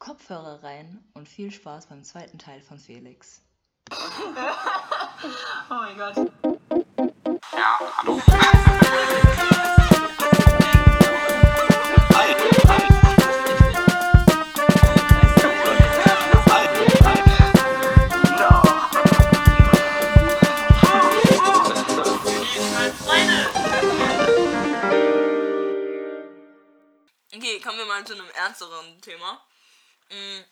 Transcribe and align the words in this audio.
Kopfhörer 0.00 0.62
rein 0.62 1.04
und 1.12 1.28
viel 1.28 1.50
Spaß 1.50 1.88
beim 1.88 2.02
zweiten 2.02 2.38
Teil 2.38 2.62
von 2.62 2.78
Felix. 2.78 3.42
Oh 5.68 5.74
mein 5.74 5.98
Gott. 5.98 6.16
Ja, 7.52 7.78
hallo. 7.98 8.22
Okay, 27.32 27.60
kommen 27.60 27.78
wir 27.78 27.84
mal 27.84 28.04
zu 28.06 28.14
einem 28.14 28.24
ernsteren 28.34 28.98
Thema. 29.02 29.42
Mm, 30.10 30.44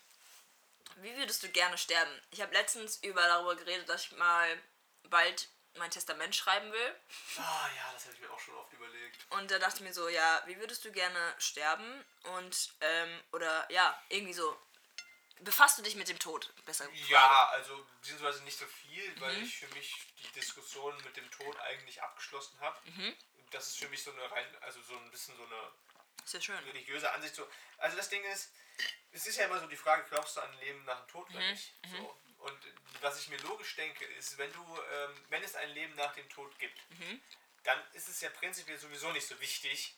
Wie 0.97 1.15
würdest 1.17 1.43
du 1.43 1.49
gerne 1.49 1.77
sterben? 1.77 2.11
Ich 2.31 2.41
habe 2.41 2.53
letztens 2.53 2.97
über 2.97 3.21
darüber 3.21 3.55
geredet, 3.55 3.87
dass 3.87 4.05
ich 4.05 4.11
mal 4.13 4.61
bald 5.03 5.47
mein 5.77 5.91
Testament 5.91 6.35
schreiben 6.35 6.71
will. 6.71 6.95
Ah 7.37 7.69
ja, 7.75 7.91
das 7.93 8.05
habe 8.05 8.15
ich 8.15 8.21
mir 8.21 8.31
auch 8.31 8.39
schon 8.39 8.55
oft 8.55 8.73
überlegt. 8.73 9.25
Und 9.29 9.49
da 9.51 9.59
dachte 9.59 9.75
ich 9.77 9.81
mir 9.81 9.93
so, 9.93 10.09
ja, 10.09 10.43
wie 10.45 10.57
würdest 10.59 10.83
du 10.83 10.91
gerne 10.91 11.35
sterben? 11.37 12.03
Und, 12.35 12.73
ähm, 12.81 13.21
oder 13.31 13.71
ja, 13.71 14.01
irgendwie 14.09 14.33
so. 14.33 14.57
Befasst 15.41 15.77
du 15.77 15.83
dich 15.83 15.95
mit 15.95 16.09
dem 16.09 16.19
Tod? 16.19 16.51
Besser 16.65 16.85
gefragt. 16.87 17.09
Ja, 17.09 17.47
also 17.49 17.85
beziehungsweise 18.01 18.43
nicht 18.43 18.57
so 18.59 18.65
viel, 18.65 19.21
weil 19.21 19.41
ich 19.41 19.57
für 19.57 19.67
mich 19.69 19.95
die 20.21 20.31
Diskussion 20.39 20.93
mit 21.03 21.15
dem 21.15 21.31
Tod 21.31 21.57
eigentlich 21.61 22.01
abgeschlossen 22.01 22.59
habe. 22.59 22.77
Das 23.51 23.67
ist 23.67 23.79
für 23.79 23.87
mich 23.87 24.03
so 24.03 24.11
eine 24.11 24.29
rein, 24.29 24.45
also 24.61 24.81
so 24.81 24.97
ein 24.97 25.09
bisschen 25.11 25.37
so 25.37 25.45
eine 25.45 25.71
Ist 26.23 26.33
ja 26.33 26.41
schön. 26.41 26.57
religiöse 26.59 27.11
Ansicht. 27.11 27.35
So. 27.35 27.47
Also 27.77 27.97
das 27.97 28.09
Ding 28.09 28.23
ist, 28.25 28.51
es 29.11 29.25
ist 29.25 29.37
ja 29.37 29.45
immer 29.45 29.59
so 29.59 29.67
die 29.67 29.75
Frage, 29.77 30.05
glaubst 30.09 30.35
du 30.37 30.41
an 30.41 30.51
ein 30.51 30.59
Leben 30.59 30.83
nach 30.85 30.99
dem 31.01 31.07
Tod 31.07 31.29
oder 31.29 31.39
nicht? 31.51 31.73
So. 31.97 32.19
Und 32.39 32.57
was 33.01 33.19
ich 33.19 33.27
mir 33.29 33.37
logisch 33.39 33.75
denke, 33.75 34.05
ist, 34.05 34.37
wenn 34.37 34.51
du, 34.53 34.79
ähm, 34.93 35.25
wenn 35.29 35.43
es 35.43 35.55
ein 35.55 35.69
Leben 35.71 35.93
nach 35.95 36.13
dem 36.13 36.29
Tod 36.29 36.57
gibt, 36.59 36.79
dann 37.63 37.79
ist 37.93 38.07
es 38.07 38.21
ja 38.21 38.29
prinzipiell 38.29 38.77
sowieso 38.77 39.11
nicht 39.11 39.27
so 39.27 39.37
wichtig, 39.41 39.95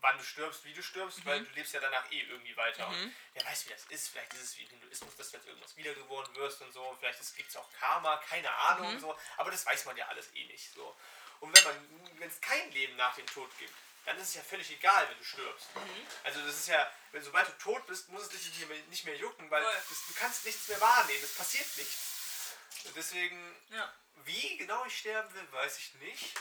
wann 0.00 0.16
du 0.18 0.24
stirbst, 0.24 0.64
wie 0.64 0.72
du 0.72 0.82
stirbst, 0.82 1.24
weil 1.26 1.44
du 1.44 1.50
lebst 1.52 1.74
ja 1.74 1.80
danach 1.80 2.10
eh 2.10 2.20
irgendwie 2.22 2.56
weiter. 2.56 2.88
Und 2.88 2.96
wer 3.34 3.44
weiß, 3.44 3.66
wie 3.66 3.70
das 3.70 3.84
ist. 3.86 4.08
Vielleicht 4.08 4.32
ist 4.34 4.42
es 4.42 4.56
wie 4.58 4.64
Hinduismus, 4.64 5.14
dass 5.16 5.30
du 5.30 5.36
jetzt 5.36 5.46
irgendwas 5.46 5.76
wiedergeboren 5.76 6.34
wirst 6.36 6.62
und 6.62 6.72
so. 6.72 6.96
Vielleicht 6.98 7.36
gibt 7.36 7.50
es 7.50 7.56
auch 7.56 7.70
Karma, 7.78 8.16
keine 8.28 8.50
Ahnung 8.50 8.88
und 8.88 9.00
so. 9.00 9.16
Aber 9.36 9.50
das 9.50 9.64
weiß 9.66 9.84
man 9.84 9.96
ja 9.96 10.08
alles 10.08 10.34
eh 10.34 10.44
nicht 10.46 10.72
so. 10.72 10.96
Und 11.40 11.54
wenn 11.56 11.64
man, 11.64 12.18
wenn 12.18 12.28
es 12.28 12.40
kein 12.40 12.70
Leben 12.72 12.96
nach 12.96 13.14
dem 13.14 13.26
Tod 13.26 13.50
gibt, 13.58 13.74
dann 14.04 14.16
ist 14.18 14.28
es 14.28 14.34
ja 14.34 14.42
völlig 14.42 14.70
egal, 14.70 15.08
wenn 15.08 15.18
du 15.18 15.24
stirbst. 15.24 15.68
Also 16.24 16.40
das 16.46 16.56
ist 16.56 16.68
ja, 16.68 16.90
wenn 17.12 17.22
sobald 17.22 17.48
du 17.48 17.52
tot 17.58 17.86
bist, 17.86 18.08
muss 18.08 18.22
es 18.22 18.28
dich 18.30 18.46
nicht 18.46 18.68
mehr, 18.68 18.78
nicht 18.88 19.04
mehr 19.04 19.16
jucken, 19.16 19.50
weil 19.50 19.62
das, 19.62 20.06
du 20.08 20.14
kannst 20.14 20.44
nichts 20.44 20.68
mehr 20.68 20.80
wahrnehmen, 20.80 21.22
es 21.22 21.34
passiert 21.34 21.66
nichts. 21.76 22.54
Und 22.84 22.96
deswegen, 22.96 23.56
Ja. 23.70 23.92
wie 24.24 24.56
genau 24.56 24.84
ich 24.86 24.98
sterben 24.98 25.32
will, 25.34 25.52
weiß 25.52 25.78
ich 25.78 25.94
nicht. 25.94 26.34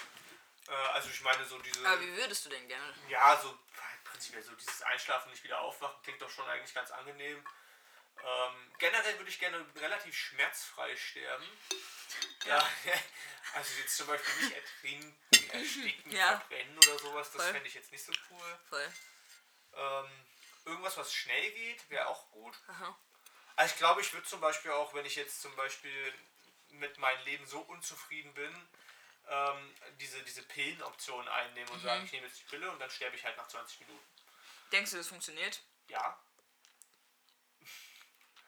Äh, 0.68 0.72
also 0.72 1.10
ich 1.10 1.22
meine 1.22 1.44
so 1.46 1.60
diese, 1.60 1.86
Aber 1.88 2.00
wie 2.02 2.16
würdest 2.16 2.46
du 2.46 2.50
denn 2.50 2.68
gerne? 2.68 2.94
ja 3.10 3.40
so 3.42 3.58
prinzipiell 4.06 4.44
so 4.44 4.54
dieses 4.56 4.82
Einschlafen, 4.84 5.30
nicht 5.32 5.44
wieder 5.44 5.60
aufwachen, 5.60 6.02
klingt 6.04 6.22
doch 6.22 6.30
schon 6.30 6.48
eigentlich 6.50 6.74
ganz 6.74 6.92
angenehm. 6.92 7.44
Ähm, 8.24 8.72
generell 8.78 9.18
würde 9.18 9.30
ich 9.30 9.40
gerne 9.40 9.66
relativ 9.76 10.16
schmerzfrei 10.16 10.96
sterben. 10.96 11.46
Ja. 12.46 12.58
also 13.54 13.80
jetzt 13.80 13.96
zum 13.98 14.08
Beispiel 14.08 14.44
nicht 14.44 14.56
ertrinken, 14.56 15.50
ersticken, 15.52 16.12
Ja. 16.16 16.40
verbrennen 16.40 16.78
oder 16.78 17.00
sowas, 17.00 17.32
das 17.32 17.46
fände 17.46 17.68
ich 17.68 17.74
jetzt 17.76 17.92
nicht 17.92 18.04
so 18.04 18.12
cool. 18.32 18.60
Voll. 18.70 18.94
Ähm, 19.74 20.26
irgendwas, 20.66 20.98
was 20.98 21.14
schnell 21.14 21.52
geht, 21.52 21.90
wäre 21.90 22.08
auch 22.08 22.30
gut. 22.32 22.56
Aha. 22.68 22.98
Also 23.56 23.74
ich 23.74 23.78
glaube, 23.78 24.02
ich 24.02 24.14
würde 24.14 24.28
zum 24.28 24.42
Beispiel 24.42 24.72
auch, 24.72 24.94
wenn 24.94 25.06
ich 25.06 25.16
jetzt 25.16 25.42
zum 25.42 25.56
Beispiel 25.56 26.14
mit 26.70 26.98
meinem 26.98 27.24
Leben 27.26 27.46
so 27.46 27.60
unzufrieden 27.62 28.34
bin, 28.34 28.70
ähm, 29.28 29.76
diese, 30.00 30.22
diese 30.24 30.44
Pillenoption 30.44 31.28
einnehmen 31.28 31.70
und 31.70 31.82
sagen, 31.82 32.06
ich 32.06 32.12
nehme 32.12 32.28
jetzt 32.28 32.40
die 32.40 32.46
Pille 32.46 32.70
und 32.72 32.80
dann 32.80 32.90
sterbe 32.90 33.16
ich 33.16 33.24
halt 33.24 33.38
nach 33.38 33.48
20 33.48 33.82
Minuten. 33.82 34.06
Denkst 34.72 34.92
du, 34.92 34.98
das 34.98 35.08
funktioniert? 35.08 35.62
Ja, 35.88 36.20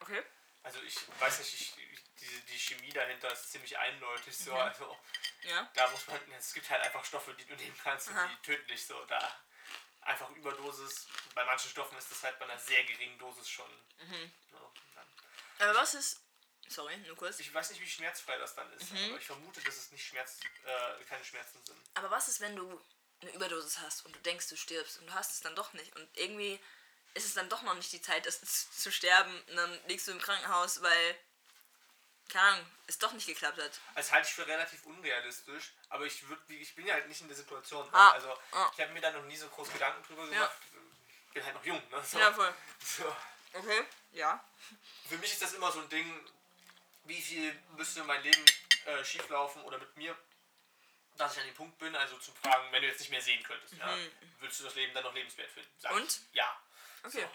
Okay. 0.01 0.23
also 0.63 0.81
ich 0.81 0.95
weiß 1.19 1.39
nicht, 1.39 1.53
ich, 1.53 1.77
ich, 1.77 1.99
diese, 2.19 2.39
die 2.41 2.59
Chemie 2.59 2.91
dahinter 2.93 3.31
ist 3.31 3.51
ziemlich 3.51 3.77
eindeutig 3.77 4.37
so. 4.37 4.51
Mhm. 4.51 4.57
Also 4.57 4.97
Ja. 5.43 5.69
da 5.73 5.87
muss 5.89 6.05
man, 6.07 6.19
es 6.37 6.53
gibt 6.53 6.69
halt 6.69 6.81
einfach 6.83 7.03
Stoffe, 7.05 7.33
die 7.35 7.45
du 7.45 7.55
nehmen 7.55 7.77
kannst 7.83 8.09
und 8.09 8.15
Aha. 8.17 8.27
die 8.27 8.41
tödlich 8.45 8.85
so. 8.85 9.03
Da 9.05 9.41
einfach 10.01 10.29
Überdosis. 10.31 11.07
Bei 11.35 11.45
manchen 11.45 11.69
Stoffen 11.69 11.97
ist 11.97 12.11
das 12.11 12.23
halt 12.23 12.37
bei 12.39 12.45
einer 12.45 12.57
sehr 12.59 12.83
geringen 12.85 13.17
Dosis 13.19 13.49
schon. 13.49 13.69
Mhm. 13.99 14.31
Dann. 14.95 15.07
Aber 15.69 15.79
was 15.79 15.93
ist. 15.93 16.21
Sorry, 16.67 16.95
nur 16.99 17.17
kurz. 17.17 17.39
Ich 17.39 17.53
weiß 17.53 17.69
nicht, 17.71 17.81
wie 17.81 17.89
schmerzfrei 17.89 18.37
das 18.37 18.55
dann 18.55 18.71
ist, 18.73 18.91
Mhm. 18.91 19.09
aber 19.09 19.17
ich 19.17 19.25
vermute, 19.25 19.59
dass 19.61 19.75
es 19.75 19.91
nicht 19.91 20.05
Schmerz, 20.07 20.39
äh, 20.63 21.03
keine 21.03 21.25
Schmerzen 21.25 21.61
sind. 21.65 21.77
Aber 21.95 22.09
was 22.11 22.29
ist, 22.29 22.39
wenn 22.39 22.55
du 22.55 22.81
eine 23.21 23.31
Überdosis 23.33 23.79
hast 23.79 24.05
und 24.05 24.15
du 24.15 24.19
denkst, 24.21 24.47
du 24.47 24.55
stirbst 24.55 24.97
und 24.99 25.07
du 25.07 25.13
hast 25.13 25.31
es 25.31 25.41
dann 25.41 25.53
doch 25.55 25.73
nicht 25.73 25.93
und 25.97 26.09
irgendwie 26.17 26.59
ist 27.13 27.25
es 27.25 27.33
dann 27.33 27.49
doch 27.49 27.61
noch 27.63 27.73
nicht 27.75 27.91
die 27.91 28.01
Zeit, 28.01 28.25
das 28.25 28.39
zu- 28.41 28.71
zu 28.71 28.91
sterben 28.91 29.41
und 29.49 29.55
dann 29.55 29.79
liegst 29.87 30.07
du 30.07 30.11
im 30.11 30.19
Krankenhaus, 30.21 30.81
weil, 30.81 31.17
keine 32.29 32.43
Ahnung, 32.55 32.65
es 32.87 32.97
doch 32.97 33.11
nicht 33.13 33.27
geklappt 33.27 33.61
hat. 33.61 33.79
Das 33.95 34.11
halte 34.11 34.27
ich 34.27 34.33
für 34.33 34.47
relativ 34.47 34.85
unrealistisch, 34.85 35.71
aber 35.89 36.05
ich 36.05 36.27
würd, 36.29 36.39
ich 36.49 36.73
bin 36.75 36.85
ja 36.87 36.93
halt 36.95 37.07
nicht 37.07 37.21
in 37.21 37.27
der 37.27 37.37
Situation. 37.37 37.85
ne? 37.85 37.93
Ah, 37.93 38.11
Also 38.11 38.31
ah. 38.53 38.71
ich 38.73 38.81
habe 38.81 38.91
mir 38.93 39.01
da 39.01 39.11
noch 39.11 39.23
nie 39.23 39.37
so 39.37 39.47
groß 39.49 39.71
Gedanken 39.71 40.03
drüber 40.07 40.23
Ja. 40.25 40.29
gemacht. 40.31 40.57
Bin 41.33 41.45
halt 41.45 41.55
noch 41.55 41.65
jung, 41.65 41.81
ne? 41.89 42.03
So. 42.03 42.19
Ja, 42.19 42.33
voll. 42.33 42.53
So. 42.83 43.15
Okay, 43.53 43.85
ja. 44.13 44.43
Für 45.07 45.17
mich 45.17 45.31
ist 45.33 45.41
das 45.41 45.53
immer 45.53 45.71
so 45.71 45.79
ein 45.79 45.89
Ding, 45.89 46.29
wie 47.05 47.21
viel 47.21 47.53
müsste 47.75 48.03
mein 48.03 48.21
Leben 48.23 48.45
äh, 48.85 49.03
schieflaufen 49.03 49.61
oder 49.63 49.77
mit 49.77 49.95
mir, 49.97 50.17
dass 51.17 51.33
ich 51.33 51.39
an 51.41 51.45
dem 51.47 51.55
Punkt 51.55 51.77
bin, 51.79 51.93
also 51.95 52.17
zu 52.17 52.31
fragen, 52.33 52.71
wenn 52.71 52.81
du 52.81 52.87
jetzt 52.87 52.99
nicht 52.99 53.11
mehr 53.11 53.21
sehen 53.21 53.43
könntest, 53.43 53.73
ja, 53.73 53.97
würdest 54.39 54.59
du 54.61 54.63
das 54.65 54.75
Leben 54.75 54.93
dann 54.93 55.03
noch 55.03 55.13
lebenswert 55.13 55.51
finden? 55.51 55.69
Sag 55.79 55.91
Mhm. 55.91 55.97
Und? 56.01 56.09
Ich, 56.09 56.21
ja. 56.33 56.60
Okay. 57.03 57.27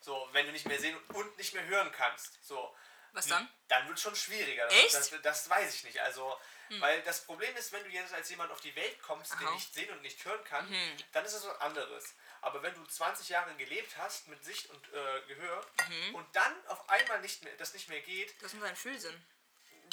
So. 0.00 0.12
so, 0.12 0.28
wenn 0.32 0.46
du 0.46 0.52
nicht 0.52 0.66
mehr 0.66 0.78
sehen 0.78 0.96
und 1.14 1.36
nicht 1.38 1.54
mehr 1.54 1.64
hören 1.64 1.90
kannst, 1.92 2.38
so. 2.44 2.74
Was 3.12 3.26
dann? 3.28 3.48
Dann 3.68 3.86
wird 3.88 3.96
es 3.96 4.02
schon 4.02 4.14
schwieriger. 4.14 4.64
Das, 4.66 4.74
Echt? 4.74 4.92
Hm. 5.10 5.22
Das, 5.22 5.22
das 5.22 5.48
weiß 5.50 5.74
ich 5.74 5.84
nicht. 5.84 5.98
Also, 6.00 6.38
weil 6.80 7.00
das 7.02 7.24
Problem 7.24 7.56
ist, 7.56 7.72
wenn 7.72 7.82
du 7.84 7.88
jetzt 7.88 8.12
als 8.12 8.28
jemand 8.28 8.50
auf 8.52 8.60
die 8.60 8.74
Welt 8.76 9.00
kommst, 9.00 9.32
der 9.32 9.38
Aha. 9.38 9.50
Mhm. 9.50 9.54
nicht 9.54 9.72
sehen 9.72 9.90
und 9.90 10.02
nicht 10.02 10.22
hören 10.24 10.44
kann, 10.44 10.68
dann 11.12 11.24
ist 11.24 11.32
es 11.32 11.46
was 11.46 11.58
anderes. 11.62 12.14
Aber 12.42 12.62
wenn 12.62 12.74
du 12.74 12.84
20 12.84 13.30
Jahre 13.30 13.54
gelebt 13.54 13.96
hast 13.96 14.28
mit 14.28 14.44
Sicht 14.44 14.68
und 14.68 14.86
äh, 14.92 15.22
Gehör 15.28 15.66
Mhm. 15.88 16.14
und 16.16 16.36
dann 16.36 16.66
auf 16.66 16.86
einmal 16.90 17.20
nicht 17.22 17.42
mehr, 17.42 17.56
das 17.56 17.72
nicht 17.72 17.88
mehr 17.88 18.00
geht, 18.02 18.34
Das 18.42 18.52
ist 18.52 18.62
dein 18.62 18.76
Fühlsinn. 18.76 19.24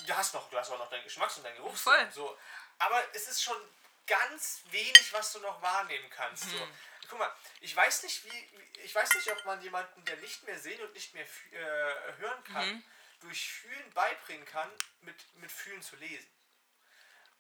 du 0.06 0.14
hast 0.18 0.34
noch, 0.34 0.50
du 0.50 0.58
hast 0.58 0.70
auch 0.72 0.80
noch 0.80 0.90
deinen 0.90 1.04
Geschmacks- 1.06 1.38
und 1.38 1.44
deinen 1.44 1.56
Geruchssinn. 1.56 1.94
Voll. 1.94 2.12
So. 2.12 2.38
Aber 2.80 3.02
es 3.14 3.28
ist 3.30 3.42
schon 3.42 3.56
ganz 4.08 4.62
wenig, 4.72 5.12
was 5.14 5.34
du 5.34 5.40
noch 5.40 5.62
wahrnehmen 5.62 6.10
kannst. 6.10 6.50
So. 6.50 6.58
Mhm. 6.58 6.72
Guck 7.10 7.20
mal, 7.20 7.32
ich 7.62 7.76
weiß 7.76 8.04
nicht, 8.04 8.24
wie, 8.26 8.80
ich 8.84 8.94
weiß 8.96 9.14
nicht, 9.16 9.32
ob 9.32 9.46
man 9.46 9.62
jemanden, 9.62 10.04
der 10.06 10.18
nicht 10.18 10.44
mehr 10.44 10.58
sehen 10.60 10.82
und 10.82 10.94
nicht 10.94 11.14
mehr 11.14 11.26
äh, 11.52 12.14
hören 12.18 12.44
kann, 12.46 12.70
Mhm. 12.70 12.84
durch 13.22 13.50
Fühlen 13.52 13.92
beibringen 13.94 14.46
kann, 14.46 14.70
mit, 15.02 15.16
mit 15.38 15.52
Fühlen 15.52 15.82
zu 15.82 15.96
lesen. 15.98 16.30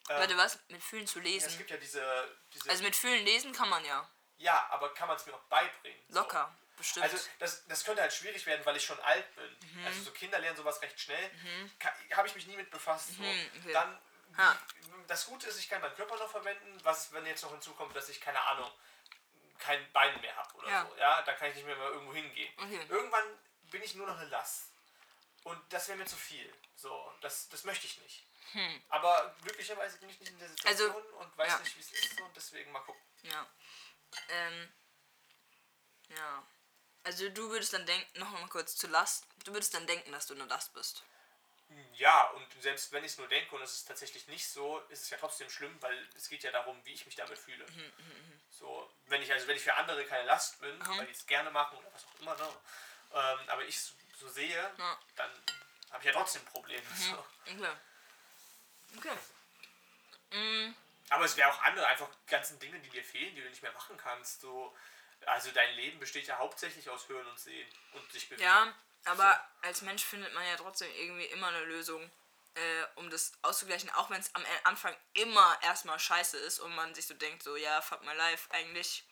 Ähm, 0.09 0.17
Warte, 0.19 0.37
was? 0.37 0.59
Mit 0.69 0.83
Fühlen 0.83 1.07
zu 1.07 1.19
ja, 1.19 1.25
lesen. 1.25 1.47
es 1.49 1.57
gibt 1.57 1.69
ja 1.71 1.77
diese, 1.77 2.37
diese 2.53 2.69
Also 2.69 2.83
mit 2.83 2.95
Fühlen 2.95 3.23
lesen 3.25 3.53
kann 3.53 3.69
man 3.69 3.83
ja. 3.85 4.07
ja, 4.37 4.67
aber 4.69 4.93
kann 4.93 5.07
man 5.07 5.17
es 5.17 5.25
mir 5.25 5.33
auch 5.33 5.43
beibringen? 5.43 5.99
So. 6.09 6.19
Locker. 6.19 6.55
Bestimmt. 6.75 7.03
Also 7.05 7.17
das, 7.39 7.65
das 7.67 7.83
könnte 7.85 8.01
halt 8.01 8.11
schwierig 8.11 8.45
werden, 8.47 8.65
weil 8.65 8.75
ich 8.75 8.83
schon 8.83 8.99
alt 9.01 9.35
bin. 9.35 9.57
Mhm. 9.75 9.85
Also 9.85 10.01
so 10.03 10.11
Kinder 10.11 10.39
lernen 10.39 10.57
sowas 10.57 10.81
recht 10.81 10.99
schnell. 10.99 11.31
Habe 12.13 12.27
ich 12.27 12.35
mich 12.35 12.47
nie 12.47 12.55
mit 12.57 12.69
befasst. 12.71 13.09
So. 13.15 13.21
Mhm, 13.21 13.51
okay. 13.59 13.73
Dann 13.73 14.01
Ha. 14.37 14.57
das 15.07 15.25
Gute 15.25 15.47
ist, 15.47 15.59
ich 15.59 15.69
kann 15.69 15.81
meinen 15.81 15.95
Körper 15.95 16.15
noch 16.17 16.29
verwenden. 16.29 16.79
Was, 16.83 17.11
wenn 17.13 17.25
jetzt 17.25 17.43
noch 17.43 17.51
hinzukommt, 17.51 17.95
dass 17.95 18.09
ich 18.09 18.19
keine 18.21 18.41
Ahnung 18.41 18.71
kein 19.59 19.91
Bein 19.93 20.19
mehr 20.21 20.35
habe 20.35 20.53
oder 20.55 20.69
Ja. 20.69 20.85
so. 20.85 20.95
Ja, 20.97 21.21
dann 21.21 21.37
kann 21.37 21.49
ich 21.49 21.55
nicht 21.55 21.65
mehr 21.65 21.75
mal 21.77 21.91
irgendwo 21.91 22.13
hingehen. 22.13 22.53
Okay. 22.57 22.85
Irgendwann 22.89 23.23
bin 23.71 23.81
ich 23.81 23.95
nur 23.95 24.07
noch 24.07 24.17
eine 24.17 24.29
Last. 24.29 24.65
Und 25.43 25.61
das 25.71 25.87
wäre 25.87 25.97
mir 25.97 26.05
zu 26.05 26.15
viel. 26.17 26.53
So, 26.75 27.13
das, 27.21 27.47
das 27.49 27.63
möchte 27.63 27.85
ich 27.85 27.97
nicht. 27.99 28.25
Aber 28.89 29.35
glücklicherweise 29.41 29.97
bin 29.97 30.09
ich 30.09 30.19
nicht 30.19 30.31
in 30.31 30.37
der 30.39 30.49
Situation 30.49 30.89
Hm. 30.89 30.95
Also, 31.03 31.17
und 31.17 31.37
weiß 31.37 31.47
ja. 31.47 31.59
nicht, 31.59 31.75
wie 31.77 31.81
es 31.81 31.91
ist 31.91 32.21
und 32.21 32.35
deswegen 32.35 32.71
mal 32.71 32.81
gucken. 32.81 33.01
Ja. 33.23 33.47
Ähm. 34.29 34.73
Ja. 36.09 36.43
Also 37.03 37.29
du 37.29 37.49
würdest 37.49 37.73
dann 37.73 37.85
denken, 37.85 38.19
noch 38.19 38.29
mal 38.29 38.47
kurz 38.49 38.75
zu 38.75 38.87
Last, 38.87 39.25
du 39.45 39.53
würdest 39.53 39.73
dann 39.73 39.87
denken, 39.87 40.11
dass 40.11 40.27
du 40.27 40.33
eine 40.35 40.45
Last 40.45 40.73
bist. 40.73 41.03
Ja, 41.95 42.23
und 42.31 42.45
selbst 42.61 42.91
wenn 42.91 43.03
ich 43.03 43.11
es 43.13 43.17
nur 43.17 43.27
denke 43.27 43.55
und 43.55 43.61
es 43.61 43.73
ist 43.73 43.85
tatsächlich 43.87 44.27
nicht 44.27 44.47
so, 44.47 44.79
ist 44.89 45.03
es 45.03 45.09
ja 45.09 45.17
trotzdem 45.17 45.49
schlimm, 45.49 45.75
weil 45.81 46.07
es 46.15 46.27
geht 46.29 46.43
ja 46.43 46.51
darum, 46.51 46.79
wie 46.85 46.93
ich 46.93 47.05
mich 47.05 47.15
damit 47.15 47.37
fühle. 47.37 47.65
So, 48.49 48.91
wenn 49.05 49.21
ich 49.21 49.31
also 49.31 49.47
wenn 49.47 49.55
ich 49.55 49.63
für 49.63 49.73
andere 49.75 50.03
keine 50.05 50.25
Last 50.25 50.59
bin, 50.59 50.79
weil 50.87 51.05
die 51.05 51.11
es 51.11 51.25
gerne 51.25 51.51
machen 51.51 51.77
oder 51.77 51.93
was 51.93 52.05
auch 52.05 52.19
immer, 52.19 52.35
ne, 52.35 52.49
ähm, 53.13 53.49
aber 53.49 53.63
ich 53.65 53.79
so, 53.79 53.93
so 54.17 54.27
sehe, 54.29 54.57
Ja. 54.77 54.99
dann 55.15 55.31
habe 55.91 55.99
ich 55.99 56.05
ja 56.05 56.11
trotzdem 56.13 56.43
Probleme. 56.45 56.83
So. 56.95 57.25
Okay. 57.45 57.69
Okay. 58.97 59.17
Mm, 60.31 60.73
Aber 61.09 61.25
es 61.25 61.37
wäre 61.37 61.49
auch 61.51 61.61
andere, 61.61 61.85
einfach 61.87 62.09
ganzen 62.27 62.59
Dinge, 62.59 62.79
die 62.79 62.89
dir 62.89 63.03
fehlen, 63.03 63.35
die 63.35 63.41
du 63.41 63.49
nicht 63.49 63.61
mehr 63.61 63.71
machen 63.73 63.97
kannst. 63.97 64.41
So, 64.41 64.75
Also 65.25 65.51
dein 65.51 65.75
Leben 65.75 65.99
besteht 65.99 66.27
ja 66.27 66.37
hauptsächlich 66.37 66.89
aus 66.89 67.07
Hören 67.07 67.27
und 67.27 67.39
Sehen 67.39 67.67
und 67.93 68.11
sich 68.11 68.27
bewegen. 68.29 68.43
Ja, 68.43 68.73
aber 69.05 69.39
als 69.61 69.81
Mensch 69.81 70.03
findet 70.03 70.33
man 70.33 70.45
ja 70.45 70.55
trotzdem 70.57 70.89
irgendwie 70.95 71.25
immer 71.25 71.47
eine 71.47 71.63
Lösung, 71.65 72.09
äh, 72.55 72.83
um 72.95 73.09
das 73.09 73.31
auszugleichen, 73.41 73.89
auch 73.91 74.09
wenn 74.09 74.19
es 74.21 74.33
am 74.35 74.45
Anfang 74.63 74.95
immer 75.13 75.57
erstmal 75.63 75.99
scheiße 75.99 76.37
ist 76.37 76.59
und 76.59 76.73
man 76.75 76.93
sich 76.95 77.07
so 77.07 77.13
denkt, 77.13 77.43
so, 77.43 77.55
ja, 77.55 77.81
fuck 77.81 78.03
my 78.03 78.13
life, 78.13 78.49
eigentlich 78.51 79.03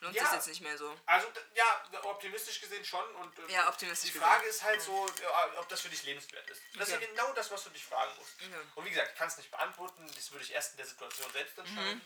lohnt 0.00 0.16
Ja. 0.16 0.24
sich 0.24 0.32
jetzt 0.32 0.48
nicht 0.48 0.60
mehr 0.62 0.76
so. 0.76 0.98
Also 1.06 1.28
ja, 1.54 1.84
optimistisch 2.02 2.60
gesehen 2.60 2.84
schon. 2.84 3.04
Und 3.16 3.38
ähm, 3.38 3.48
Ja, 3.48 3.68
optimistisch 3.68 4.10
Die 4.12 4.18
Frage 4.18 4.44
gesehen. 4.44 4.50
ist 4.56 4.62
halt 4.64 4.82
so, 4.82 5.06
äh, 5.06 5.56
ob 5.58 5.68
das 5.68 5.80
für 5.80 5.88
dich 5.90 6.02
lebenswert 6.02 6.48
ist. 6.50 6.60
Das 6.74 6.88
ist 6.88 6.94
Okay. 6.94 7.04
ja 7.04 7.10
genau 7.10 7.32
das, 7.34 7.50
was 7.52 7.62
du 7.62 7.70
dich 7.70 7.84
fragen 7.84 8.12
musst. 8.16 8.34
Okay. 8.42 8.60
Und 8.74 8.84
wie 8.84 8.90
gesagt, 8.90 9.10
ich 9.12 9.18
kann 9.18 9.28
es 9.28 9.36
nicht 9.36 9.50
beantworten. 9.52 10.10
Das 10.16 10.32
würde 10.32 10.44
ich 10.44 10.50
erst 10.52 10.72
in 10.72 10.78
der 10.78 10.86
Situation 10.86 11.30
selbst 11.32 11.56
entscheiden. 11.56 12.00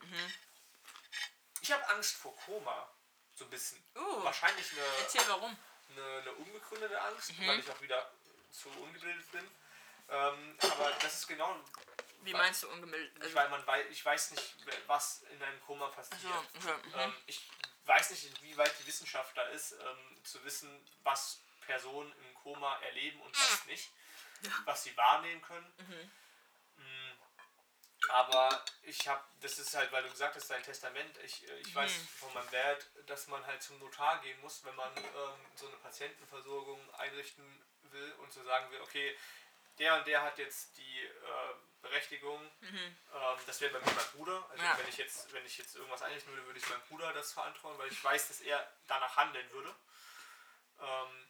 Mhm. 0.00 0.32
Ich 1.60 1.70
habe 1.70 1.86
Angst 1.88 2.16
vor 2.16 2.34
Koma. 2.38 2.88
So 3.34 3.44
ein 3.44 3.50
bisschen. 3.50 3.82
Uh. 3.96 4.24
Wahrscheinlich 4.24 4.72
eine, 4.72 4.80
Erzähl 5.00 5.22
warum. 5.28 5.56
Eine, 5.96 6.18
eine 6.20 6.32
unbegründete 6.32 7.00
Angst, 7.00 7.38
Mhm. 7.38 7.46
weil 7.48 7.58
ich 7.60 7.70
auch 7.70 7.80
wieder 7.80 8.10
zu 8.50 8.68
ungebildet 8.70 9.30
bin. 9.32 9.48
Ähm, 10.08 10.56
aber 10.60 10.90
das 11.00 11.14
ist 11.20 11.26
genau, 11.28 11.56
Wie 12.22 12.32
meinst 12.32 12.62
du 12.62 12.68
ungemildet? 12.70 13.12
ich, 13.16 13.22
Also, 13.24 13.34
weil 13.36 13.48
man 13.48 13.66
weiß, 13.66 13.86
ich 13.90 14.04
weiß 14.04 14.32
nicht, 14.32 14.54
was 14.86 15.22
in 15.30 15.42
einem 15.42 15.60
Koma 15.62 15.88
passiert. 15.88 16.20
so, 16.20 16.28
okay. 16.70 16.88
mhm. 16.88 16.94
Ähm, 16.98 17.14
ich 17.26 17.48
weiß 17.86 18.10
nicht, 18.10 18.26
inwieweit 18.26 18.72
die 18.78 18.86
Wissenschaft 18.86 19.36
da 19.36 19.42
ist, 19.48 19.72
ähm, 19.72 20.24
zu 20.24 20.42
wissen, 20.44 20.68
was 21.02 21.40
Personen 21.66 22.12
im 22.12 22.34
Koma 22.34 22.76
erleben 22.82 23.20
und 23.22 23.34
was 23.36 23.66
nicht, 23.66 23.90
was 24.64 24.82
sie 24.84 24.96
wahrnehmen 24.96 25.40
können. 25.42 25.72
Mm, 25.78 26.10
Aber 28.08 28.64
ich 28.82 29.06
habe, 29.08 29.22
das 29.40 29.58
ist 29.58 29.74
halt, 29.74 29.90
weil 29.92 30.02
du 30.02 30.10
gesagt 30.10 30.34
hast, 30.34 30.50
dein 30.50 30.62
Testament, 30.62 31.16
ich, 31.24 31.48
äh, 31.48 31.58
ich 31.60 31.74
weiß 31.74 31.92
von 32.18 32.32
meinem 32.34 32.50
Dad, 32.50 32.86
dass 33.06 33.26
man 33.28 33.44
halt 33.46 33.62
zum 33.62 33.78
Notar 33.78 34.20
gehen 34.20 34.38
muss, 34.40 34.64
wenn 34.64 34.74
man 34.74 34.94
ähm, 34.96 35.46
so 35.54 35.66
eine 35.68 35.76
Patientenversorgung 35.76 36.94
einrichten 36.94 37.64
will 37.84 38.12
und 38.18 38.32
so 38.32 38.42
sagen 38.44 38.70
will, 38.70 38.80
okay, 38.80 39.16
der 39.78 39.96
und 39.96 40.06
der 40.06 40.22
hat 40.22 40.36
jetzt 40.38 40.76
die 40.76 41.00
äh, 41.00 41.10
Berechtigung, 41.80 42.40
ähm, 42.60 43.38
das 43.46 43.60
wäre 43.60 43.72
bei 43.72 43.78
mir 43.80 43.92
mein 43.94 44.06
Bruder. 44.12 44.46
Also 44.50 44.62
Ja. 44.62 44.78
wenn 44.78 44.88
ich 44.88 44.96
jetzt, 44.98 45.32
wenn 45.32 45.46
ich 45.46 45.56
jetzt 45.58 45.74
irgendwas 45.76 46.02
einrichten 46.02 46.32
würde, 46.32 46.46
würde 46.46 46.58
ich 46.58 46.68
meinem 46.68 46.82
Bruder 46.82 47.12
das 47.12 47.32
verantworten, 47.32 47.78
weil 47.78 47.90
ich 47.90 48.02
weiß, 48.04 48.28
dass 48.28 48.40
er 48.40 48.70
danach 48.88 49.16
handeln 49.16 49.50
würde. 49.52 49.74
Ähm, 50.80 51.26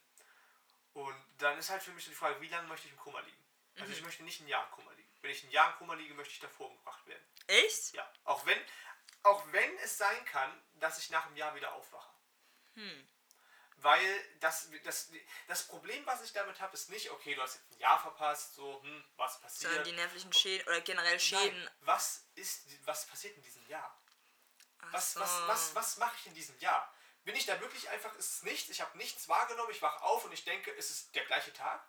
und 0.94 1.16
dann 1.38 1.58
ist 1.58 1.70
halt 1.70 1.82
für 1.82 1.92
mich 1.92 2.04
so 2.04 2.10
die 2.10 2.16
Frage, 2.16 2.40
wie 2.40 2.48
lange 2.48 2.66
möchte 2.68 2.86
ich 2.86 2.92
im 2.92 2.98
Koma 2.98 3.20
liegen? 3.20 3.44
Also 3.80 3.92
ich 3.92 4.02
möchte 4.02 4.22
nicht 4.24 4.40
ein 4.40 4.48
Jahr 4.48 4.64
im 4.66 4.70
Koma 4.72 4.90
liegen. 4.92 5.01
Wenn 5.22 5.30
ich 5.30 5.44
ein 5.44 5.50
Jahr 5.50 5.72
im 5.72 5.78
Koma 5.78 5.94
liege, 5.94 6.14
möchte 6.14 6.34
ich 6.34 6.40
davor 6.40 6.68
umgebracht 6.68 7.06
werden. 7.06 7.24
Echt? 7.46 7.94
Ja. 7.94 8.12
Auch 8.24 8.44
wenn, 8.44 8.58
auch 9.22 9.44
wenn 9.52 9.78
es 9.78 9.96
sein 9.96 10.24
kann, 10.26 10.62
dass 10.74 10.98
ich 10.98 11.10
nach 11.10 11.26
einem 11.26 11.36
Jahr 11.36 11.54
wieder 11.54 11.72
aufwache. 11.72 12.12
Weil 13.76 14.38
das, 14.40 14.68
das, 14.84 15.10
das 15.48 15.66
Problem, 15.66 16.04
was 16.06 16.22
ich 16.22 16.32
damit 16.32 16.60
habe, 16.60 16.74
ist 16.74 16.90
nicht, 16.90 17.10
okay, 17.10 17.34
du 17.34 17.42
hast 17.42 17.54
jetzt 17.54 17.70
ein 17.72 17.78
Jahr 17.78 18.00
verpasst, 18.00 18.54
so, 18.54 18.82
hm, 18.82 19.04
was 19.16 19.40
passiert. 19.40 19.70
Sondern 19.70 19.84
die 19.84 19.92
nervlichen 19.92 20.32
Schäden 20.32 20.66
oder 20.68 20.80
generell 20.80 21.18
Schäden. 21.18 21.64
Nein, 21.64 21.70
was 21.80 22.26
ist, 22.34 22.66
was 22.86 23.06
passiert 23.06 23.36
in 23.36 23.42
diesem 23.42 23.66
Jahr? 23.68 23.96
Ach 24.78 24.92
Was, 24.92 25.14
so. 25.14 25.20
was, 25.20 25.48
was, 25.48 25.74
was 25.74 25.96
mache 25.98 26.16
ich 26.18 26.26
in 26.26 26.34
diesem 26.34 26.58
Jahr? 26.58 26.92
Bin 27.24 27.36
ich 27.36 27.46
da 27.46 27.60
wirklich 27.60 27.88
einfach, 27.90 28.14
ist 28.16 28.32
es 28.32 28.42
nichts, 28.42 28.70
ich 28.70 28.80
habe 28.80 28.96
nichts 28.98 29.28
wahrgenommen, 29.28 29.70
ich 29.70 29.82
wache 29.82 30.02
auf 30.02 30.24
und 30.24 30.32
ich 30.32 30.44
denke, 30.44 30.72
es 30.76 30.90
ist 30.90 31.14
der 31.14 31.24
gleiche 31.24 31.52
Tag? 31.52 31.84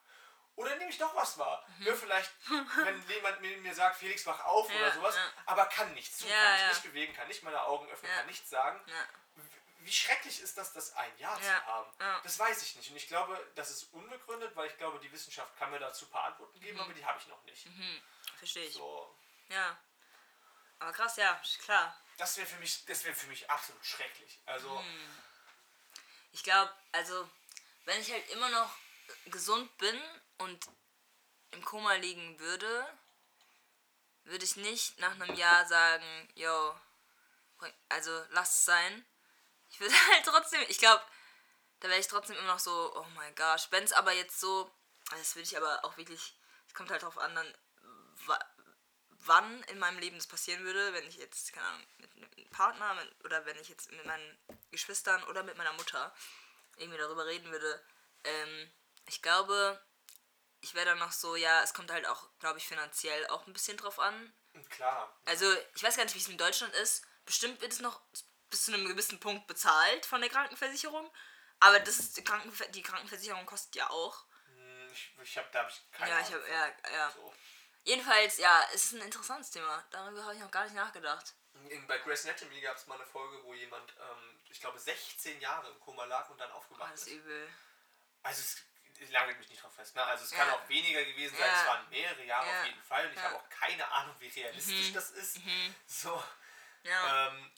Oder 0.55 0.75
nehme 0.75 0.89
ich 0.91 0.97
doch 0.99 1.15
was 1.15 1.37
wahr? 1.37 1.65
Mhm. 1.79 1.87
Ja, 1.87 1.95
vielleicht, 1.95 2.31
wenn 2.83 3.01
jemand 3.09 3.41
mir, 3.41 3.57
mir 3.57 3.73
sagt, 3.73 3.97
Felix, 3.97 4.25
wach 4.27 4.39
auf 4.45 4.69
Ja, 4.69 4.75
oder 4.77 4.91
sowas, 4.93 5.15
ja. 5.15 5.31
aber 5.47 5.65
kann 5.65 5.93
nichts 5.93 6.19
tun, 6.19 6.29
Ja, 6.29 6.35
kann 6.43 6.51
mich 6.53 6.61
ja. 6.61 6.67
nicht 6.69 6.83
bewegen, 6.83 7.13
kann 7.13 7.27
nicht 7.27 7.43
meine 7.43 7.61
Augen 7.63 7.87
öffnen, 7.89 8.11
kann 8.11 8.25
nichts 8.27 8.49
sagen. 8.49 8.79
Wie 9.79 9.91
schrecklich 9.91 10.39
ist 10.39 10.57
das, 10.57 10.71
das 10.71 10.93
ein 10.95 11.17
Jahr 11.17 11.37
Ja, 11.41 11.43
zu 11.59 11.65
haben? 11.65 12.21
Das 12.23 12.39
weiß 12.39 12.61
ich 12.63 12.75
nicht. 12.77 12.89
Und 12.91 12.95
ich 12.95 13.07
glaube, 13.07 13.37
das 13.55 13.69
ist 13.71 13.91
unbegründet, 13.93 14.55
weil 14.55 14.67
ich 14.69 14.77
glaube, 14.77 14.97
die 14.99 15.11
Wissenschaft 15.11 15.57
kann 15.57 15.71
mir 15.71 15.79
dazu 15.79 16.05
ein 16.05 16.11
paar 16.11 16.25
Antworten 16.25 16.59
geben, 16.61 16.77
Mhm. 16.77 16.83
aber 16.83 16.93
die 16.93 17.05
habe 17.05 17.19
ich 17.19 17.27
noch 17.27 17.43
nicht. 17.43 17.67
Verstehe 18.37 18.65
ich. 18.65 18.73
So, 18.75 19.13
Ja. 19.49 19.75
Aber 20.79 20.91
krass, 20.93 21.15
ja, 21.17 21.41
klar. 21.63 21.97
das 22.17 22.37
wäre 22.37 22.47
für 22.47 22.57
mich, 22.57 22.85
das 22.85 23.03
wäre 23.05 23.15
für 23.15 23.27
mich 23.27 23.49
absolut 23.49 23.85
schrecklich. 23.85 24.39
Also, 24.45 24.69
Mhm. 24.79 25.17
Ich 26.31 26.43
glaube, 26.43 26.71
also, 26.93 27.29
wenn 27.85 28.01
ich 28.01 28.11
halt 28.11 28.27
immer 28.31 28.49
noch 28.49 28.69
gesund 29.27 29.75
bin 29.77 30.01
und 30.37 30.65
im 31.51 31.63
Koma 31.63 31.93
liegen 31.95 32.39
würde, 32.39 32.87
würde 34.25 34.45
ich 34.45 34.55
nicht 34.55 34.99
nach 34.99 35.11
einem 35.11 35.35
Jahr 35.35 35.65
sagen, 35.67 36.29
yo, 36.35 36.75
also 37.89 38.25
lass 38.31 38.57
es 38.59 38.65
sein. 38.65 39.05
Ich 39.69 39.79
würde 39.79 39.93
halt 40.11 40.25
trotzdem, 40.25 40.61
ich 40.67 40.77
glaube, 40.77 41.03
da 41.79 41.89
wäre 41.89 41.99
ich 41.99 42.07
trotzdem 42.07 42.37
immer 42.37 42.47
noch 42.53 42.59
so, 42.59 42.93
oh 42.95 43.05
mein 43.15 43.33
Gott. 43.35 43.67
Wenn 43.71 43.83
es 43.83 43.93
aber 43.93 44.13
jetzt 44.13 44.39
so, 44.39 44.71
das 45.11 45.35
würde 45.35 45.43
ich 45.47 45.57
aber 45.57 45.83
auch 45.83 45.97
wirklich, 45.97 46.37
es 46.67 46.73
kommt 46.73 46.91
halt 46.91 47.03
drauf 47.03 47.17
an, 47.17 47.35
dann, 47.35 47.53
wa- 48.25 48.45
wann 49.25 49.63
in 49.63 49.79
meinem 49.79 49.99
Leben 49.99 50.17
das 50.17 50.27
passieren 50.27 50.63
würde, 50.63 50.93
wenn 50.93 51.07
ich 51.07 51.17
jetzt, 51.17 51.53
keine 51.53 51.67
Ahnung, 51.67 51.87
mit 51.97 52.11
einem 52.13 52.49
Partner 52.49 52.93
mit, 52.95 53.25
oder 53.25 53.45
wenn 53.45 53.57
ich 53.59 53.69
jetzt 53.69 53.91
mit 53.91 54.05
meinen 54.05 54.37
Geschwistern 54.71 55.23
oder 55.25 55.43
mit 55.43 55.57
meiner 55.57 55.73
Mutter 55.73 56.13
irgendwie 56.77 56.97
darüber 56.99 57.25
reden 57.25 57.51
würde. 57.51 57.85
Ähm, 58.23 58.71
ich 59.07 59.21
glaube, 59.21 59.81
ich 60.63 60.73
wäre 60.73 60.85
dann 60.87 60.99
noch 60.99 61.11
so, 61.11 61.35
ja, 61.35 61.61
es 61.61 61.73
kommt 61.73 61.91
halt 61.91 62.07
auch, 62.07 62.29
glaube 62.39 62.57
ich, 62.57 62.67
finanziell 62.67 63.27
auch 63.27 63.45
ein 63.47 63.53
bisschen 63.53 63.77
drauf 63.77 63.99
an. 63.99 64.33
klar. 64.69 65.15
Also, 65.25 65.45
ich 65.75 65.83
weiß 65.83 65.97
gar 65.97 66.03
nicht, 66.05 66.15
wie 66.15 66.19
es 66.19 66.27
in 66.27 66.37
Deutschland 66.37 66.73
ist. 66.75 67.05
Bestimmt 67.25 67.61
wird 67.61 67.71
es 67.73 67.79
noch 67.79 68.01
bis 68.49 68.65
zu 68.65 68.73
einem 68.73 68.87
gewissen 68.87 69.19
Punkt 69.19 69.47
bezahlt 69.47 70.05
von 70.05 70.21
der 70.21 70.29
Krankenversicherung. 70.29 71.11
Aber 71.59 71.79
das 71.79 71.99
ist, 71.99 72.17
die, 72.17 72.23
Krankenver 72.23 72.65
die 72.67 72.81
Krankenversicherung 72.81 73.45
kostet 73.45 73.75
ja 73.75 73.89
auch. 73.89 74.25
Hm, 74.47 74.89
Ich, 74.91 75.13
ich 75.21 75.37
habe 75.37 75.47
da 75.51 75.59
hab 75.63 75.69
ich 75.69 75.81
keine 75.91 76.11
Ja, 76.11 76.19
ich 76.19 76.33
habe, 76.33 76.43
ja, 76.49 76.91
ja. 76.91 77.11
So. 77.11 77.33
Jedenfalls, 77.85 78.37
ja, 78.37 78.65
es 78.73 78.85
ist 78.85 78.93
ein 78.93 79.01
interessantes 79.01 79.51
Thema. 79.51 79.83
Darüber 79.91 80.23
habe 80.23 80.33
ich 80.35 80.39
noch 80.39 80.51
gar 80.51 80.63
nicht 80.65 80.75
nachgedacht. 80.75 81.33
In, 81.69 81.85
bei 81.87 81.97
Grey's 81.99 82.25
Anatomy 82.25 82.59
gab 82.61 82.77
es 82.77 82.87
mal 82.87 82.95
eine 82.95 83.05
Folge, 83.05 83.43
wo 83.43 83.53
jemand, 83.53 83.91
ähm, 83.91 84.39
ich 84.49 84.59
glaube, 84.59 84.79
16 84.79 85.39
Jahre 85.41 85.69
im 85.69 85.79
Koma 85.79 86.05
lag 86.05 86.29
und 86.29 86.39
dann 86.39 86.51
Oh, 86.51 86.55
aufgewacht 86.55 86.91
das 86.93 87.01
ist 87.01 87.07
ist. 87.07 87.13
übel. 87.13 87.49
Also 88.23 88.41
es 88.41 88.57
ich 89.03 89.11
lage 89.11 89.35
mich 89.35 89.49
nicht 89.49 89.61
drauf 89.61 89.73
fest. 89.75 89.95
Ne? 89.95 90.03
Also 90.03 90.23
es 90.25 90.31
kann 90.31 90.47
Ja. 90.47 90.53
auch 90.55 90.69
weniger 90.69 91.03
gewesen 91.03 91.35
sein, 91.37 91.47
Ja. 91.47 91.61
es 91.61 91.67
waren 91.67 91.89
mehrere 91.89 92.23
Jahre 92.23 92.47
Ja. 92.49 92.59
auf 92.61 92.65
jeden 92.67 92.83
Fall. 92.83 93.05
Und 93.07 93.13
ich 93.13 93.19
habe 93.19 93.35
auch 93.35 93.49
keine 93.49 93.87
Ahnung, 93.91 94.15
wie 94.19 94.27
realistisch 94.29 94.93
das 94.93 95.11
ist. 95.11 95.37
So. 95.85 96.23
Ja. 96.83 97.27
Ähm, 97.29 97.51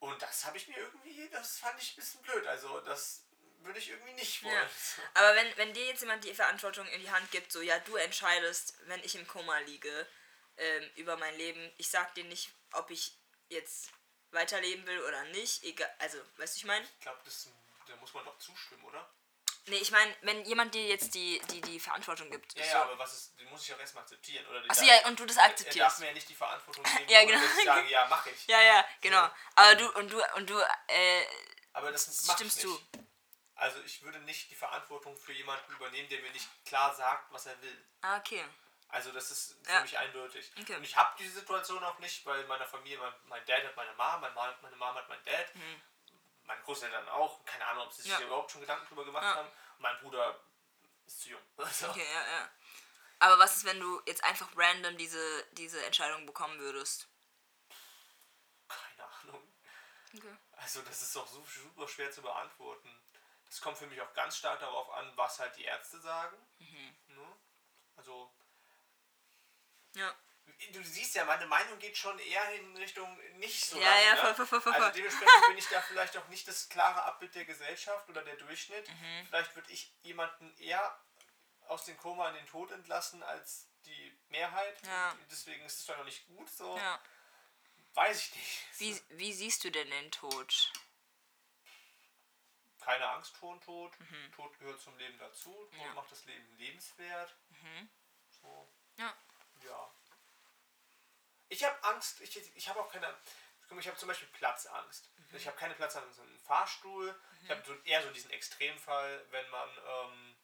und 0.00 0.20
das 0.22 0.44
habe 0.44 0.56
ich 0.56 0.68
mir 0.68 0.76
irgendwie, 0.76 1.28
das 1.30 1.58
fand 1.58 1.80
ich 1.82 1.92
ein 1.92 1.96
bisschen 1.96 2.22
blöd. 2.22 2.46
Also 2.46 2.80
das 2.80 3.24
würde 3.60 3.78
ich 3.80 3.88
irgendwie 3.88 4.12
nicht 4.12 4.42
wollen. 4.44 4.54
Ja. 4.54 4.68
Aber 5.14 5.34
wenn, 5.34 5.56
wenn 5.56 5.74
dir 5.74 5.86
jetzt 5.86 6.00
jemand 6.00 6.22
die 6.24 6.34
Verantwortung 6.34 6.86
in 6.88 7.00
die 7.00 7.10
Hand 7.10 7.30
gibt, 7.32 7.50
so 7.50 7.60
ja, 7.60 7.78
du 7.80 7.96
entscheidest, 7.96 8.74
wenn 8.86 9.02
ich 9.02 9.14
im 9.16 9.26
Koma 9.26 9.58
liege, 9.60 10.06
ähm, 10.56 10.90
über 10.96 11.16
mein 11.16 11.36
Leben, 11.36 11.72
ich 11.76 11.88
sag 11.90 12.14
dir 12.14 12.24
nicht, 12.24 12.50
ob 12.72 12.90
ich 12.90 13.16
jetzt 13.48 13.90
weiterleben 14.30 14.86
will 14.86 15.00
oder 15.04 15.24
nicht, 15.24 15.62
egal, 15.64 15.92
also, 15.98 16.18
weißt 16.36 16.54
du, 16.54 16.58
ich 16.58 16.64
meine? 16.64 16.84
Ich 16.84 17.00
glaube, 17.00 17.20
da 17.86 17.96
muss 17.96 18.12
man 18.14 18.24
doch 18.24 18.38
zustimmen, 18.38 18.84
oder? 18.84 19.08
Nee, 19.68 19.76
ich 19.78 19.90
meine, 19.90 20.14
wenn 20.22 20.44
jemand 20.44 20.74
dir 20.74 20.86
jetzt 20.86 21.14
die, 21.14 21.40
die, 21.50 21.60
die 21.60 21.78
Verantwortung 21.80 22.30
gibt. 22.30 22.56
Ja, 22.56 22.64
so. 22.64 22.70
ja, 22.70 22.82
aber 22.82 22.98
was 22.98 23.12
ist, 23.14 23.38
den 23.40 23.48
muss 23.50 23.62
ich 23.64 23.74
auch 23.74 23.78
erstmal 23.78 24.02
akzeptieren, 24.02 24.46
oder? 24.46 24.62
Ach 24.68 24.74
so, 24.74 24.84
Der- 24.84 25.00
ja, 25.00 25.06
und 25.06 25.18
du 25.18 25.26
das 25.26 25.36
Er 25.36 25.42
darf 25.42 25.50
akzeptierst. 25.52 26.00
mir 26.00 26.06
ja 26.06 26.12
nicht 26.12 26.28
die 26.28 26.34
Verantwortung 26.34 26.84
geben, 26.84 27.04
Ja, 27.08 27.24
genau. 27.24 27.40
ich 27.58 27.64
sage, 27.64 27.88
ja, 27.88 28.06
mache 28.08 28.30
ich. 28.30 28.46
Ja, 28.46 28.60
ja, 28.60 28.84
genau. 29.00 29.28
Aber 29.54 29.74
du 29.76 29.90
und 29.98 30.10
du 30.12 30.22
und 30.36 30.48
du, 30.50 30.58
äh, 30.88 31.24
Aber 31.72 31.92
das 31.92 32.04
Stimmst 32.32 32.64
nicht. 32.64 32.64
du? 32.64 32.80
Also 33.56 33.80
ich 33.82 34.02
würde 34.02 34.20
nicht 34.20 34.50
die 34.50 34.54
Verantwortung 34.54 35.16
für 35.16 35.32
jemanden 35.32 35.72
übernehmen, 35.72 36.08
der 36.08 36.20
mir 36.20 36.30
nicht 36.30 36.48
klar 36.64 36.94
sagt, 36.94 37.32
was 37.32 37.46
er 37.46 37.60
will. 37.62 37.84
ah, 38.02 38.16
okay. 38.18 38.44
Also 38.90 39.12
das 39.12 39.30
ist 39.30 39.54
für 39.64 39.70
Ja. 39.72 39.80
mich 39.82 39.98
eindeutig. 39.98 40.50
Okay. 40.58 40.76
Und 40.76 40.82
ich 40.84 40.96
habe 40.96 41.14
diese 41.18 41.40
Situation 41.40 41.84
auch 41.84 41.98
nicht, 41.98 42.24
weil 42.24 42.40
in 42.40 42.46
meiner 42.46 42.64
Familie, 42.66 42.96
mein, 42.96 43.12
mein 43.24 43.44
Dad 43.44 43.62
hat 43.62 43.76
meine 43.76 43.92
mein 43.92 44.32
Mom, 44.32 44.54
meine 44.62 44.76
Mom 44.76 44.94
hat 44.94 45.06
meinen 45.10 45.24
Dad, 45.24 45.46
meine 46.48 46.62
Großeltern 46.62 47.08
auch. 47.10 47.44
Keine 47.44 47.64
Ahnung, 47.66 47.84
ob 47.86 47.92
sie 47.92 48.02
sich. 48.02 48.10
Ja. 48.10 48.20
überhaupt 48.20 48.50
schon 48.50 48.60
Gedanken 48.62 48.86
drüber 48.88 49.04
gemacht 49.04 49.22
Ja. 49.22 49.36
haben. 49.36 49.48
Und 49.48 49.80
mein 49.80 49.98
Bruder 50.00 50.40
ist 51.06 51.20
zu 51.20 51.28
jung. 51.30 51.42
Also, 51.58 51.88
Okay, 51.90 52.04
ja, 52.12 52.26
ja. 52.26 52.50
Aber 53.20 53.38
was 53.38 53.56
ist, 53.58 53.64
wenn 53.64 53.80
du 53.80 54.00
jetzt 54.06 54.22
einfach 54.24 54.48
random 54.56 54.96
diese, 54.96 55.46
diese 55.52 55.84
Entscheidung 55.84 56.24
bekommen 56.26 56.58
würdest? 56.58 57.08
Keine 58.68 59.08
Ahnung. 59.22 59.42
Okay. 60.16 60.36
Also 60.52 60.82
das 60.82 61.02
ist 61.02 61.14
doch 61.16 61.26
super 61.26 61.88
schwer 61.88 62.10
zu 62.10 62.22
beantworten. 62.22 62.88
Das 63.46 63.60
kommt 63.60 63.78
für 63.78 63.86
mich 63.86 64.00
auch 64.00 64.12
ganz 64.14 64.36
stark 64.36 64.60
darauf 64.60 64.90
an, 64.90 65.10
was 65.16 65.38
halt 65.38 65.56
die 65.56 65.64
Ärzte 65.64 66.00
sagen. 66.00 66.36
Mhm. 66.58 66.96
Ne? 67.08 67.36
Also 67.96 68.32
Ja. 69.94 70.14
Du 70.72 70.82
siehst 70.84 71.14
ja, 71.14 71.24
meine 71.24 71.46
Meinung 71.46 71.78
geht 71.78 71.96
schon 71.96 72.18
eher 72.18 72.52
in 72.54 72.76
Richtung 72.76 73.16
nicht 73.38 73.64
so 73.64 73.78
Ja, 73.80 73.88
lang, 73.90 74.02
ja, 74.04 74.14
ne? 74.14 74.20
voll, 74.20 74.34
voll, 74.34 74.46
voll, 74.46 74.60
voll, 74.60 74.74
Also 74.74 74.90
dementsprechend 74.96 75.46
bin 75.48 75.58
ich 75.58 75.68
da 75.68 75.80
vielleicht 75.88 76.16
auch 76.16 76.28
nicht 76.28 76.46
das 76.48 76.68
klare 76.68 77.02
Abbild 77.04 77.34
der 77.34 77.44
Gesellschaft 77.44 78.08
oder 78.08 78.22
der 78.22 78.36
Durchschnitt. 78.36 78.88
Mhm. 78.88 79.26
Vielleicht 79.28 79.54
würde 79.56 79.70
ich 79.72 79.92
jemanden 80.02 80.54
eher 80.58 80.98
aus 81.68 81.84
dem 81.84 81.96
Koma 81.98 82.28
in 82.30 82.34
den 82.36 82.46
Tod 82.46 82.70
entlassen 82.72 83.22
als 83.22 83.68
die 83.84 84.18
Mehrheit. 84.28 84.80
Ja. 84.86 85.16
Deswegen 85.30 85.64
ist 85.64 85.80
es 85.80 85.86
doch 85.86 85.96
noch 85.98 86.04
nicht 86.04 86.26
gut 86.26 86.48
so. 86.50 86.76
ja. 86.76 87.00
Weiß 87.94 88.18
ich 88.28 88.34
nicht. 88.36 88.62
Wie, 88.78 89.02
wie 89.18 89.32
siehst 89.32 89.64
du 89.64 89.70
denn 89.70 89.90
den 89.90 90.10
Tod? 90.12 90.72
keine 92.80 93.06
Angst 93.10 93.36
vor 93.36 93.54
dem 93.54 93.60
Tod. 93.62 93.92
Tod 94.34 94.58
gehört 94.58 94.80
zum 94.80 94.96
Leben 94.96 95.18
dazu. 95.18 95.52
Tod 95.52 95.72
Mhm. 95.74 95.80
Ja. 95.80 95.92
macht 95.94 96.10
das 96.10 96.24
Leben 96.24 96.56
lebenswert. 96.56 97.34
So, 98.40 98.66
Ja. 98.96 99.14
ja. 99.62 99.90
Ich 101.48 101.64
habe 101.64 101.82
Angst, 101.84 102.20
ich, 102.20 102.56
ich 102.56 102.68
habe 102.68 102.80
auch 102.80 102.90
keine. 102.90 103.06
guck 103.62 103.72
mal, 103.72 103.80
Ich 103.80 103.88
habe 103.88 103.96
zum 103.96 104.08
Beispiel 104.08 104.28
Platzangst. 104.28 105.10
Mhm. 105.16 105.36
Ich 105.36 105.46
habe 105.46 105.56
keine 105.56 105.74
Platzangst 105.74 106.18
im 106.18 106.38
Fahrstuhl. 106.40 107.18
Ich 107.42 107.50
habe 107.50 107.62
so 107.66 107.74
eher 107.84 108.02
so 108.02 108.10
diesen 108.10 108.30
Extremfall, 108.30 109.24
wenn 109.30 109.48
man. 109.50 109.68
Ähm, 109.68 110.36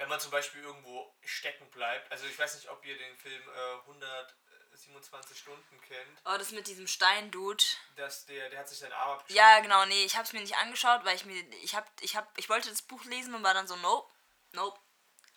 wenn 0.00 0.08
man 0.08 0.18
zum 0.18 0.30
Beispiel 0.30 0.62
irgendwo 0.62 1.14
stecken 1.22 1.68
bleibt. 1.70 2.10
Also 2.10 2.24
ich 2.24 2.38
weiß 2.38 2.54
nicht, 2.54 2.70
ob 2.70 2.82
ihr 2.86 2.96
den 2.96 3.16
Film 3.18 3.42
äh, 3.48 3.80
127 3.80 5.38
Stunden 5.38 5.80
kennt. 5.86 6.18
Oh, 6.24 6.38
das 6.38 6.52
mit 6.52 6.66
diesem 6.66 6.86
Stein-Dude. 6.86 7.62
Dass 7.96 8.24
der, 8.24 8.48
der 8.48 8.60
hat 8.60 8.68
sich 8.70 8.78
seinen 8.78 8.94
Arm 8.94 9.18
abgeschnitten. 9.18 9.36
Ja, 9.36 9.60
genau, 9.60 9.84
nee, 9.84 10.04
ich 10.06 10.16
hab's 10.16 10.32
mir 10.32 10.40
nicht 10.40 10.56
angeschaut, 10.56 11.04
weil 11.04 11.16
ich 11.16 11.26
mir, 11.26 11.38
ich 11.62 11.74
hab, 11.74 11.86
ich 12.00 12.16
hab, 12.16 12.26
ich 12.38 12.48
wollte 12.48 12.70
das 12.70 12.80
Buch 12.80 13.04
lesen 13.04 13.34
und 13.34 13.42
war 13.42 13.52
dann 13.52 13.68
so, 13.68 13.76
nope, 13.76 14.10
nope. 14.52 14.80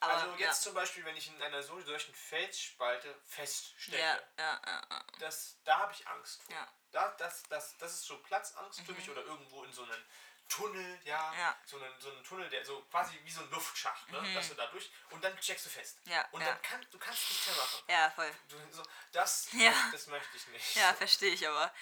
Aber, 0.04 0.14
Also 0.14 0.36
jetzt 0.36 0.62
zum 0.64 0.74
Beispiel, 0.74 1.06
wenn 1.06 1.16
ich 1.16 1.28
in 1.28 1.42
einer 1.42 1.64
so- 1.64 1.80
solchen 1.82 2.14
Felsspalte 2.14 3.16
feststecke, 3.26 3.98
ja. 3.98 4.16
Ja, 4.38 4.62
ja, 4.66 4.82
ja, 4.90 5.04
das, 5.20 5.58
da 5.64 5.80
habe 5.80 5.94
ich 5.94 6.08
Angst 6.08 6.44
vor. 6.44 6.54
Ja. 6.56 6.62
Mhm. 6.62 6.68
Da, 6.92 7.08
das, 7.18 7.44
das, 7.50 7.78
das 7.78 7.94
ist 7.94 8.06
so 8.06 8.18
Platzangst 8.20 8.82
für 8.82 8.94
mich 8.94 9.10
oder 9.10 9.22
irgendwo 9.24 9.64
in 9.64 9.74
so 9.74 9.84
einen 9.84 10.06
Tunnel, 10.50 11.00
ja, 11.06 11.34
Ja. 11.36 11.58
So, 11.66 11.78
einen, 11.82 12.00
so 12.00 12.12
einen 12.12 12.24
Tunnel, 12.24 12.50
der 12.50 12.64
so 12.66 12.82
quasi 12.92 13.20
wie 13.24 13.32
so 13.32 13.42
ein 13.42 13.50
Luftschacht, 13.50 14.12
ne? 14.12 14.34
dass 14.36 14.50
du 14.50 14.56
da 14.56 14.68
durch 14.68 14.92
und 15.10 15.24
dann 15.24 15.36
checkst 15.40 15.66
du 15.66 15.70
fest. 15.70 16.06
Mhm. 16.06 16.12
Ja, 16.12 16.28
und 16.32 16.42
ja. 16.42 16.48
dann 16.48 16.62
kann, 16.62 16.86
du 16.92 17.00
kannst 17.00 17.30
nichts 17.30 17.48
mehr 17.48 17.56
machen. 17.56 17.84
ja, 17.88 18.10
voll. 18.12 18.32
Du, 18.50 18.58
so, 18.72 18.84
das, 19.14 19.48
Ja. 19.54 19.74
das 19.92 20.08
möchte 20.08 20.36
ich 20.38 20.46
nicht. 20.50 20.76
Ja, 20.76 20.94
verstehe 20.94 21.34
ich 21.34 21.48
aber. 21.48 21.74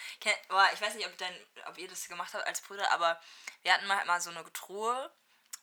Ich 0.74 0.82
weiß 0.82 0.94
nicht, 0.94 1.08
ob, 1.08 1.18
dein, 1.18 1.48
ob 1.66 1.78
ihr 1.80 1.90
das 1.90 2.08
gemacht 2.08 2.34
habt 2.34 2.46
als 2.46 2.62
Brüder, 2.62 2.90
aber 2.92 3.20
wir 3.64 3.74
hatten 3.74 3.88
mal, 3.88 4.06
mal 4.06 4.22
so 4.22 4.30
eine 4.30 4.44
Truhe 4.54 5.12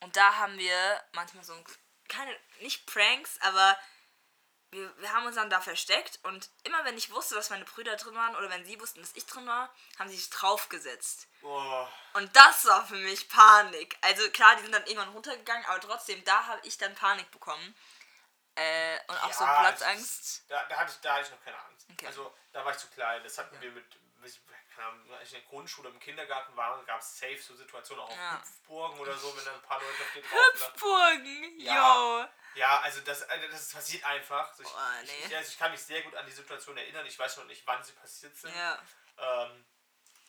und 0.00 0.16
da 0.16 0.34
haben 0.36 0.58
wir 0.58 1.04
manchmal 1.12 1.44
so 1.44 1.54
ein, 1.54 1.64
keine, 2.08 2.34
nicht 2.60 2.86
Pranks, 2.86 3.38
aber 3.40 3.78
wir, 4.70 4.98
wir 4.98 5.12
haben 5.14 5.24
uns 5.26 5.36
dann 5.36 5.48
da 5.48 5.60
versteckt 5.60 6.18
und 6.24 6.50
immer 6.64 6.84
wenn 6.84 6.98
ich 6.98 7.10
wusste, 7.10 7.34
dass 7.34 7.48
meine 7.50 7.64
Brüder 7.64 7.96
drin 7.96 8.14
waren 8.14 8.36
oder 8.36 8.50
wenn 8.50 8.64
sie 8.66 8.78
wussten, 8.80 9.00
dass 9.00 9.12
ich 9.14 9.24
drin 9.26 9.46
war, 9.46 9.72
haben 9.98 10.10
sie 10.10 10.16
sich 10.16 10.28
draufgesetzt. 10.30 11.26
Boah. 11.40 11.90
Und 12.14 12.34
das 12.36 12.66
war 12.66 12.86
für 12.86 12.96
mich 12.96 13.28
Panik. 13.30 13.96
Also 14.02 14.28
klar, 14.30 14.56
die 14.56 14.62
sind 14.62 14.72
dann 14.72 14.84
irgendwann 14.86 15.08
runtergegangen, 15.10 15.64
aber 15.66 15.80
trotzdem, 15.80 16.22
da 16.24 16.46
habe 16.46 16.60
ich 16.66 16.76
dann 16.76 16.94
Panik 16.94 17.30
bekommen. 17.30 17.74
Äh, 18.56 18.98
und 19.06 19.16
auch 19.22 19.32
so 19.32 19.44
Ja, 19.44 19.60
Platzangst. 19.60 20.04
es 20.04 20.20
ist- 20.20 20.50
Da, 20.50 20.64
da, 20.64 20.76
hatte 20.78 20.92
ich, 20.92 20.98
da 21.00 21.14
hatte 21.14 21.24
ich 21.26 21.30
noch 21.30 21.42
keine 21.44 21.58
Angst. 21.62 21.86
Okay. 21.92 22.06
Also 22.06 22.34
da 22.52 22.64
war 22.64 22.72
ich 22.72 22.78
zu 22.78 22.88
klein. 22.88 23.22
Das 23.22 23.38
hatten 23.38 23.58
wir 23.60 23.70
mit, 23.70 23.86
als 25.18 25.28
ich 25.28 25.34
in 25.34 25.40
der 25.40 25.48
Grundschule 25.50 25.88
im 25.88 25.98
Kindergarten 25.98 26.56
war, 26.56 26.82
gab 26.84 27.00
es 27.00 27.18
safe 27.18 27.38
so 27.38 27.54
Situationen, 27.54 28.04
auch 28.04 28.10
auf 28.10 28.16
Ja. 28.16 28.40
Hüpfburgen 28.40 28.98
oder 29.00 29.16
so, 29.16 29.36
wenn 29.36 29.44
dann 29.44 29.54
ein 29.54 29.62
paar 29.62 29.80
Leute 29.80 30.02
auf 30.02 30.12
dir 30.14 30.22
drauf 30.22 30.72
Hüpfburgen, 30.72 31.60
Ja. 31.60 31.74
yo. 32.22 32.26
Ja, 32.54 32.80
also 32.80 33.00
das, 33.02 33.22
also 33.28 33.46
das 33.48 33.72
passiert 33.72 34.04
einfach. 34.04 34.50
Also 34.50 34.62
ich, 34.62 34.68
Boah, 34.68 34.92
nee. 35.04 35.26
ich, 35.26 35.36
also 35.36 35.48
ich 35.52 35.58
kann 35.58 35.70
mich 35.70 35.82
sehr 35.82 36.02
gut 36.02 36.14
an 36.16 36.26
die 36.26 36.32
Situation 36.32 36.76
erinnern. 36.76 37.06
Ich 37.06 37.18
weiß 37.18 37.36
noch 37.36 37.44
nicht, 37.44 37.64
wann 37.66 37.82
sie 37.84 37.92
passiert 37.92 38.36
sind. 38.36 38.54
Ja. 38.56 38.78
Ähm, 39.18 39.64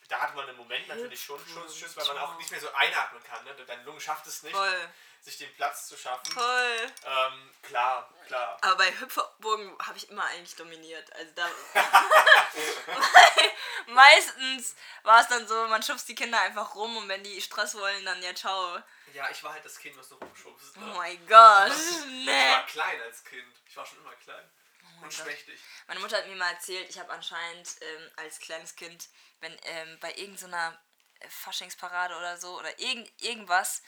da 0.09 0.19
hat 0.19 0.35
man 0.35 0.47
im 0.49 0.57
Moment 0.57 0.87
natürlich 0.87 1.23
schon 1.23 1.39
Schuss, 1.47 1.95
weil 1.95 2.05
man 2.07 2.17
auch 2.17 2.37
nicht 2.37 2.51
mehr 2.51 2.59
so 2.59 2.71
einatmen 2.73 3.23
kann. 3.23 3.43
Ne? 3.45 3.53
Deine 3.65 3.83
Lunge 3.83 4.01
schafft 4.01 4.27
es 4.27 4.43
nicht, 4.43 4.55
Voll, 4.55 4.89
sich 5.21 5.37
den 5.37 5.53
Platz 5.55 5.87
zu 5.87 5.95
schaffen. 5.95 6.31
voll. 6.31 6.91
Ähm, 7.05 7.49
klar, 7.61 8.09
klar. 8.27 8.57
Aber 8.61 8.75
bei 8.77 8.91
Hüpfburgen 8.99 9.77
habe 9.85 9.97
ich 9.97 10.09
immer 10.09 10.25
eigentlich 10.25 10.55
dominiert. 10.55 11.13
Also 11.13 11.31
da. 11.35 11.47
Meistens 13.87 14.75
war 15.03 15.21
es 15.21 15.27
dann 15.27 15.47
so, 15.47 15.67
man 15.67 15.81
schubst 15.83 16.07
die 16.09 16.15
Kinder 16.15 16.39
einfach 16.41 16.75
rum 16.75 16.97
und 16.97 17.07
wenn 17.09 17.23
die 17.23 17.41
Stress 17.41 17.75
wollen, 17.75 18.05
dann 18.05 18.21
ja 18.21 18.33
ciao. 18.35 18.77
Ja, 19.13 19.29
ich 19.29 19.43
war 19.43 19.53
halt 19.53 19.65
das 19.65 19.79
Kind, 19.79 19.97
was 19.97 20.09
du 20.09 20.15
rumschubst. 20.15 20.75
Oh 20.77 20.79
Ne? 20.81 20.93
mein 20.95 21.27
Gott. 21.27 21.71
Ich 21.71 22.27
war 22.27 22.65
klein 22.65 23.01
als 23.01 23.23
Kind. 23.23 23.53
Ich 23.67 23.75
war 23.75 23.85
schon 23.85 23.97
immer 23.99 24.13
klein. 24.15 24.49
Und 25.01 25.15
Gott. 25.15 25.25
schmächtig. 25.25 25.59
Meine 25.87 25.99
Mutter 25.99 26.17
hat 26.17 26.27
mir 26.27 26.35
mal 26.35 26.51
erzählt, 26.51 26.89
ich 26.89 26.99
habe 26.99 27.11
anscheinend 27.11 27.69
ähm, 27.81 28.11
als 28.17 28.39
kleines 28.39 28.75
Kind, 28.75 29.09
wenn 29.39 29.55
ähm, 29.63 29.97
bei 29.99 30.13
irgendeiner 30.15 30.79
äh, 31.19 31.29
Faschingsparade 31.29 32.15
oder 32.15 32.37
so 32.37 32.57
oder 32.57 32.79
irgend, 32.79 33.09
irgendwas, 33.21 33.81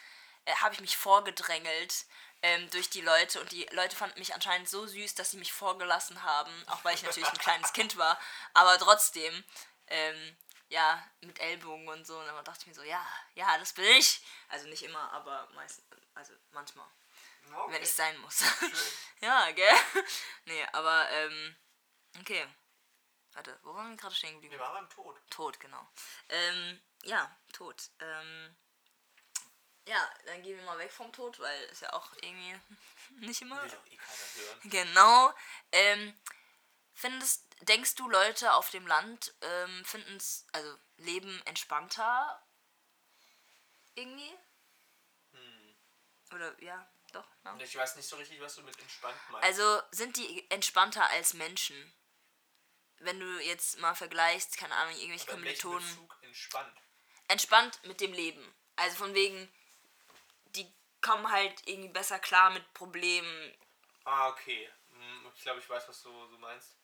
äh, 0.45 0.53
habe 0.55 0.73
ich 0.73 0.81
mich 0.81 0.97
vorgedrängelt 0.97 2.05
ähm, 2.41 2.69
durch 2.71 2.89
die 2.89 3.01
Leute 3.01 3.39
und 3.39 3.51
die 3.51 3.65
Leute 3.71 3.95
fanden 3.95 4.19
mich 4.19 4.33
anscheinend 4.33 4.67
so 4.67 4.87
süß, 4.87 5.15
dass 5.15 5.31
sie 5.31 5.37
mich 5.37 5.53
vorgelassen 5.53 6.23
haben, 6.23 6.51
auch 6.67 6.83
weil 6.83 6.95
ich 6.95 7.03
natürlich 7.03 7.29
ein 7.29 7.37
kleines 7.37 7.73
Kind 7.73 7.97
war, 7.97 8.19
aber 8.53 8.77
trotzdem, 8.79 9.43
ähm, 9.87 10.37
ja, 10.69 11.05
mit 11.19 11.37
Ellbogen 11.39 11.87
und 11.89 12.07
so. 12.07 12.17
Und 12.17 12.25
dann 12.25 12.43
dachte 12.45 12.61
ich 12.61 12.67
mir 12.67 12.73
so, 12.73 12.83
ja, 12.83 13.05
ja, 13.35 13.57
das 13.57 13.73
bin 13.73 13.85
ich. 13.85 14.21
Also 14.47 14.67
nicht 14.67 14.83
immer, 14.83 15.11
aber 15.11 15.47
meistens, 15.53 15.85
also 16.15 16.33
manchmal, 16.51 16.87
Okay. 17.45 17.73
wenn 17.73 17.83
ich 17.83 17.91
sein 17.91 18.17
muss. 18.19 18.43
ja, 19.21 19.51
gell? 19.51 19.75
nee, 20.45 20.65
aber, 20.73 21.09
ähm, 21.11 21.55
okay. 22.19 22.47
Warte, 23.33 23.57
wo 23.63 23.73
waren 23.73 23.91
wir 23.91 23.97
gerade 23.97 24.15
stehen 24.15 24.33
geblieben? 24.33 24.55
Wir 24.55 24.59
waren 24.59 24.73
beim 24.73 24.89
Tod. 24.89 25.21
Tod, 25.29 25.59
genau. 25.59 25.87
Ähm, 26.29 26.81
ja, 27.03 27.37
Tod. 27.53 27.89
Ähm, 27.99 28.55
ja, 29.87 30.09
dann 30.25 30.41
gehen 30.43 30.57
wir 30.57 30.65
mal 30.65 30.77
weg 30.77 30.91
vom 30.91 31.11
Tod, 31.11 31.39
weil 31.39 31.63
ist 31.65 31.81
ja 31.81 31.93
auch 31.93 32.13
irgendwie 32.21 32.59
nicht 33.25 33.41
immer. 33.41 33.61
Will 33.61 33.69
doch 33.69 33.85
eh 33.87 33.97
keiner 33.97 34.47
hören. 34.47 34.59
Genau. 34.65 35.33
Ähm, 35.71 36.21
findest, 36.93 37.45
denkst 37.61 37.95
du, 37.95 38.09
Leute 38.09 38.53
auf 38.53 38.69
dem 38.69 38.85
Land 38.85 39.33
ähm, 39.41 39.85
finden 39.85 40.17
es, 40.17 40.45
also 40.51 40.77
leben 40.97 41.41
entspannter 41.45 42.45
irgendwie? 43.95 44.37
Hm. 45.31 45.75
Oder 46.33 46.61
ja, 46.61 46.87
doch. 47.11 47.27
Ne? 47.43 47.63
Ich 47.63 47.75
weiß 47.75 47.95
nicht 47.95 48.07
so 48.07 48.15
richtig, 48.15 48.39
was 48.41 48.55
du 48.55 48.61
mit 48.63 48.77
entspannt 48.79 49.17
meinst. 49.29 49.45
Also 49.47 49.81
sind 49.91 50.17
die 50.17 50.49
entspannter 50.51 51.07
als 51.09 51.33
Menschen? 51.33 51.93
Wenn 52.99 53.19
du 53.19 53.39
jetzt 53.39 53.79
mal 53.79 53.95
vergleichst, 53.95 54.57
keine 54.57 54.75
Ahnung, 54.75 54.93
irgendwelche 54.95 55.23
Aber 55.27 55.33
Kommilitonen. 55.33 55.79
Bezug 55.87 56.17
entspannt? 56.21 56.77
Entspannt 57.27 57.83
mit 57.85 57.99
dem 57.99 58.13
Leben. 58.13 58.55
Also 58.75 58.97
von 58.97 59.13
wegen, 59.15 59.51
die 60.45 60.71
kommen 61.01 61.31
halt 61.31 61.67
irgendwie 61.67 61.89
besser 61.89 62.19
klar 62.19 62.51
mit 62.51 62.73
Problemen. 62.73 63.57
Ah, 64.03 64.29
okay. 64.29 64.69
Hm, 64.91 65.31
Ich 65.35 65.41
glaube, 65.41 65.59
ich 65.59 65.69
weiß, 65.69 65.87
was 65.87 66.01
du 66.03 66.09
so 66.27 66.37
meinst. 66.37 66.75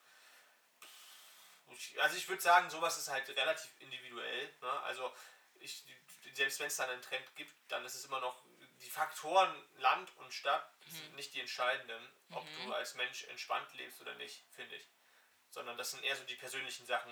Also 1.99 2.15
ich 2.17 2.27
würde 2.27 2.41
sagen, 2.41 2.69
sowas 2.69 2.97
ist 2.97 3.09
halt 3.09 3.29
relativ 3.29 3.69
individuell. 3.79 4.53
Ne? 4.61 4.71
Also 4.83 5.13
ich, 5.59 5.83
selbst 6.33 6.59
wenn 6.59 6.67
es 6.67 6.77
dann 6.77 6.89
einen 6.89 7.01
Trend 7.01 7.35
gibt, 7.35 7.53
dann 7.67 7.85
ist 7.85 7.95
es 7.95 8.05
immer 8.05 8.19
noch 8.19 8.43
die 8.81 8.89
Faktoren 8.89 9.53
Land 9.77 10.15
und 10.17 10.33
Stadt 10.33 10.71
sind 10.87 11.15
nicht 11.15 11.33
die 11.33 11.41
entscheidenden, 11.41 12.07
ob 12.31 12.45
du 12.63 12.73
als 12.73 12.93
Mensch 12.95 13.23
entspannt 13.25 13.73
lebst 13.73 13.99
oder 14.01 14.13
nicht, 14.15 14.43
finde 14.51 14.75
ich. 14.75 14.87
Sondern 15.49 15.77
das 15.77 15.91
sind 15.91 16.03
eher 16.03 16.15
so 16.15 16.23
die 16.23 16.35
persönlichen 16.35 16.85
Sachen, 16.85 17.11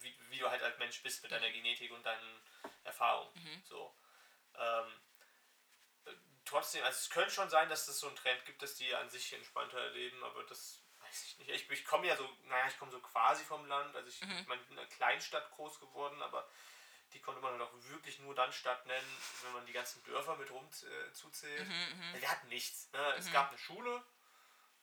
wie, 0.00 0.16
wie 0.30 0.38
du 0.38 0.50
halt 0.50 0.62
als 0.62 0.78
Mensch 0.78 1.02
bist 1.02 1.22
mit 1.22 1.32
deiner 1.32 1.50
Genetik 1.50 1.92
und 1.92 2.04
deinen 2.04 2.42
Erfahrungen. 2.84 3.32
So. 3.64 3.94
Ähm, 4.58 5.00
trotzdem, 6.44 6.84
also 6.84 6.96
es 6.96 7.10
könnte 7.10 7.30
schon 7.30 7.50
sein, 7.50 7.68
dass 7.68 7.88
es 7.88 7.98
so 7.98 8.08
einen 8.08 8.16
Trend 8.16 8.44
gibt, 8.44 8.62
dass 8.62 8.74
die 8.76 8.94
an 8.94 9.08
sich 9.08 9.32
entspannter 9.32 9.90
leben, 9.90 10.22
aber 10.24 10.44
das 10.44 10.82
weiß 11.00 11.24
ich 11.24 11.38
nicht. 11.38 11.50
Ich, 11.50 11.70
ich 11.70 11.84
komme 11.84 12.06
ja 12.06 12.16
so, 12.16 12.28
naja, 12.44 12.66
ich 12.68 12.78
komme 12.78 12.90
so 12.90 13.00
quasi 13.00 13.44
vom 13.44 13.66
Land, 13.66 13.94
also 13.94 14.08
ich, 14.08 14.20
ich 14.20 14.46
bin 14.46 14.58
in 14.70 14.78
einer 14.78 14.88
Kleinstadt 14.88 15.50
groß 15.52 15.80
geworden, 15.80 16.20
aber 16.22 16.48
die 17.12 17.20
konnte 17.20 17.40
man 17.40 17.52
halt 17.52 17.62
auch 17.62 17.72
wirklich 17.74 18.18
nur 18.20 18.34
dann 18.34 18.52
Stadt 18.52 18.84
nennen, 18.86 19.16
wenn 19.42 19.52
man 19.52 19.66
die 19.66 19.72
ganzen 19.72 20.02
Dörfer 20.04 20.36
mit 20.36 20.50
rum 20.50 20.66
äh, 20.66 21.12
zuzählt. 21.12 21.68
Wir 22.14 22.30
hatten 22.30 22.48
nichts. 22.48 22.90
Ne? 22.92 23.14
Es 23.16 23.30
gab 23.32 23.48
eine 23.48 23.58
Schule 23.58 24.02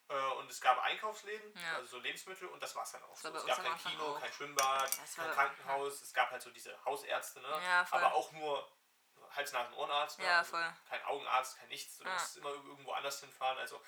äh, 0.09 0.13
und 0.38 0.50
es 0.50 0.62
gab 0.62 0.79
Einkaufsläden, 0.79 1.53
Ja. 1.57 1.75
also 1.75 1.88
so 1.88 2.00
Lebensmittel 2.00 2.48
und 2.48 2.62
das 2.62 2.75
war 2.75 2.83
es 2.83 2.91
dann 2.91 3.03
auch. 3.03 3.15
So. 3.17 3.33
Es 3.33 3.45
gab 3.45 3.63
kein 3.63 3.77
Kino, 3.77 4.15
auch. 4.15 4.19
kein 4.19 4.31
Schwimmbad, 4.33 4.91
kein 5.15 5.31
Krankenhaus, 5.31 6.01
es 6.01 6.13
gab 6.13 6.31
halt 6.31 6.41
so 6.41 6.50
diese 6.51 6.83
Hausärzte, 6.86 7.41
ne? 7.41 7.62
Ja, 7.63 7.86
aber 7.91 8.13
auch 8.13 8.31
nur 8.31 8.71
Hals, 9.36 9.51
Nasen, 9.51 9.74
Ohrenarzt. 9.75 10.17
Ne? 10.19 10.25
Ja, 10.25 10.39
also. 10.39 10.57
Kein 10.89 11.03
Augenarzt, 11.03 11.57
kein 11.57 11.67
nichts. 11.69 11.98
Du 11.98 12.03
Ja. 12.05 12.13
musst 12.13 12.38
immer 12.38 12.50
irgendwo 12.50 12.91
anders 12.93 13.19
hinfahren. 13.19 13.59
Also, 13.59 13.79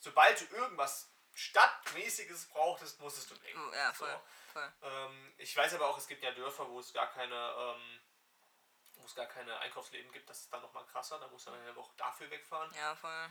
sobald 0.00 0.40
du 0.40 0.56
irgendwas 0.56 1.08
Stadtmäßiges 1.38 2.46
brauchtest, 2.46 2.98
musstest 2.98 3.30
du 3.30 3.42
weg. 3.44 3.54
Oh, 3.56 3.72
ja, 3.72 3.92
voll. 3.92 4.10
So. 4.10 4.52
voll. 4.54 4.72
Ähm, 4.82 5.34
ich 5.38 5.56
weiß 5.56 5.74
aber 5.74 5.88
auch, 5.88 5.96
es 5.96 6.08
gibt 6.08 6.24
ja 6.24 6.32
Dörfer, 6.32 6.68
wo 6.68 6.80
es 6.80 6.92
gar 6.92 7.06
keine, 7.12 7.34
ähm, 7.34 8.00
wo 8.96 9.06
es 9.06 9.14
gar 9.14 9.26
keine 9.26 9.56
Einkaufsläden 9.60 10.10
gibt. 10.10 10.28
Das 10.28 10.40
ist 10.40 10.52
dann 10.52 10.62
nochmal 10.62 10.84
krasser. 10.86 11.20
Da 11.20 11.28
muss 11.28 11.46
man 11.46 11.64
dann 11.64 11.78
auch 11.78 11.94
dafür 11.96 12.28
wegfahren. 12.28 12.74
Ja, 12.74 12.96
voll. 12.96 13.30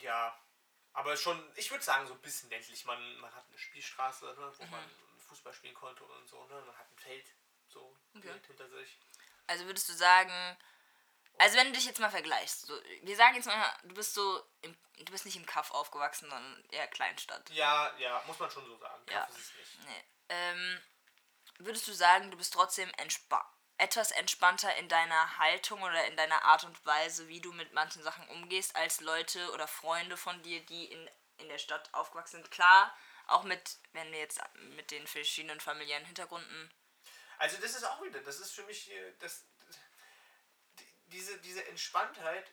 Ja, 0.00 0.34
aber 0.94 1.14
schon, 1.18 1.38
ich 1.56 1.70
würde 1.70 1.84
sagen, 1.84 2.06
so 2.06 2.14
ein 2.14 2.22
bisschen 2.22 2.48
ländlich. 2.48 2.86
Man, 2.86 3.18
man 3.20 3.34
hat 3.34 3.44
eine 3.48 3.58
Spielstraße, 3.58 4.24
ne, 4.24 4.52
wo 4.56 4.64
man 4.66 4.90
Fußball 5.28 5.52
spielen 5.52 5.74
konnte 5.74 6.04
und 6.04 6.26
so. 6.26 6.42
Ne? 6.46 6.54
Man 6.54 6.78
hat 6.78 6.90
ein 6.90 6.98
Feld 6.98 7.26
so 7.68 7.94
direkt 8.14 8.46
hinter 8.46 8.68
sich. 8.70 8.98
Also 9.46 9.66
würdest 9.66 9.90
du 9.90 9.92
sagen, 9.92 10.56
also 11.38 11.56
wenn 11.56 11.68
du 11.68 11.72
dich 11.72 11.86
jetzt 11.86 12.00
mal 12.00 12.10
vergleichst, 12.10 12.66
so, 12.66 12.74
wir 13.02 13.16
sagen 13.16 13.34
jetzt 13.36 13.46
mal, 13.46 13.72
du 13.84 13.94
bist 13.94 14.14
so, 14.14 14.42
im, 14.62 14.76
du 14.98 15.12
bist 15.12 15.24
nicht 15.24 15.36
im 15.36 15.46
Kaff 15.46 15.70
aufgewachsen, 15.70 16.28
sondern 16.30 16.64
eher 16.70 16.86
Kleinstadt. 16.88 17.50
Ja, 17.50 17.92
ja, 17.98 18.22
muss 18.26 18.38
man 18.38 18.50
schon 18.50 18.66
so 18.66 18.76
sagen. 18.78 19.02
Ja. 19.10 19.20
Kaff 19.20 19.30
ist 19.30 19.50
es 19.50 19.54
nicht. 19.54 19.78
Nee. 19.86 20.04
Ähm, 20.28 20.82
würdest 21.58 21.86
du 21.88 21.92
sagen, 21.92 22.30
du 22.30 22.36
bist 22.36 22.52
trotzdem 22.52 22.90
entspa 22.96 23.44
etwas 23.78 24.12
entspannter 24.12 24.74
in 24.76 24.88
deiner 24.88 25.38
Haltung 25.38 25.82
oder 25.82 26.06
in 26.06 26.16
deiner 26.16 26.44
Art 26.44 26.62
und 26.62 26.86
Weise, 26.86 27.26
wie 27.26 27.40
du 27.40 27.52
mit 27.52 27.72
manchen 27.72 28.02
Sachen 28.02 28.26
umgehst, 28.28 28.76
als 28.76 29.00
Leute 29.00 29.50
oder 29.52 29.66
Freunde 29.66 30.16
von 30.16 30.40
dir, 30.42 30.64
die 30.66 30.84
in, 30.84 31.10
in 31.38 31.48
der 31.48 31.58
Stadt 31.58 31.92
aufgewachsen 31.92 32.36
sind. 32.36 32.50
Klar, 32.52 32.96
auch 33.26 33.42
mit, 33.42 33.78
wenn 33.92 34.12
wir 34.12 34.20
jetzt 34.20 34.40
mit 34.76 34.92
den 34.92 35.04
verschiedenen 35.08 35.58
familiären 35.58 36.04
Hintergründen. 36.04 36.72
Also 37.38 37.56
das 37.60 37.74
ist 37.74 37.82
auch 37.82 38.00
wieder, 38.02 38.20
das 38.20 38.38
ist 38.38 38.52
für 38.52 38.62
mich, 38.64 38.88
das, 39.18 39.44
diese, 41.12 41.38
diese 41.38 41.64
Entspanntheit 41.66 42.50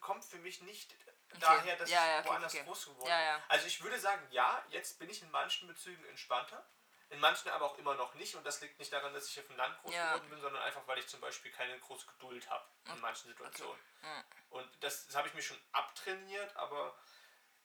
kommt 0.00 0.24
für 0.24 0.38
mich 0.38 0.60
nicht 0.62 0.94
daher, 1.40 1.76
dass 1.76 1.90
Ja, 1.90 2.02
ich 2.04 2.10
ja, 2.10 2.18
okay, 2.20 2.28
woanders 2.28 2.54
okay. 2.54 2.64
groß 2.64 2.86
geworden 2.86 3.08
Ja, 3.08 3.16
bin. 3.16 3.26
ja. 3.26 3.42
Also 3.48 3.66
ich 3.66 3.82
würde 3.82 3.98
sagen, 4.00 4.26
ja, 4.30 4.64
jetzt 4.70 4.98
bin 4.98 5.08
ich 5.10 5.22
in 5.22 5.30
manchen 5.30 5.68
Bezügen 5.68 6.04
entspannter, 6.06 6.66
in 7.10 7.20
manchen 7.20 7.48
aber 7.50 7.66
auch 7.66 7.78
immer 7.78 7.94
noch 7.94 8.14
nicht 8.14 8.34
und 8.34 8.44
das 8.44 8.60
liegt 8.60 8.78
nicht 8.78 8.92
daran, 8.92 9.14
dass 9.14 9.28
ich 9.28 9.38
auf 9.38 9.46
dem 9.46 9.56
Land 9.56 9.78
groß 9.82 9.94
Ja. 9.94 10.06
geworden 10.14 10.30
bin, 10.30 10.40
sondern 10.40 10.62
einfach, 10.62 10.86
weil 10.86 10.98
ich 10.98 11.06
zum 11.06 11.20
Beispiel 11.20 11.52
keine 11.52 11.78
große 11.78 12.06
Geduld 12.06 12.48
habe 12.50 12.66
in 12.86 13.00
manchen 13.00 13.28
Situationen. 13.28 13.80
Und 14.50 14.68
das, 14.82 15.06
das 15.06 15.14
habe 15.16 15.28
ich 15.28 15.34
mir 15.34 15.42
schon 15.42 15.60
abtrainiert, 15.72 16.56
aber 16.56 16.98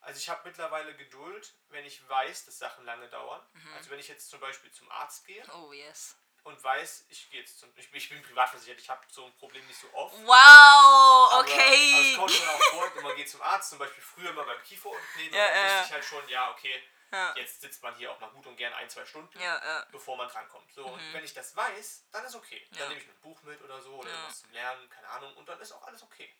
also 0.01 0.17
ich 0.17 0.27
habe 0.29 0.41
mittlerweile 0.47 0.95
Geduld, 0.97 1.53
wenn 1.69 1.85
ich 1.85 2.07
weiß, 2.09 2.45
dass 2.45 2.57
Sachen 2.57 2.83
lange 2.83 3.07
dauern. 3.07 3.41
Mhm. 3.53 3.73
Also 3.75 3.89
wenn 3.89 3.99
ich 3.99 4.09
jetzt 4.09 4.29
zum 4.29 4.41
Beispiel 4.41 4.69
zum 4.71 4.91
Arzt 4.91 5.25
gehe 5.25 5.43
Oh, 5.53 5.71
yes. 5.71 6.17
Und 6.43 6.61
weiß, 6.63 7.05
ich 7.09 7.29
gehe 7.31 7.41
jetzt 7.41 7.59
zum, 7.59 7.71
ich, 7.77 7.91
ich 7.93 8.09
bin 8.09 8.21
privat 8.21 8.49
versichert, 8.49 8.79
ich 8.79 8.89
habe 8.89 9.01
so 9.09 9.25
ein 9.25 9.33
Problem 9.37 9.65
nicht 9.67 9.79
so 9.79 9.87
oft. 9.93 10.15
Wow, 10.25 10.29
Aber- 10.31 11.31
Aber 11.33 11.41
okay. 11.41 12.15
kommt 12.17 12.31
schon 12.31 12.47
auch 12.47 12.61
vor, 12.71 13.01
man 13.01 13.15
geht 13.15 13.29
zum 13.29 13.41
Arzt, 13.41 13.69
zum 13.69 13.79
Beispiel 13.79 14.03
früher 14.03 14.33
mal 14.33 14.45
beim 14.45 14.61
Kiefer 14.63 14.89
und 14.89 14.99
Ja, 15.31 15.47
dann 15.47 15.55
ja, 15.55 15.63
wusste 15.63 15.85
ich 15.87 15.91
halt 15.93 16.05
schon, 16.05 16.27
ja, 16.29 16.51
okay, 16.51 16.83
Ja. 17.11 17.33
jetzt 17.35 17.61
sitzt 17.61 17.81
man 17.83 17.95
hier 17.95 18.11
auch 18.11 18.19
mal 18.19 18.29
gut 18.31 18.45
und 18.47 18.55
gern 18.57 18.73
ein, 18.73 18.89
zwei 18.89 19.05
Stunden, 19.05 19.39
Ja, 19.39 19.61
ja. 19.63 19.85
bevor 19.91 20.17
man 20.17 20.27
drankommt. 20.27 20.71
So, 20.73 20.85
und 20.85 21.13
wenn 21.13 21.23
ich 21.23 21.33
das 21.33 21.55
weiß, 21.55 22.05
dann 22.11 22.25
ist 22.25 22.35
okay. 22.35 22.67
Dann 22.71 22.89
nehme 22.89 23.01
ich 23.01 23.07
ein 23.07 23.21
Buch 23.21 23.41
mit 23.43 23.61
oder 23.61 23.79
so 23.81 23.95
oder 23.95 24.09
Ja. 24.09 24.15
irgendwas 24.15 24.41
zum 24.41 24.51
Lernen, 24.51 24.89
keine 24.89 25.07
Ahnung, 25.09 25.35
und 25.37 25.47
dann 25.47 25.59
ist 25.61 25.71
auch 25.71 25.83
alles 25.87 26.01
okay. 26.03 26.35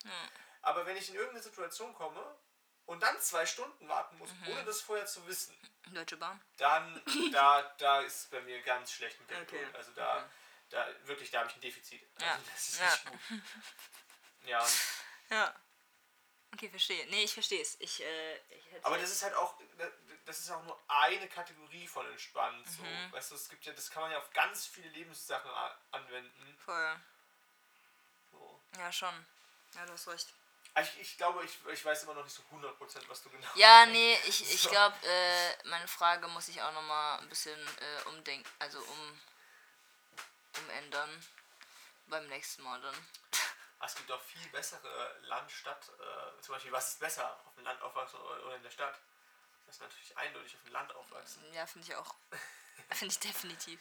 Aber 0.62 0.84
wenn 0.86 0.96
ich 0.96 1.08
in 1.10 1.14
irgendeine 1.14 1.42
Situation 1.42 1.94
komme 1.94 2.20
und 2.86 3.00
dann 3.02 3.18
zwei 3.20 3.46
Stunden 3.46 3.88
warten 3.88 4.16
muss, 4.18 4.30
Mhm. 4.32 4.48
ohne 4.48 4.64
das 4.64 4.80
vorher 4.80 5.06
zu 5.06 5.26
wissen, 5.26 5.56
Deutsche 5.92 6.16
Bahn. 6.16 6.40
dann 6.56 7.02
da, 7.32 7.62
da 7.78 8.00
ist 8.00 8.30
bei 8.30 8.40
mir 8.42 8.60
ganz 8.62 8.92
schlecht 8.92 9.18
mit 9.20 9.30
der 9.30 9.42
Okay. 9.42 9.66
Also 9.74 9.92
da, 9.92 10.28
da 10.70 10.86
wirklich, 11.06 11.30
da 11.30 11.40
habe 11.40 11.50
ich 11.50 11.56
ein 11.56 11.60
Defizit. 11.60 12.02
Ja. 12.20 12.32
Also 12.32 12.44
das 12.52 12.68
ist 12.68 12.78
Ja. 12.80 12.86
nicht 12.90 13.04
gut. 13.06 13.20
Ja, 14.46 14.66
Ja. 15.30 15.54
Okay, 16.52 16.68
verstehe. 16.68 17.06
Nee, 17.08 17.24
ich 17.24 17.32
verstehe 17.32 17.60
es. 17.62 17.80
Ich, 17.80 18.00
äh, 18.02 18.36
ich 18.36 18.70
hätte. 18.70 18.84
aber 18.86 18.98
das 18.98 19.10
ist 19.10 19.22
halt 19.24 19.34
auch, 19.34 19.58
das 20.26 20.38
ist 20.38 20.50
auch 20.50 20.62
nur 20.64 20.78
eine 20.86 21.26
Kategorie 21.28 21.88
von 21.88 22.06
entspannt. 22.06 22.64
So. 22.68 22.82
Mhm. 22.82 23.12
Weißt 23.12 23.30
du, 23.30 23.34
es 23.34 23.48
gibt 23.48 23.64
ja, 23.64 23.72
das 23.72 23.90
kann 23.90 24.02
man 24.02 24.12
ja 24.12 24.18
auf 24.18 24.30
ganz 24.32 24.66
viele 24.66 24.88
Lebenssachen 24.90 25.50
anwenden. 25.90 26.58
Voll. 26.64 27.00
So. 28.30 28.60
Ja, 28.78 28.92
schon. 28.92 29.26
Ja, 29.74 29.86
du 29.86 29.92
hast 29.94 30.06
recht. 30.08 30.28
Also 30.74 30.90
Ich, 30.96 31.00
ich 31.12 31.16
glaube, 31.16 31.44
ich, 31.44 31.58
ich 31.72 31.84
weiß 31.84 32.02
immer 32.02 32.14
noch 32.14 32.24
nicht 32.24 32.34
so 32.34 32.42
100%, 32.52 33.08
was 33.08 33.22
du 33.22 33.30
genau 33.30 33.48
Ja, 33.54 33.86
nee, 33.86 34.18
ich, 34.26 34.42
ich 34.52 34.62
So. 34.62 34.70
glaube, 34.70 34.96
äh, 35.06 35.68
meine 35.68 35.86
Frage 35.86 36.26
muss 36.28 36.48
ich 36.48 36.60
auch 36.60 36.72
nochmal 36.72 37.20
ein 37.20 37.28
bisschen 37.28 37.58
äh, 37.78 38.08
umdenken, 38.08 38.48
also 38.58 38.78
um 38.80 39.20
umändern. 40.58 41.24
Beim 42.06 42.26
nächsten 42.28 42.62
Mal 42.62 42.80
dann. 42.80 42.94
Es 43.84 43.94
gibt 43.96 44.10
auch 44.12 44.20
viel 44.22 44.48
bessere 44.48 45.18
Land-Stadt, 45.24 45.90
äh, 46.00 46.40
zum 46.40 46.54
Beispiel, 46.54 46.72
was 46.72 46.88
ist 46.92 47.00
besser, 47.00 47.38
auf 47.46 47.54
dem 47.54 47.64
Land 47.64 47.82
aufwachsen 47.82 48.18
oder 48.18 48.46
oder 48.46 48.56
in 48.56 48.62
der 48.62 48.70
Stadt? 48.70 48.98
Das 49.66 49.74
ist 49.76 49.82
natürlich 49.82 50.16
eindeutig 50.16 50.54
auf 50.54 50.62
dem 50.62 50.72
Land 50.72 50.94
aufwachsen. 50.94 51.52
Ja, 51.52 51.66
finde 51.66 51.88
ich 51.88 51.94
auch. 51.94 52.14
finde 52.92 53.12
ich 53.12 53.18
definitiv. 53.18 53.78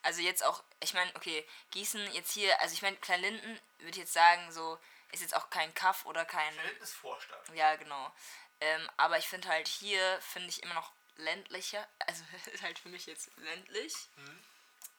Also 0.00 0.22
jetzt 0.22 0.42
auch, 0.42 0.62
ich 0.80 0.94
meine, 0.94 1.14
okay, 1.16 1.46
Gießen 1.70 2.12
jetzt 2.14 2.32
hier, 2.32 2.58
also 2.62 2.72
ich 2.72 2.80
meine, 2.80 2.96
Kleinlinden 2.96 3.60
würde 3.78 3.90
ich 3.90 3.96
jetzt 3.98 4.14
sagen, 4.14 4.50
so, 4.52 4.78
ist 5.12 5.20
jetzt 5.20 5.34
auch 5.36 5.48
kein 5.50 5.72
Kaff 5.74 6.04
oder 6.06 6.24
kein. 6.24 6.54
Berlin 6.56 6.76
ist 6.80 6.94
Vorstadt. 6.94 7.48
Ja, 7.54 7.76
genau. 7.76 8.12
Ähm, 8.60 8.88
aber 8.96 9.18
ich 9.18 9.28
finde 9.28 9.48
halt 9.48 9.68
hier, 9.68 10.20
finde 10.20 10.48
ich 10.48 10.62
immer 10.62 10.74
noch 10.74 10.92
ländlicher. 11.16 11.86
Also 12.06 12.24
ist 12.52 12.62
halt 12.62 12.78
für 12.78 12.88
mich 12.88 13.06
jetzt 13.06 13.30
ländlich. 13.36 13.94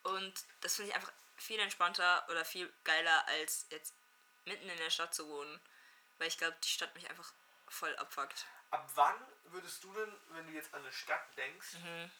Und 0.04 0.34
das 0.62 0.76
finde 0.76 0.90
ich 0.92 0.96
einfach 0.96 1.12
viel 1.38 1.60
entspannter 1.60 2.26
oder 2.30 2.46
viel 2.46 2.72
geiler, 2.84 3.28
als 3.28 3.66
jetzt 3.70 3.94
mitten 4.46 4.70
in 4.70 4.78
der 4.78 4.90
Stadt 4.90 5.14
zu 5.14 5.28
wohnen. 5.28 5.60
Weil 6.18 6.28
ich 6.28 6.38
glaube, 6.38 6.56
die 6.64 6.70
Stadt 6.70 6.94
mich 6.96 7.10
einfach 7.10 7.32
voll 7.70 7.96
abfuckt. 7.98 8.46
Ab 8.72 8.90
wann 8.96 9.16
würdest 9.46 9.84
du 9.84 9.94
denn, 9.94 10.14
wenn 10.30 10.48
du 10.48 10.54
jetzt 10.54 10.74
an 10.74 10.82
eine 10.82 10.92
Stadt 10.92 11.26
denkst, 11.38 11.74
Mhm. 11.74 12.12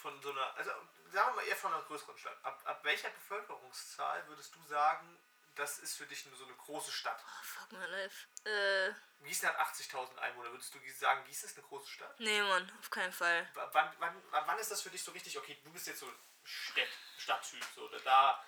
von 0.00 0.22
so 0.22 0.30
einer, 0.30 0.56
also 0.56 0.70
sagen 1.12 1.30
wir 1.30 1.42
mal 1.42 1.46
eher 1.46 1.56
von 1.56 1.72
einer 1.72 1.82
größeren 1.82 2.16
Stadt, 2.16 2.36
ab, 2.44 2.60
ab 2.64 2.80
welcher 2.84 3.10
Bevölkerungszahl 3.10 4.26
würdest 4.28 4.54
du 4.54 4.62
sagen, 4.66 5.18
das 5.56 5.78
ist 5.80 5.96
für 5.96 6.06
dich 6.06 6.24
nur 6.26 6.36
so 6.36 6.44
eine 6.44 6.54
große 6.54 6.92
Stadt? 6.92 7.22
Fuck 7.42 7.72
my 7.72 7.84
life. 7.86 8.26
Äh, 8.44 8.92
Gießen 9.24 9.48
hat 9.48 9.58
80.000 9.58 10.16
Einwohner. 10.18 10.52
Würdest 10.52 10.72
du 10.74 10.78
sagen, 10.94 11.24
Gießen 11.24 11.48
ist 11.48 11.56
eine 11.58 11.66
große 11.66 11.88
Stadt? 11.88 12.18
nee, 12.20 12.40
Mann, 12.42 12.70
auf 12.80 12.90
keinen 12.90 13.12
Fall. 13.12 13.48
W- 13.54 13.60
Wann, 13.72 13.92
wann, 13.98 14.22
wann 14.30 14.58
ist 14.58 14.70
das 14.70 14.82
für 14.82 14.90
dich 14.90 15.02
so 15.02 15.10
richtig, 15.10 15.36
okay, 15.38 15.58
du 15.64 15.72
bist 15.72 15.86
jetzt 15.86 16.00
so 16.00 16.12
Stadt, 16.44 16.88
Stadttyp, 17.18 17.64
so, 17.74 17.82
oder 17.86 17.98
da, 18.00 18.44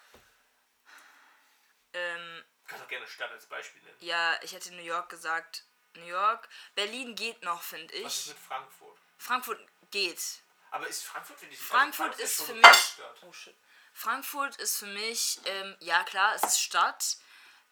Ähm, 1.94 2.44
kannst 2.66 2.84
auch 2.84 2.88
gerne 2.88 3.06
Stadt 3.08 3.30
als 3.32 3.46
Beispiel 3.46 3.82
nennen. 3.82 3.96
ja, 4.00 4.38
ich 4.42 4.52
hätte 4.52 4.72
New 4.74 4.82
York 4.82 5.08
gesagt. 5.08 5.64
New 5.94 6.04
York. 6.06 6.48
Berlin 6.74 7.14
geht 7.16 7.42
noch, 7.42 7.62
finde 7.62 7.92
Was 8.04 8.14
ist 8.18 8.20
ich. 8.26 8.28
mit 8.28 8.38
Frankfurt? 8.38 8.98
Frankfurt 9.16 9.68
geht. 9.90 10.42
Aber 10.70 10.86
ist 10.86 11.02
Frankfurt, 11.04 11.38
finde 11.38 11.54
ich, 11.54 11.60
also 11.60 11.72
Frankfurt 11.72 12.18
ist 12.20 12.36
schon 12.36 12.46
für 12.46 12.54
mich. 12.54 12.62
Großstadt. 12.62 13.22
Oh 13.22 13.32
shit. 13.32 13.56
Frankfurt 13.98 14.54
ist 14.56 14.78
für 14.78 14.86
mich, 14.86 15.40
ähm, 15.44 15.76
ja 15.80 16.04
klar, 16.04 16.32
es 16.36 16.42
ist 16.44 16.60
Stadt. 16.60 17.16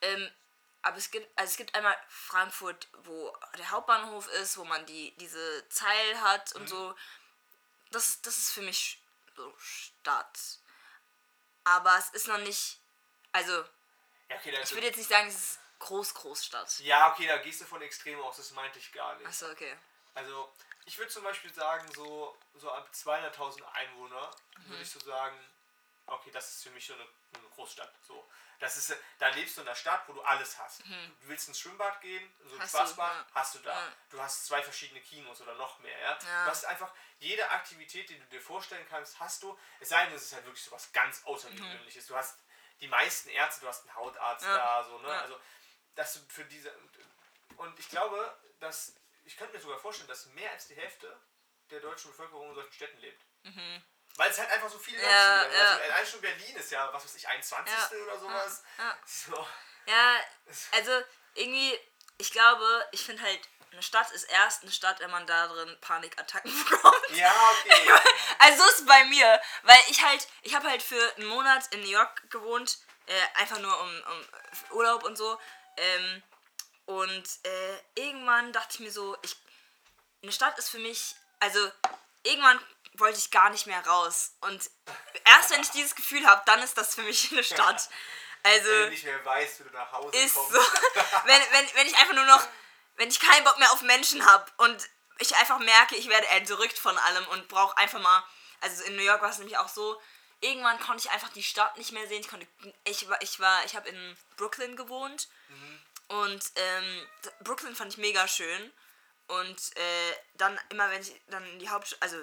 Ähm, 0.01 0.29
aber 0.83 0.97
es 0.97 1.11
gibt, 1.13 1.27
also 1.39 1.51
es 1.51 1.57
gibt 1.57 1.73
einmal 1.77 1.97
Frankfurt, 2.09 2.89
wo 3.05 3.33
der 3.57 3.71
Hauptbahnhof 3.71 4.27
ist, 4.29 4.57
wo 4.57 4.65
man 4.65 4.85
die, 4.87 5.13
diese 5.19 5.69
Zeil 5.69 6.21
hat 6.21 6.53
und 6.55 6.69
so. 6.69 6.95
Das, 7.93 8.21
das 8.23 8.39
ist 8.39 8.53
für 8.53 8.63
mich 8.63 9.01
so 9.37 9.55
Stadt. 9.59 10.39
Aber 11.65 11.97
es 11.97 12.11
ist 12.11 12.27
noch 12.27 12.39
nicht. 12.39 12.81
Also, 13.33 13.53
Ja, 14.29 14.37
okay, 14.37 14.59
ich 14.63 14.73
würde 14.73 14.87
jetzt 14.89 14.97
nicht 14.97 15.09
sagen, 15.11 15.29
es 15.29 15.35
ist 15.37 15.59
Groß, 15.79 16.15
Großstadt. 16.15 16.79
ja, 16.81 17.13
okay, 17.13 17.27
da 17.29 17.37
gehst 17.37 17.61
du 17.61 17.67
von 17.67 17.83
extrem 17.83 18.19
aus, 18.21 18.39
das 18.39 18.51
meinte 18.53 18.79
ich 18.79 18.91
gar 18.93 19.15
nicht. 19.17 19.27
Achso, 19.27 19.49
okay. 19.51 19.77
Also, 20.15 20.51
ich 20.87 20.97
würde 20.99 21.13
zum 21.13 21.23
Beispiel 21.23 21.53
sagen, 21.53 21.87
so, 21.95 22.37
so 22.55 22.71
ab 22.73 22.89
200.000 22.93 23.63
Einwohner 23.73 24.31
Mhm. 24.57 24.71
würde 24.71 24.83
ich 24.83 24.91
so 24.91 24.99
sagen, 25.01 25.39
okay, 26.07 26.31
das 26.31 26.49
ist 26.51 26.63
für 26.65 26.71
mich 26.71 26.87
so 26.87 26.95
eine, 26.95 27.03
eine 27.35 27.49
Großstadt. 27.55 27.93
So. 28.03 28.29
Das 28.59 28.77
ist, 28.77 28.97
da 29.19 29.29
lebst 29.29 29.57
du 29.57 29.61
in 29.61 29.67
einer 29.69 29.77
Stadt, 29.77 30.09
wo 30.09 30.13
du 30.15 30.23
alles 30.23 30.59
hast. 30.59 30.81
Du 30.87 31.29
willst 31.29 31.49
ins 31.49 31.59
Schwimmbad 31.61 32.01
gehen, 32.01 32.33
so 32.39 32.45
ein 32.45 32.57
Mhm. 32.57 32.61
Du, 32.61 32.69
Spaßbad, 32.69 33.13
ja. 33.13 33.27
hast 33.35 33.55
du 33.55 33.59
da. 33.61 33.73
Ja. 33.87 33.93
Du 34.11 34.21
hast 34.23 34.47
zwei 34.47 34.63
verschiedene 34.63 35.01
Kinos 35.03 35.41
oder 35.43 35.55
noch 35.57 35.79
mehr. 35.81 35.99
Ja? 35.99 36.19
Ja. 36.23 36.45
Du 36.45 36.51
hast 36.51 36.65
einfach 36.65 36.93
jede 37.19 37.49
Aktivität, 37.51 38.09
die 38.09 38.19
du 38.19 38.25
dir 38.27 38.41
vorstellen 38.41 38.87
kannst, 38.89 39.21
hast 39.21 39.43
du. 39.43 39.59
Es 39.81 39.91
sei 39.91 40.07
denn, 40.07 40.15
es 40.15 40.23
ist 40.25 40.33
halt 40.33 40.45
wirklich 40.47 40.65
so 40.65 40.71
was 40.71 40.91
ganz 40.93 41.23
Außergewöhnliches. 41.25 42.07
Du 42.07 42.17
hast 42.17 42.39
die 42.81 42.89
meisten 42.89 43.29
Ärzte, 43.31 43.61
du 43.63 43.69
hast 43.69 43.83
einen 43.83 43.95
Hautarzt 43.95 44.45
Mhm. 44.47 44.51
Da, 44.55 44.85
so, 44.85 44.99
ne? 45.01 45.09
Also, 45.21 45.39
dass 45.95 46.15
du 46.15 46.21
für 46.29 46.45
diese. 46.47 46.73
Und 47.57 47.79
ich 47.79 47.89
glaube, 47.89 48.39
dass. 48.61 48.95
Ich 49.25 49.37
könnte 49.37 49.55
mir 49.55 49.61
sogar 49.61 49.79
vorstellen, 49.81 50.09
dass 50.09 50.27
mehr 50.27 50.51
als 50.53 50.69
die 50.69 50.77
Hälfte 50.77 51.21
der 51.71 51.81
deutschen 51.81 52.11
Bevölkerung 52.13 52.49
in 52.51 52.55
solchen 52.55 52.73
Städten 52.73 52.99
lebt. 53.01 53.23
Weil 54.17 54.31
es 54.31 54.39
halt 54.39 54.51
einfach 54.51 54.71
so 54.71 54.79
viele 54.79 54.99
Leute. 54.99 55.11
Ja, 55.11 55.43
sind. 55.43 55.53
ja. 55.53 55.61
Also 55.61 55.83
allein 55.83 56.07
schon 56.07 56.21
Berlin 56.21 56.57
ist 56.57 56.71
ja, 56.71 56.93
was 56.93 57.05
weiß 57.05 57.15
ich, 57.17 57.29
21. 57.29 57.75
Ja. 57.75 57.99
oder 58.05 58.19
sowas. 58.19 58.63
Ja. 58.79 58.99
So. 59.05 59.47
Ja, 59.87 60.17
also 60.73 61.03
irgendwie, 61.35 61.79
ich 62.19 62.33
glaube, 62.33 62.89
ich 62.93 63.05
finde 63.05 63.23
halt, 63.23 63.41
eine 63.73 63.83
Stadt 63.83 64.11
ist 64.13 64.25
erst 64.25 64.63
eine 64.63 64.73
Stadt, 64.73 65.01
wenn 65.01 65.11
man 65.11 65.27
da 65.27 65.49
drin 65.49 65.77
Panikattacken 65.81 66.51
bekommt. 66.71 67.11
Ja, 67.11 67.35
okay. 67.51 67.93
Also 68.39 68.63
so 68.63 68.71
ist 68.71 68.79
es 68.81 68.87
bei 68.87 69.05
mir, 69.05 69.41
weil 69.65 69.79
ich 69.89 70.03
halt, 70.03 70.27
ich 70.43 70.55
habe 70.55 70.69
halt 70.69 70.83
für 70.83 71.15
einen 71.17 71.27
Monat 71.27 71.67
in 71.73 71.81
New 71.81 71.91
York 71.91 72.31
gewohnt, 72.31 72.79
äh, 73.07 73.41
einfach 73.41 73.59
nur 73.59 73.81
um, 73.81 74.03
um 74.11 74.77
Urlaub 74.77 75.05
und 75.05 75.17
so. 75.17 75.39
Ähm, 75.77 76.23
und 76.87 77.25
äh, 77.43 78.01
irgendwann 78.01 78.53
dachte 78.53 78.75
ich 78.75 78.81
mir 78.81 78.93
so, 78.93 79.17
ich, 79.23 79.37
eine 80.23 80.33
Stadt 80.33 80.59
ist 80.59 80.71
für 80.71 80.79
mich, 80.79 81.15
also 81.41 81.71
irgendwann 82.23 82.59
wollte 82.99 83.19
ich 83.19 83.31
gar 83.31 83.51
nicht 83.51 83.67
mehr 83.67 83.85
raus. 83.87 84.37
Und 84.41 84.71
erst 85.25 85.51
wenn 85.51 85.61
ich 85.61 85.71
dieses 85.71 85.95
Gefühl 85.95 86.27
habe, 86.27 86.43
dann 86.47 86.63
ist 86.63 86.77
das 86.77 86.95
für 86.95 87.03
mich 87.03 87.33
eine 87.33 87.45
Stadt. 87.45 87.89
Also 88.43 88.69
Wenn 88.69 88.83
du 88.85 88.91
nicht 88.91 89.05
mehr 89.05 89.25
weißt, 89.25 89.61
wie 89.61 89.65
du 89.65 89.71
nach 89.71 89.91
Hause 89.93 90.17
ist 90.17 90.35
kommst. 90.35 90.53
so. 90.53 90.59
wenn, 91.25 91.41
wenn, 91.51 91.75
wenn 91.75 91.87
ich 91.87 91.97
einfach 91.99 92.15
nur 92.15 92.25
noch, 92.27 92.47
wenn 92.97 93.09
ich 93.09 93.21
keinen 93.21 93.45
Bock 93.45 93.59
mehr 93.59 93.73
auf 93.73 93.83
Menschen 93.83 94.25
habe 94.25 94.51
und 94.59 94.89
ich 95.19 95.35
einfach 95.37 95.59
merke, 95.59 95.97
ich 95.97 96.09
werde 96.09 96.27
entrückt 96.29 96.79
von 96.79 96.97
allem 96.99 97.27
und 97.29 97.49
brauche 97.49 97.77
einfach 97.79 98.01
mal, 98.01 98.25
also 98.61 98.85
in 98.85 98.97
New 98.97 99.03
York 99.03 99.23
war 99.23 99.31
es 99.31 99.39
nämlich 99.39 99.59
auch 99.59 99.69
so, 99.69 100.01
irgendwann 100.41 100.79
konnte 100.81 101.07
ich 101.07 101.11
einfach 101.11 101.31
die 101.31 101.43
Stadt 101.43 101.77
nicht 101.79 101.93
mehr 101.93 102.07
sehen. 102.07 102.21
Ich 102.21 102.29
konnte, 102.29 102.47
ich 102.85 103.09
war, 103.09 103.21
ich 103.23 103.41
war, 103.41 103.65
ich 103.65 103.75
habe 103.75 103.89
in 103.89 104.17
Brooklyn 104.37 104.77
gewohnt 104.77 105.29
und 106.09 106.45
ähm, 106.55 107.07
Brooklyn 107.41 107.75
fand 107.75 107.93
ich 107.93 107.99
mega 107.99 108.29
schön. 108.29 108.73
Und 109.29 109.77
äh, 109.77 110.15
dann 110.35 110.59
immer, 110.69 110.89
wenn 110.91 111.03
ich 111.03 111.13
dann 111.29 111.45
in 111.47 111.59
die 111.59 111.69
Hauptstadt, 111.69 112.01
also 112.03 112.17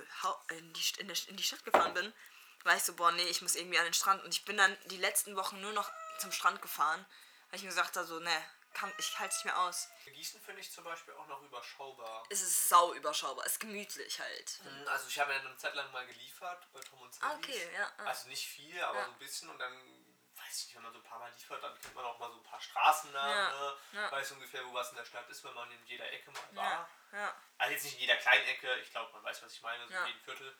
in, 0.49 0.73
die, 0.73 0.83
in, 0.99 1.07
der, 1.07 1.17
in 1.27 1.35
die 1.37 1.43
Stadt 1.43 1.63
gefahren 1.65 1.93
bin, 1.93 2.13
war 2.63 2.75
ich 2.77 2.83
so, 2.83 2.93
boah, 2.95 3.11
nee, 3.11 3.23
ich 3.23 3.41
muss 3.41 3.55
irgendwie 3.55 3.77
an 3.77 3.83
den 3.85 3.93
Strand. 3.93 4.23
Und 4.23 4.33
ich 4.33 4.45
bin 4.45 4.55
dann 4.57 4.77
die 4.85 4.97
letzten 4.97 5.35
Wochen 5.35 5.59
nur 5.59 5.73
noch 5.73 5.91
zum 6.19 6.31
Strand 6.31 6.61
gefahren, 6.61 7.05
weil 7.49 7.57
ich 7.57 7.63
mir 7.63 7.69
gesagt 7.69 7.97
habe, 7.97 8.07
so, 8.07 8.19
ne, 8.19 8.45
kann, 8.73 8.91
ich 8.97 9.19
halte 9.19 9.31
es 9.35 9.43
nicht 9.43 9.45
mehr 9.53 9.59
aus. 9.59 9.89
Gießen 10.05 10.41
finde 10.41 10.61
ich 10.61 10.71
zum 10.71 10.83
Beispiel 10.83 11.13
auch 11.15 11.27
noch 11.27 11.41
überschaubar. 11.43 12.23
Es 12.29 12.41
ist 12.41 12.69
sau 12.69 12.93
überschaubar, 12.93 13.45
es 13.45 13.53
ist 13.53 13.59
gemütlich 13.59 14.19
halt. 14.19 14.59
Mhm, 14.63 14.87
Also 14.87 15.07
ich 15.09 15.19
habe 15.19 15.33
ja 15.33 15.39
eine 15.39 15.55
Zeit 15.57 15.75
lang 15.75 15.91
mal 15.91 16.05
geliefert 16.07 16.65
bei 16.71 16.79
Tom 16.79 17.01
und 17.01 17.13
Ah, 17.21 17.31
Sandys. 17.31 17.49
okay, 17.55 17.69
ja, 17.73 17.79
ja. 17.97 18.03
Also 18.05 18.29
nicht 18.29 18.47
viel, 18.47 18.81
aber 18.81 18.99
Ja. 18.99 19.05
so 19.05 19.11
ein 19.11 19.19
bisschen 19.19 19.49
und 19.49 19.59
dann, 19.59 20.02
weiß 20.53 20.59
ich 20.59 20.65
nicht, 20.67 20.75
wenn 20.75 20.83
man 20.83 20.93
so 20.93 20.99
ein 20.99 21.03
paar 21.03 21.19
Mal 21.19 21.31
liefert, 21.31 21.63
dann 21.63 21.79
kennt 21.79 21.95
man 21.95 22.05
auch 22.05 22.19
mal 22.19 22.29
so 22.29 22.37
ein 22.37 22.43
paar 22.43 22.61
Straßennamen, 22.61 23.35
Ja, 23.35 23.49
ne? 23.51 23.77
ja. 23.93 24.11
weiß 24.11 24.31
ungefähr, 24.33 24.63
wo 24.67 24.73
was 24.73 24.91
in 24.91 24.97
der 24.97 25.05
Stadt 25.05 25.27
ist, 25.29 25.43
wenn 25.43 25.53
man 25.53 25.71
in 25.71 25.83
jeder 25.85 26.11
Ecke 26.11 26.31
mal 26.31 26.55
war. 26.55 26.89
Ja. 27.11 27.35
Also 27.57 27.73
jetzt 27.73 27.83
nicht 27.85 27.95
in 27.95 28.01
jeder 28.01 28.17
kleinen 28.17 28.45
Ecke, 28.47 28.75
ich 28.79 28.91
glaube, 28.91 29.11
man 29.13 29.23
weiß, 29.23 29.41
was 29.41 29.53
ich 29.53 29.61
meine, 29.63 29.87
so 29.87 29.93
in 29.95 30.05
jedem 30.05 30.21
Viertel. 30.21 30.55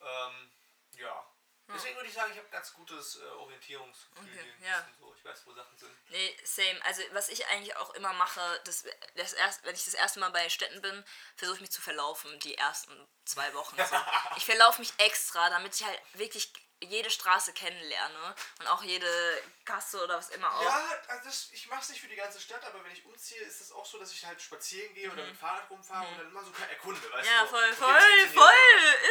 Ähm, 0.00 0.52
ja. 0.92 1.26
Deswegen 1.68 1.96
würde 1.96 2.08
ich 2.08 2.14
sagen, 2.14 2.30
ich 2.32 2.38
habe 2.38 2.48
ganz 2.50 2.72
gutes 2.74 3.16
äh, 3.20 3.24
Orientierungsgefühl 3.24 4.28
Okay, 4.28 4.54
ja. 4.60 4.86
So. 5.00 5.14
Ich 5.16 5.24
weiß, 5.24 5.46
wo 5.46 5.54
Sachen 5.54 5.76
sind. 5.78 6.10
Nee, 6.10 6.36
same. 6.44 6.84
Also 6.84 7.02
was 7.12 7.28
ich 7.28 7.46
eigentlich 7.46 7.74
auch 7.76 7.94
immer 7.94 8.12
mache, 8.12 8.60
das, 8.64 8.84
das 9.14 9.32
erst, 9.32 9.64
wenn 9.64 9.74
ich 9.74 9.84
das 9.84 9.94
erste 9.94 10.20
Mal 10.20 10.30
bei 10.30 10.48
Städten 10.50 10.82
bin, 10.82 11.04
versuche 11.36 11.56
ich 11.56 11.60
mich 11.62 11.70
zu 11.72 11.80
verlaufen, 11.80 12.38
die 12.40 12.58
ersten 12.58 13.08
zwei 13.24 13.52
Wochen. 13.54 13.76
So. 13.76 13.96
Ich 14.36 14.44
verlaufe 14.44 14.80
mich 14.80 14.92
extra, 14.98 15.48
damit 15.50 15.74
ich 15.74 15.86
halt 15.86 16.00
wirklich 16.14 16.52
jede 16.82 17.10
Straße 17.10 17.52
kennenlerne 17.52 18.34
und 18.60 18.66
auch 18.68 18.82
jede 18.82 19.42
Kasse 19.64 20.02
oder 20.02 20.16
was 20.18 20.30
immer 20.30 20.52
auch. 20.54 20.62
Ja, 20.62 20.84
also 21.08 21.24
das, 21.24 21.48
ich 21.52 21.68
mache 21.68 21.80
es 21.82 21.88
nicht 21.90 22.00
für 22.00 22.08
die 22.08 22.16
ganze 22.16 22.40
Stadt, 22.40 22.64
aber 22.64 22.82
wenn 22.84 22.92
ich 22.92 23.04
umziehe, 23.04 23.40
ist 23.42 23.60
es 23.60 23.72
auch 23.72 23.86
so, 23.86 23.98
dass 23.98 24.12
ich 24.12 24.24
halt 24.24 24.40
spazieren 24.42 24.92
gehe 24.94 25.06
oder 25.10 25.22
mit 25.22 25.30
dem 25.34 25.38
Fahrrad 25.38 25.68
rumfahre 25.70 26.06
und 26.08 26.18
dann 26.18 26.26
immer 26.28 26.42
so 26.44 26.50
erkunde, 26.70 27.00
weißt 27.12 27.28
Mhm. 27.28 27.34
Ja, 27.34 27.40
du? 27.42 27.46
so, 27.48 27.56
voll, 27.56 27.72
voll, 27.74 28.00
hier 28.16 28.28
voll, 28.28 28.52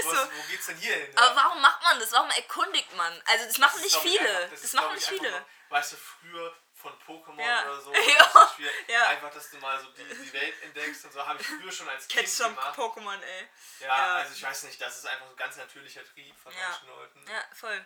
so? 0.04 0.10
ist 0.12 0.18
so. 0.18 0.32
Wo 0.38 0.42
geht's 0.50 0.66
denn 0.68 0.78
hier 0.78 0.96
hin? 0.96 1.18
Aber 1.18 1.28
ja? 1.28 1.36
warum 1.36 1.62
macht 1.62 1.82
man 1.84 2.00
das? 2.00 2.12
Warum 2.12 2.30
erkundigt 2.32 2.96
man? 2.96 3.22
Also 3.26 3.46
das 3.46 3.58
machen 3.58 3.78
ist, 3.78 3.84
nicht 3.84 3.98
viele. 3.98 4.30
einfach- 4.38 4.50
das 4.52 4.64
ist, 4.64 4.74
machen 4.74 4.96
nicht 4.96 5.08
viele. 5.08 5.30
nur, 5.32 5.46
Weißt 5.70 5.94
du, 5.94 5.96
früher 5.98 6.54
von 6.76 6.92
Pokémon 7.08 7.40
Ja. 7.40 7.64
oder 7.72 7.80
so, 7.82 7.94
Ja. 7.96 8.21
Spiel, 8.54 8.72
Ja. 8.88 9.08
einfach, 9.10 9.32
dass 9.32 9.50
du 9.50 9.58
mal 9.58 9.80
so 9.82 9.88
die, 9.92 10.04
die 10.04 10.34
Welt 10.34 10.54
entdeckst 10.64 11.06
und 11.06 11.14
so, 11.14 11.26
habe 11.26 11.42
ich 11.42 11.48
früher 11.48 11.72
schon 11.72 11.88
als 11.90 12.08
Kind 12.08 12.26
Ketchup 12.26 12.48
gemacht. 12.56 12.78
Pokémon, 12.78 13.22
ey. 13.22 13.48
Ja, 13.80 13.88
Ja. 13.88 14.16
also 14.18 14.34
ich 14.34 14.44
weiß 14.44 14.64
nicht, 14.64 14.80
das 14.82 14.98
ist 14.98 15.06
einfach 15.06 15.26
so 15.28 15.32
ein 15.34 15.38
ganz 15.38 15.58
natürlicher 15.58 16.04
Trieb 16.06 16.36
von 16.40 16.54
Ja. 16.54 16.70
manchen 16.70 16.88
Leuten. 16.88 17.26
Ja, 17.28 17.44
voll. 17.56 17.86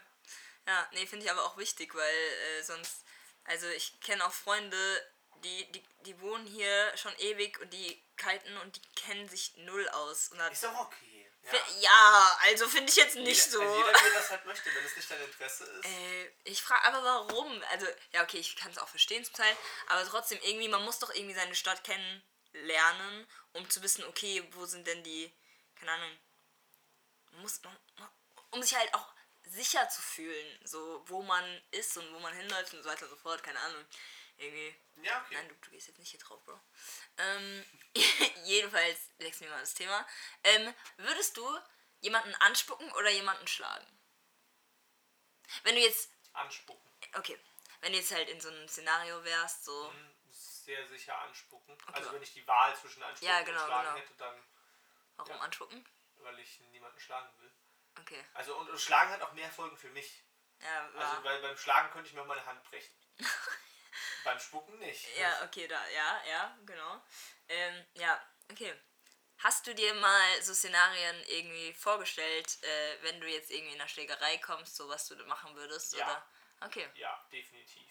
Ja, 0.67 0.87
nee, 0.93 1.05
finde 1.05 1.25
ich 1.25 1.31
aber 1.31 1.43
auch 1.45 1.57
wichtig, 1.57 1.93
weil 1.93 2.15
äh, 2.57 2.63
sonst, 2.63 3.03
also 3.43 3.67
ich 3.67 3.99
kenne 4.01 4.25
auch 4.25 4.33
Freunde, 4.33 5.11
die, 5.43 5.71
die, 5.71 5.83
die 6.05 6.19
wohnen 6.21 6.47
hier 6.47 6.97
schon 6.97 7.15
ewig 7.19 7.59
und 7.59 7.71
die 7.71 8.01
kalten 8.17 8.57
und 8.57 8.77
die 8.77 8.81
kennen 8.95 9.29
sich 9.29 9.55
null 9.57 9.87
aus. 9.89 10.31
Ist 10.51 10.63
doch 10.63 10.79
okay. 10.79 11.14
Ja. 11.51 11.59
Ja, 11.79 12.37
also 12.43 12.67
finde 12.67 12.89
ich 12.89 12.95
jetzt 12.95 13.15
nicht 13.15 13.45
jeder, 13.45 13.51
so. 13.51 13.61
Jeder, 13.61 13.91
der 13.91 14.11
das 14.13 14.29
halt 14.31 14.45
möchte, 14.45 14.73
wenn 14.73 14.83
es 14.85 14.95
nicht 14.95 15.09
dein 15.11 15.21
Interesse 15.21 15.63
ist. 15.65 15.85
Äh, 15.85 16.31
ich 16.43 16.61
frage 16.61 16.85
aber 16.85 17.03
warum. 17.03 17.61
Also, 17.71 17.85
ja, 18.13 18.23
okay, 18.23 18.37
ich 18.39 18.55
kann 18.55 18.71
es 18.71 18.77
auch 18.77 18.87
verstehen 18.89 19.23
zum 19.23 19.35
Teil, 19.35 19.55
aber 19.87 20.03
trotzdem 20.07 20.39
irgendwie, 20.41 20.67
man 20.69 20.83
muss 20.83 20.99
doch 20.99 21.13
irgendwie 21.13 21.35
seine 21.35 21.53
Stadt 21.55 21.83
kennenlernen, 21.83 23.27
um 23.53 23.69
zu 23.69 23.81
wissen, 23.83 24.03
okay, 24.05 24.43
wo 24.53 24.65
sind 24.65 24.87
denn 24.87 25.03
die, 25.03 25.31
keine 25.79 25.91
Ahnung, 25.91 26.17
man 27.31 27.41
muss, 27.41 27.61
man, 27.63 27.77
man- 27.97 28.09
um 28.51 28.61
sich 28.63 28.75
halt 28.75 28.93
auch 28.93 29.07
sicher 29.43 29.87
zu 29.89 30.01
fühlen, 30.01 30.59
so 30.63 31.03
wo 31.07 31.21
man 31.21 31.61
ist 31.71 31.95
und 31.97 32.11
wo 32.13 32.19
man 32.19 32.33
hinläuft 32.33 32.73
und 32.73 32.81
so 32.83 32.89
weiter 32.89 33.03
und 33.03 33.11
so 33.11 33.17
fort, 33.17 33.43
keine 33.43 33.59
Ahnung. 33.59 33.85
Irgendwie. 34.37 34.75
Ja, 35.03 35.21
okay. 35.21 35.35
Nein, 35.35 35.49
du, 35.49 35.55
du 35.55 35.69
gehst 35.71 35.87
jetzt 35.87 35.99
nicht 35.99 36.11
hier 36.11 36.19
drauf, 36.19 36.43
Bro. 36.43 36.59
Ähm, 37.17 37.65
jedenfalls 38.45 39.09
wechseln 39.17 39.47
wir 39.47 39.55
mal 39.55 39.59
das 39.61 39.73
Thema. 39.73 40.05
Ähm, 40.43 40.73
würdest 40.97 41.37
du 41.37 41.59
jemanden 42.01 42.33
anspucken 42.35 42.91
oder 42.93 43.09
jemanden 43.09 43.47
schlagen? 43.47 43.85
Wenn 45.63 45.75
du 45.75 45.81
jetzt 45.81 46.09
Anspucken. 46.33 46.83
Okay, 47.13 47.39
wenn 47.81 47.93
du 47.93 47.97
jetzt 47.99 48.11
halt 48.11 48.27
in 48.29 48.41
so 48.41 48.49
einem 48.49 48.67
Szenario 48.67 49.23
wärst, 49.23 49.63
so. 49.63 49.93
Sehr 50.29 50.85
sicher 50.87 51.17
anspucken. 51.19 51.77
Also 51.93 52.07
Okay. 52.09 52.15
wenn 52.15 52.23
ich 52.23 52.33
die 52.33 52.45
Wahl 52.47 52.75
zwischen 52.75 53.01
anspucken 53.03 53.33
Ja, 53.33 53.41
genau, 53.43 53.61
und 53.61 53.67
schlagen 53.67 53.87
genau. 53.87 53.97
hätte, 53.99 54.13
dann, 54.15 54.43
Warum 55.17 55.35
Ja. 55.35 55.39
anspucken? 55.41 55.89
weil 56.17 56.39
ich 56.39 56.59
niemanden 56.71 56.99
schlagen 56.99 57.29
will. 57.39 57.53
Okay. 57.99 58.25
Also 58.33 58.57
und, 58.57 58.67
und 58.69 58.79
Schlagen 58.81 59.11
hat 59.11 59.21
auch 59.21 59.31
mehr 59.33 59.49
Folgen 59.51 59.77
für 59.77 59.89
mich. 59.91 60.23
Ja, 60.59 60.85
Also 60.87 60.97
war. 60.97 61.23
weil 61.23 61.41
beim 61.41 61.55
Schlagen 61.57 61.91
könnte 61.91 62.07
ich 62.09 62.15
mir 62.15 62.21
auch 62.23 62.25
meine 62.25 62.45
Hand 62.45 62.63
brechen. 62.63 62.93
beim 64.23 64.39
Spucken 64.39 64.77
nicht. 64.79 65.07
ja, 65.17 65.43
okay, 65.43 65.67
da, 65.67 65.87
ja, 65.89 66.23
ja, 66.29 66.57
genau. 66.65 67.01
Ähm, 67.49 67.85
ja, 67.93 68.21
okay. 68.51 68.73
Hast 69.39 69.67
du 69.67 69.75
dir 69.75 69.93
mal 69.95 70.41
so 70.41 70.53
Szenarien 70.53 71.23
irgendwie 71.27 71.73
vorgestellt, 71.73 72.57
äh, 72.63 72.97
wenn 73.03 73.19
du 73.19 73.27
jetzt 73.27 73.51
irgendwie 73.51 73.73
in 73.73 73.81
einer 73.81 73.89
Schlägerei 73.89 74.37
kommst, 74.37 74.75
so 74.75 74.87
was 74.87 75.07
du 75.07 75.15
da 75.15 75.25
machen 75.25 75.53
würdest? 75.55 75.93
Ja. 75.93 76.05
Oder? 76.05 76.27
Okay. 76.67 76.89
Ja, 76.95 77.27
definitiv. 77.31 77.83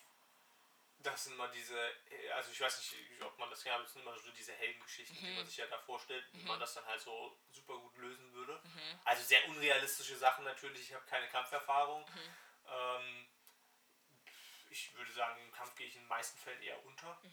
Das 0.99 1.25
sind 1.25 1.37
mal 1.37 1.51
diese, 1.51 1.79
äh, 2.11 2.31
also 2.31 2.51
ich 2.51 2.59
weiß 2.61 2.79
nicht, 2.79 3.23
ob 3.23 3.39
man 3.39 3.51
das 3.51 3.63
ja, 3.63 3.79
das 3.79 3.93
sind 3.93 4.01
immer 4.03 4.19
so 4.19 4.31
diese 4.31 4.55
Heldengeschichten, 4.55 5.19
die 5.19 5.27
Mhm. 5.27 5.37
man 5.37 5.47
sich 5.47 5.59
ja 5.59 5.67
da 5.67 5.79
vorstellt, 5.81 6.25
wie 6.33 6.43
man 6.45 6.59
das 6.59 6.73
dann 6.75 6.87
halt 6.87 7.03
so 7.03 7.39
super 7.51 7.77
gut 7.77 7.95
lösen 7.99 8.33
würde. 8.33 8.59
Mhm. 8.65 9.01
Also 9.05 9.23
sehr 9.23 9.47
unrealistische 9.49 10.17
Sachen 10.17 10.45
natürlich, 10.45 10.81
ich 10.81 10.95
habe 10.95 11.05
keine 11.05 11.29
Kampferfahrung. 11.29 12.07
Mhm. 12.09 12.35
Ähm, 12.71 13.29
ich 14.75 14.93
würde 14.95 15.13
sagen, 15.13 15.41
im 15.41 15.53
Kampf 15.53 15.75
gehe 15.77 15.87
ich 15.87 15.95
in 15.95 16.03
den 16.03 16.09
meisten 16.09 16.37
Fällen 16.39 16.61
eher 16.63 16.85
unter. 16.85 17.21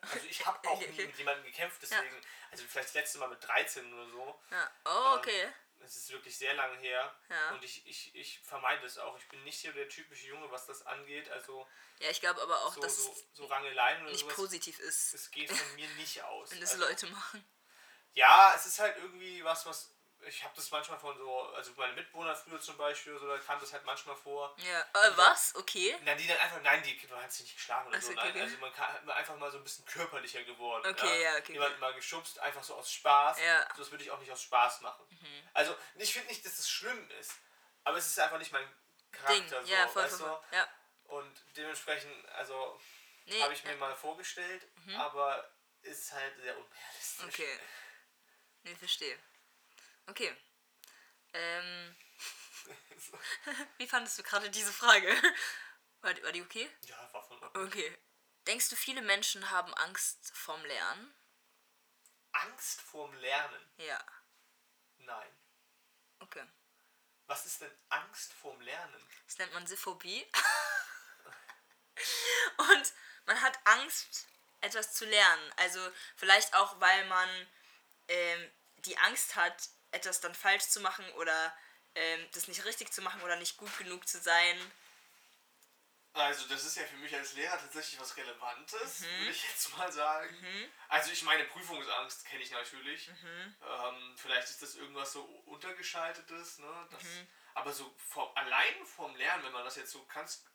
Also 0.00 0.26
ich 0.28 0.46
habe 0.46 0.68
auch 0.68 0.78
nie 0.78 0.86
Okay. 0.86 1.06
mit 1.06 1.16
jemandem 1.18 1.44
gekämpft, 1.44 1.82
deswegen, 1.82 2.20
also 2.52 2.62
vielleicht 2.68 2.88
das 2.90 2.94
letzte 2.94 3.18
Mal 3.18 3.28
mit 3.28 3.42
13 3.42 3.92
oder 3.92 4.08
so. 4.10 4.40
Ja. 4.52 4.70
Oh, 4.84 5.16
okay. 5.18 5.42
Ähm, 5.42 5.52
es 5.84 5.96
ist 5.96 6.10
wirklich 6.12 6.36
sehr 6.38 6.54
lange 6.54 6.76
her 6.78 7.12
Ja. 7.28 7.50
und 7.50 7.64
ich, 7.64 7.84
ich, 7.88 8.14
ich 8.14 8.38
vermeide 8.40 8.86
es 8.86 8.96
auch. 8.98 9.18
Ich 9.18 9.28
bin 9.28 9.42
nicht 9.42 9.60
so 9.60 9.72
der 9.72 9.88
typische 9.88 10.28
Junge, 10.28 10.48
was 10.52 10.66
das 10.66 10.86
angeht. 10.86 11.28
Also 11.30 11.68
Ja, 11.98 12.10
ich 12.10 12.20
glaube 12.20 12.40
aber 12.42 12.60
auch, 12.62 12.74
so, 12.74 12.80
dass 12.80 12.96
so, 12.96 13.16
so 13.32 13.46
Rangeleien 13.46 14.02
oder 14.02 14.12
nicht 14.12 14.20
sowas, 14.20 14.34
positiv 14.36 14.78
ist, 14.78 15.14
es 15.14 15.30
geht 15.32 15.50
von 15.50 15.74
mir 15.74 15.88
nicht 15.96 16.22
aus. 16.22 16.52
wenn 16.52 16.60
das 16.60 16.72
Also, 16.74 16.84
Leute 16.84 17.06
machen. 17.08 17.44
Ja, 18.12 18.52
es 18.54 18.66
ist 18.66 18.78
halt 18.78 18.96
irgendwie 18.98 19.42
was, 19.42 19.66
was. 19.66 19.91
Ich 20.24 20.44
habe 20.44 20.54
das 20.54 20.70
manchmal 20.70 20.98
von 20.98 21.16
so, 21.18 21.42
also 21.54 21.72
meine 21.76 21.94
Mitbewohner 21.94 22.34
früher 22.36 22.60
zum 22.60 22.76
Beispiel, 22.76 23.18
so, 23.18 23.26
da 23.26 23.38
kam 23.38 23.58
das 23.60 23.72
halt 23.72 23.84
manchmal 23.84 24.14
vor. 24.14 24.54
Ja. 24.58 24.80
Äh, 24.80 25.16
was? 25.16 25.54
Okay. 25.56 25.96
Nein, 26.04 26.16
die 26.16 26.26
dann 26.28 26.38
einfach, 26.38 26.60
nein, 26.62 26.82
die 26.82 26.96
du 26.96 27.16
hast 27.16 27.36
sie 27.36 27.42
nicht 27.42 27.56
geschlagen 27.56 27.88
oder 27.88 27.98
Ach 27.98 28.02
so, 28.02 28.12
so. 28.12 28.18
okay, 28.18 28.40
also 28.40 28.56
man 28.58 28.72
kann 28.72 29.10
einfach 29.10 29.36
mal 29.36 29.50
so 29.50 29.58
ein 29.58 29.64
bisschen 29.64 29.84
körperlicher 29.84 30.44
geworden. 30.44 30.86
Okay, 30.88 31.22
ja, 31.22 31.36
okay, 31.38 31.54
Jemand 31.54 31.72
okay. 31.72 31.80
mal 31.80 31.94
geschubst, 31.94 32.38
einfach 32.38 32.62
so 32.62 32.74
aus 32.76 32.92
Spaß. 32.92 33.40
Ja. 33.40 33.60
Mhm. 33.60 33.64
So, 33.76 33.82
Das 33.82 33.90
würde 33.90 34.04
ich 34.04 34.10
auch 34.12 34.18
nicht 34.20 34.30
aus 34.30 34.42
Spaß 34.42 34.80
machen. 34.82 35.04
Also 35.54 35.76
ich 35.96 36.12
finde 36.12 36.28
nicht, 36.28 36.44
dass 36.46 36.58
es 36.58 36.68
schlimm 36.70 37.10
ist, 37.18 37.32
aber 37.84 37.96
es 37.98 38.06
ist 38.06 38.18
einfach 38.20 38.38
nicht 38.38 38.52
mein 38.52 38.64
Ding. 38.66 39.48
Charakter. 39.48 39.64
So, 39.64 39.72
Ja, 39.72 39.88
voll, 39.88 40.04
weißt 40.04 40.18
voll, 40.18 40.28
voll. 40.28 40.42
Ja. 40.52 40.68
Und 41.04 41.44
dementsprechend, 41.56 42.28
also 42.30 42.80
Nee, 43.26 43.42
habe 43.42 43.52
ich 43.54 43.62
mir 43.64 43.70
ja. 43.70 43.74
Mhm. 43.74 43.80
mal 43.80 43.94
vorgestellt, 43.96 44.66
aber 44.96 45.48
ist 45.82 46.12
halt 46.12 46.36
sehr 46.40 46.56
unrealistisch. 46.56 47.24
Okay. 47.26 47.58
Nee, 48.62 48.74
verstehe. 48.76 49.18
Okay. 50.06 50.36
Ähm, 51.32 51.96
wie 53.78 53.86
fandest 53.86 54.18
du 54.18 54.22
gerade 54.22 54.50
diese 54.50 54.72
Frage? 54.72 55.08
War 56.00 56.14
die, 56.14 56.22
war 56.22 56.32
die 56.32 56.42
okay? 56.42 56.68
Ja, 56.86 57.12
war 57.12 57.22
von 57.22 57.42
Okay. 57.66 57.96
Denkst 58.46 58.70
du, 58.70 58.76
viele 58.76 59.02
Menschen 59.02 59.50
haben 59.50 59.72
Angst 59.74 60.32
vorm 60.34 60.64
Lernen? 60.64 61.14
Angst 62.32 62.80
vorm 62.80 63.14
Lernen. 63.14 63.70
Ja. 63.76 64.04
Nein. 64.98 65.36
Okay. 66.18 66.44
Was 67.26 67.46
ist 67.46 67.60
denn 67.60 67.70
Angst 67.88 68.32
vorm 68.32 68.60
Lernen? 68.60 69.08
Das 69.26 69.38
nennt 69.38 69.52
man 69.54 69.66
Siphobie. 69.66 70.26
Und 72.56 72.92
man 73.26 73.40
hat 73.40 73.58
Angst, 73.64 74.26
etwas 74.60 74.94
zu 74.94 75.04
lernen. 75.04 75.52
Also 75.56 75.80
vielleicht 76.16 76.54
auch, 76.54 76.80
weil 76.80 77.06
man 77.06 77.28
ähm, 78.08 78.50
die 78.78 78.96
Angst 78.98 79.36
hat, 79.36 79.68
etwas 79.92 80.20
dann 80.20 80.34
falsch 80.34 80.64
zu 80.64 80.80
machen 80.80 81.08
oder 81.12 81.56
ähm, 81.94 82.28
das 82.32 82.48
nicht 82.48 82.64
richtig 82.64 82.92
zu 82.92 83.02
machen 83.02 83.22
oder 83.22 83.36
nicht 83.36 83.56
gut 83.56 83.76
genug 83.78 84.08
zu 84.08 84.18
sein. 84.20 84.72
Also, 86.14 86.46
das 86.48 86.64
ist 86.64 86.76
ja 86.76 86.84
für 86.84 86.96
mich 86.96 87.14
als 87.14 87.32
Lehrer 87.32 87.58
tatsächlich 87.58 87.98
was 87.98 88.14
Relevantes, 88.18 89.00
Mhm. 89.00 89.18
würde 89.20 89.30
ich 89.30 89.48
jetzt 89.48 89.74
mal 89.78 89.90
sagen. 89.90 90.70
Also, 90.88 91.10
ich 91.10 91.22
meine, 91.22 91.44
Prüfungsangst 91.44 92.26
kenne 92.26 92.42
ich 92.42 92.50
natürlich. 92.50 93.08
Mhm. 93.08 93.56
Ähm, 93.66 94.14
vielleicht 94.18 94.50
ist 94.50 94.60
das 94.60 94.74
irgendwas 94.74 95.12
so 95.12 95.22
untergeschaltetes, 95.46 96.58
ne? 96.58 96.88
Das, 96.90 97.02
Mhm. 97.02 97.28
Aber 97.54 97.72
so 97.72 97.94
vom, 97.98 98.34
allein 98.36 98.84
vom 98.86 99.14
Lernen, 99.16 99.44
wenn 99.44 99.52
man 99.52 99.64
das 99.64 99.76
jetzt 99.76 99.90
so 99.92 100.04
kannst, 100.06 100.46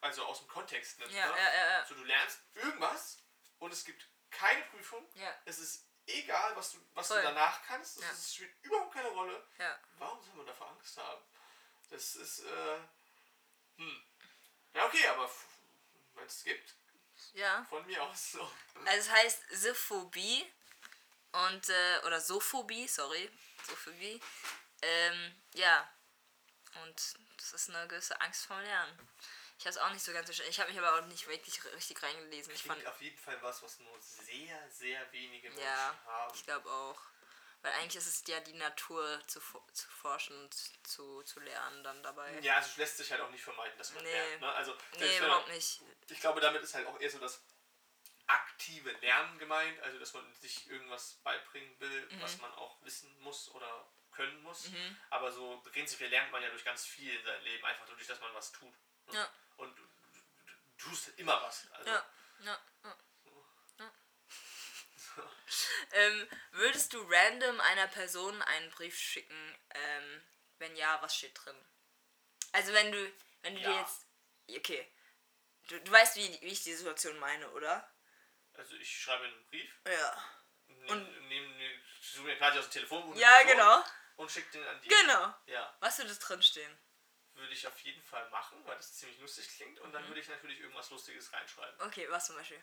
also 0.00 0.24
aus 0.24 0.38
dem 0.40 0.48
Kontext 0.48 0.98
nimmt, 0.98 1.12
Ja, 1.12 1.26
ne? 1.26 1.36
ja, 1.38 1.70
ja. 1.70 1.86
So, 1.86 1.94
du 1.94 2.04
lernst 2.04 2.40
irgendwas 2.54 3.18
und 3.58 3.72
es 3.72 3.84
gibt 3.84 4.06
keine 4.30 4.62
Prüfung. 4.64 5.06
Ja. 5.14 5.34
Es 5.46 5.58
ist 5.58 5.87
egal, 6.08 6.56
was 6.56 6.72
du, 6.72 6.78
was 6.94 7.08
du 7.08 7.14
danach 7.14 7.62
kannst. 7.66 7.98
Es 7.98 8.02
Ja. 8.04 8.10
ist- 8.10 8.34
spielt 8.34 8.64
überhaupt 8.64 8.92
keine 8.94 9.08
Rolle. 9.08 9.46
Ja. 9.58 9.78
Warum 9.98 10.22
soll 10.24 10.34
man 10.36 10.46
davor 10.46 10.68
Angst 10.70 10.96
haben? 10.98 11.22
Das 11.90 12.16
ist, 12.16 12.40
äh, 12.40 12.78
hm. 13.76 14.04
Ja, 14.74 14.86
okay, 14.86 15.06
aber 15.08 15.30
wenn 16.14 16.26
es 16.26 16.44
gibt, 16.44 16.74
Ja. 17.34 17.64
von 17.68 17.84
mir 17.86 18.02
aus 18.02 18.32
so. 18.32 18.40
Also 18.84 18.98
es 18.98 19.10
heißt 19.10 19.42
Siphobie 19.50 20.50
und 21.32 21.68
äh, 21.68 22.00
oder 22.04 22.20
Sophobie, 22.20 22.86
sorry, 22.88 23.30
Sophobie. 23.66 24.20
Ähm, 24.82 25.42
ja. 25.54 25.90
Und 26.84 27.16
das 27.38 27.52
ist 27.54 27.70
eine 27.70 27.88
gewisse 27.88 28.20
Angst 28.20 28.46
vorm 28.46 28.60
Lernen. 28.60 29.08
Ich 29.58 29.64
habe 29.66 29.70
es 29.70 29.78
auch 29.78 29.90
nicht 29.90 30.04
so 30.04 30.12
ganz 30.12 30.26
verstanden. 30.26 30.50
Ich 30.52 30.60
habe 30.60 30.70
mich 30.70 30.78
aber 30.80 30.94
auch 30.98 31.06
nicht 31.06 31.26
wirklich 31.26 31.64
richtig 31.74 32.00
reingelesen. 32.02 32.54
Ich 32.54 32.62
fand, 32.62 32.86
auf 32.86 33.00
jeden 33.00 33.18
Fall 33.18 33.36
was, 33.42 33.60
was 33.62 33.80
nur 33.80 33.96
sehr, 34.00 34.70
sehr 34.70 35.12
wenige 35.12 35.48
Menschen 35.50 35.64
ja, 35.64 35.98
haben. 36.06 36.34
ich 36.34 36.44
glaube 36.44 36.70
auch. 36.70 37.00
Weil 37.62 37.72
eigentlich 37.72 37.96
ist 37.96 38.06
es 38.06 38.22
ja 38.28 38.38
die 38.38 38.52
Natur 38.52 39.20
zu, 39.26 39.40
zu 39.72 39.88
forschen 39.90 40.38
und 40.44 40.54
zu, 40.86 41.22
zu 41.24 41.40
lernen 41.40 41.82
dann 41.82 42.00
dabei. 42.04 42.38
Ja, 42.38 42.54
also 42.56 42.68
es 42.70 42.76
lässt 42.76 42.96
sich 42.98 43.10
halt 43.10 43.20
auch 43.20 43.30
nicht 43.30 43.42
vermeiden, 43.42 43.76
dass 43.78 43.92
man 43.94 44.04
Nee. 44.04 44.12
lernt. 44.12 44.40
Ne? 44.42 44.52
Also, 44.52 44.76
nee, 44.96 45.18
überhaupt 45.18 45.48
nicht. 45.48 45.80
Ich 46.08 46.20
glaube, 46.20 46.40
damit 46.40 46.62
ist 46.62 46.74
halt 46.74 46.86
auch 46.86 47.00
eher 47.00 47.10
so 47.10 47.18
das 47.18 47.40
aktive 48.28 48.92
Lernen 48.92 49.38
gemeint, 49.38 49.80
also 49.80 49.98
dass 49.98 50.12
man 50.12 50.32
sich 50.36 50.68
irgendwas 50.70 51.14
beibringen 51.24 51.80
will, 51.80 52.06
Mhm. 52.12 52.20
was 52.20 52.38
man 52.38 52.52
auch 52.54 52.76
wissen 52.84 53.12
muss 53.22 53.48
oder 53.50 53.88
können 54.12 54.40
muss. 54.42 54.70
Aber 55.10 55.32
so 55.32 55.60
prinzipiell 55.72 56.10
lernt 56.10 56.30
man 56.30 56.42
ja 56.42 56.50
durch 56.50 56.64
ganz 56.64 56.84
viel 56.86 57.12
in 57.12 57.24
seinem 57.24 57.42
Leben, 57.42 57.64
einfach 57.64 57.86
dadurch, 57.86 58.06
dass 58.06 58.20
man 58.20 58.32
was 58.34 58.52
tut. 58.52 58.72
ne? 59.06 59.14
Ja. 59.14 59.28
Und 59.58 59.76
du, 59.78 59.82
du, 59.82 60.20
du 60.46 60.54
tust 60.78 61.08
immer 61.18 61.40
was. 61.42 61.70
Also, 61.72 61.90
Ja, 61.90 62.06
ja, 62.40 62.58
ja. 62.84 62.96
ja. 63.78 63.92
ähm, 65.92 66.28
würdest 66.52 66.92
du 66.92 67.00
random 67.08 67.60
einer 67.60 67.88
Person 67.88 68.40
einen 68.42 68.70
Brief 68.70 68.98
schicken? 68.98 69.58
Ähm, 69.70 70.24
wenn 70.58 70.74
ja, 70.76 71.00
was 71.02 71.14
steht 71.16 71.38
drin? 71.44 71.56
Also 72.52 72.72
wenn 72.72 72.90
du, 72.90 73.12
wenn 73.42 73.54
du 73.54 73.60
dir 73.60 73.70
Ja. 73.70 73.80
jetzt, 73.80 74.06
okay, 74.56 74.90
du, 75.68 75.80
du 75.80 75.92
weißt, 75.92 76.16
wie, 76.16 76.40
wie 76.40 76.46
ich 76.52 76.62
die 76.64 76.74
Situation 76.74 77.18
meine, 77.18 77.50
oder? 77.50 77.88
also 78.54 78.74
ich 78.76 79.00
schreibe 79.02 79.24
einen 79.24 79.46
Brief, 79.46 79.72
Ja. 79.86 80.24
nehme 80.66 81.02
nehm, 81.28 81.56
nehm, 81.58 81.82
suche 82.00 82.24
mir 82.24 82.36
quasi 82.38 82.58
aus 82.58 82.64
dem 82.66 82.72
Telefonbuch 82.72 83.14
Ja, 83.16 83.30
Person 83.42 83.52
genau. 83.52 83.84
und 84.16 84.30
schicke 84.30 84.50
den 84.50 84.66
an 84.66 84.80
die. 84.82 84.88
Genau. 84.88 85.34
Ja, 85.46 85.76
Was 85.80 85.98
würde 85.98 86.10
das 86.10 86.18
drin 86.18 86.42
stehen? 86.42 86.78
Würde 87.38 87.52
ich 87.54 87.66
auf 87.66 87.78
jeden 87.80 88.02
Fall 88.02 88.28
machen, 88.30 88.62
weil 88.66 88.76
das 88.76 88.94
ziemlich 88.94 89.18
lustig 89.20 89.48
klingt 89.56 89.78
und 89.80 89.92
dann 89.92 90.02
Mhm. 90.04 90.08
würde 90.08 90.20
ich 90.20 90.28
natürlich 90.28 90.60
irgendwas 90.60 90.90
Lustiges 90.90 91.32
reinschreiben. 91.32 91.80
Okay, 91.80 92.06
was 92.10 92.26
zum 92.26 92.36
Beispiel? 92.36 92.62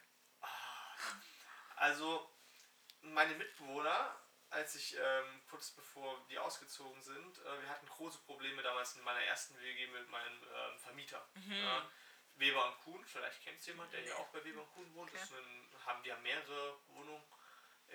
Also, 1.78 2.32
meine 3.02 3.36
Mitbewohner, 3.36 4.20
als 4.50 4.76
ich 4.76 4.96
ähm, 4.98 5.42
kurz 5.50 5.72
bevor 5.72 6.26
die 6.30 6.38
ausgezogen 6.40 7.02
sind, 7.02 7.38
äh, 7.40 7.62
wir 7.62 7.70
hatten 7.70 7.88
große 7.88 8.20
Probleme 8.20 8.62
damals 8.62 8.96
in 8.96 9.04
meiner 9.04 9.22
ersten 9.22 9.60
WG 9.60 9.88
mit 9.88 10.10
meinem 10.10 10.44
ähm, 10.44 10.80
Vermieter. 10.80 11.28
Ja, 11.50 11.90
Weber 12.38 12.66
und 12.68 12.78
Kuhn, 12.80 13.06
vielleicht 13.06 13.42
kennt 13.44 13.60
es 13.60 13.66
jemand, 13.66 13.94
der 13.94 14.02
hier 14.02 14.18
auch 14.18 14.28
bei 14.28 14.44
Weber 14.44 14.62
und 14.62 14.72
Kuhn 14.74 14.94
wohnt. 14.94 15.14
Ist 15.14 15.32
ein, 15.32 15.70
haben, 15.86 16.04
die 16.04 16.12
haben 16.12 16.22
mehrere 16.24 16.78
Wohnungen 16.88 17.24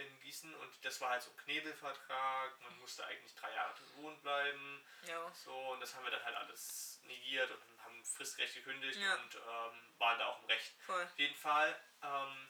in 0.01 0.21
Gießen 0.21 0.55
und 0.55 0.85
das 0.85 1.01
war 1.01 1.11
halt 1.11 1.23
so 1.23 1.31
ein 1.31 1.37
Knebelvertrag. 1.39 2.61
Man 2.63 2.79
musste 2.79 3.05
eigentlich 3.07 3.35
drei 3.35 3.53
Jahre 3.55 3.75
wohnen 3.97 4.21
bleiben. 4.23 4.85
Ja. 5.07 5.31
So, 5.33 5.55
und 5.73 5.81
das 5.81 5.95
haben 5.95 6.05
wir 6.05 6.11
dann 6.11 6.25
halt 6.25 6.37
alles 6.37 7.01
negiert 7.05 7.51
und 7.51 7.61
haben 7.85 8.05
fristrecht 8.05 8.55
gekündigt 8.55 8.99
Ja. 8.99 9.15
und 9.15 9.35
ähm, 9.37 9.95
waren 9.99 10.19
da 10.19 10.27
auch 10.27 10.39
im 10.41 10.47
Recht. 10.47 10.75
Voll. 10.85 11.03
Auf 11.03 11.19
jeden 11.19 11.37
Fall, 11.37 11.81
ähm, 12.03 12.49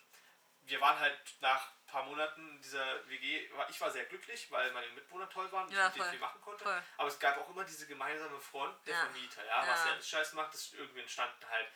wir 0.63 0.81
waren 0.81 0.99
halt 0.99 1.19
nach 1.41 1.69
ein 1.73 1.87
paar 1.87 2.03
Monaten 2.05 2.49
in 2.57 2.63
dieser 2.63 3.09
WG, 3.09 3.49
ich 3.71 3.81
war 3.81 3.91
sehr 3.91 4.05
glücklich, 4.05 4.51
weil 4.53 4.71
meine 4.73 4.87
Mitbewohner 4.91 5.29
toll 5.29 5.51
waren 5.51 5.67
und 5.67 5.73
Ja, 5.73 5.89
ich 5.89 5.95
mit 5.95 5.97
denen 5.97 6.03
voll. 6.05 6.11
viel 6.11 6.21
machen 6.21 6.41
konnte. 6.43 6.65
Voll. 6.65 6.83
Aber 6.99 7.09
es 7.09 7.19
gab 7.19 7.39
auch 7.39 7.49
immer 7.51 7.65
diese 7.65 7.87
gemeinsame 7.87 8.39
Front 8.41 8.87
der. 8.87 8.97
Vermieter, 8.97 9.45
ja, 9.47 9.59
was 9.67 9.81
Ja. 9.81 9.87
ja 9.87 9.93
alles 9.93 10.09
scheiße 10.09 10.37
macht, 10.37 10.55
das 10.55 10.73
irgendwie 10.75 11.01
entstanden 11.01 11.49
halt, 11.49 11.69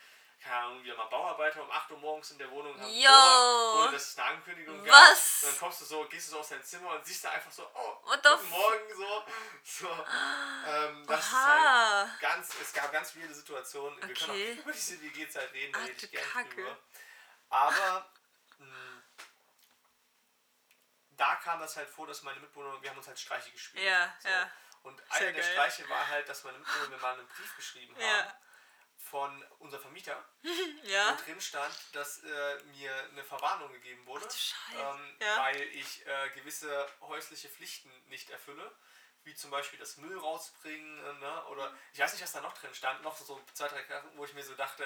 keine 0.45 0.57
Ahnung, 0.57 0.83
wieder 0.85 0.95
mal 0.97 1.07
Bauarbeiter 1.07 1.63
um 1.63 1.71
8 1.71 1.91
Uhr 1.93 1.99
morgens 1.99 2.31
in 2.33 2.39
der 2.39 2.51
Wohnung 2.51 2.75
und 2.75 2.81
haben 2.83 2.91
Yo! 2.93 3.81
Ohne 3.83 3.93
dass 3.93 4.09
es 4.11 4.19
eine 4.19 4.29
Ankündigung 4.33 4.85
gab. 4.85 4.95
Was? 4.95 5.43
Und 5.43 5.51
dann 5.53 5.59
kommst 5.59 5.81
du 5.81 5.85
so, 5.87 6.05
gehst 6.09 6.29
du 6.29 6.33
so 6.33 6.41
aus 6.41 6.49
dein 6.51 6.63
Zimmer 6.63 6.91
und 6.91 7.07
siehst 7.07 7.25
da 7.25 7.31
einfach 7.31 7.51
so, 7.51 7.69
oh, 7.75 7.99
What 8.05 8.23
guten 8.23 8.51
Morgen, 8.51 8.95
so. 8.95 9.25
so. 9.65 10.07
Ähm, 10.67 11.07
das 11.07 11.21
ist 11.27 11.33
Aha. 11.33 12.09
halt 12.11 12.21
ganz, 12.21 12.55
es 12.61 12.73
gab 12.75 12.93
ganz 12.93 13.13
viele 13.13 13.33
Situationen. 13.33 13.97
Wir 14.07 14.15
können 14.15 14.31
Okay. 14.31 14.53
auch 14.59 14.63
über 14.65 14.73
diese 14.73 15.01
WG-Zeit 15.01 15.53
reden, 15.55 15.73
da 15.73 15.79
rede 15.81 15.93
ich 15.93 16.11
gerne 16.11 16.49
drüber. 16.51 16.79
Aber 17.49 18.11
mh, 18.59 19.03
da 21.13 21.37
kam 21.37 21.61
das 21.61 21.77
halt 21.77 21.89
vor, 21.89 22.07
dass 22.07 22.23
meine 22.23 22.41
Mitbewohner, 22.41 22.83
wir 22.83 22.91
haben 22.91 22.99
uns 22.99 23.07
halt 23.07 23.19
Streiche 23.19 23.51
gespielt. 23.51 23.85
Ja, 23.85 24.15
so. 24.21 24.29
ja. 24.29 24.51
Und 24.83 25.01
Sehr 25.13 25.29
einer 25.29 25.33
der. 25.33 25.43
Streiche 25.43 25.89
war 25.89 26.07
halt, 26.09 26.29
dass 26.29 26.45
meine 26.45 26.59
Mitbewohner 26.59 26.89
mir 26.89 26.99
mal 26.99 27.15
einen 27.15 27.27
Brief 27.29 27.57
geschrieben 27.57 27.95
haben 27.95 28.03
Ja. 28.03 28.39
Von 29.15 29.45
unserem 29.61 29.81
Vermieter, 29.81 30.25
Ja. 30.83 31.13
wo 31.17 31.25
drin 31.25 31.41
stand, 31.41 31.73
dass 31.93 32.19
äh, 32.25 32.63
mir 32.77 32.93
eine 33.13 33.23
Verwarnung 33.23 33.71
gegeben 33.73 34.05
wurde, 34.07 34.27
Ach 34.29 34.97
ähm, 34.97 35.17
Ja. 35.21 35.39
weil 35.39 35.63
ich 35.69 36.05
äh, 36.05 36.31
gewisse 36.31 36.85
häusliche 37.01 37.49
Pflichten 37.49 37.93
nicht 38.07 38.31
erfülle. 38.31 38.75
Wie 39.23 39.33
zum 39.37 39.53
Beispiel 39.53 39.79
das 39.79 39.99
Müll 39.99 40.19
rausbringen, 40.19 40.99
äh, 40.99 41.13
ne? 41.21 41.45
oder 41.47 41.73
ich 41.93 42.01
weiß 42.01 42.13
nicht, 42.13 42.25
was 42.25 42.33
da 42.33 42.41
noch 42.41 42.55
drin 42.59 42.75
stand, 42.75 43.03
noch 43.05 43.17
so 43.17 43.41
zwei, 43.53 43.69
drei 43.69 43.85
Sachen, 43.85 44.11
wo 44.17 44.25
ich 44.25 44.35
mir 44.35 44.43
so 44.43 44.55
dachte, 44.57 44.85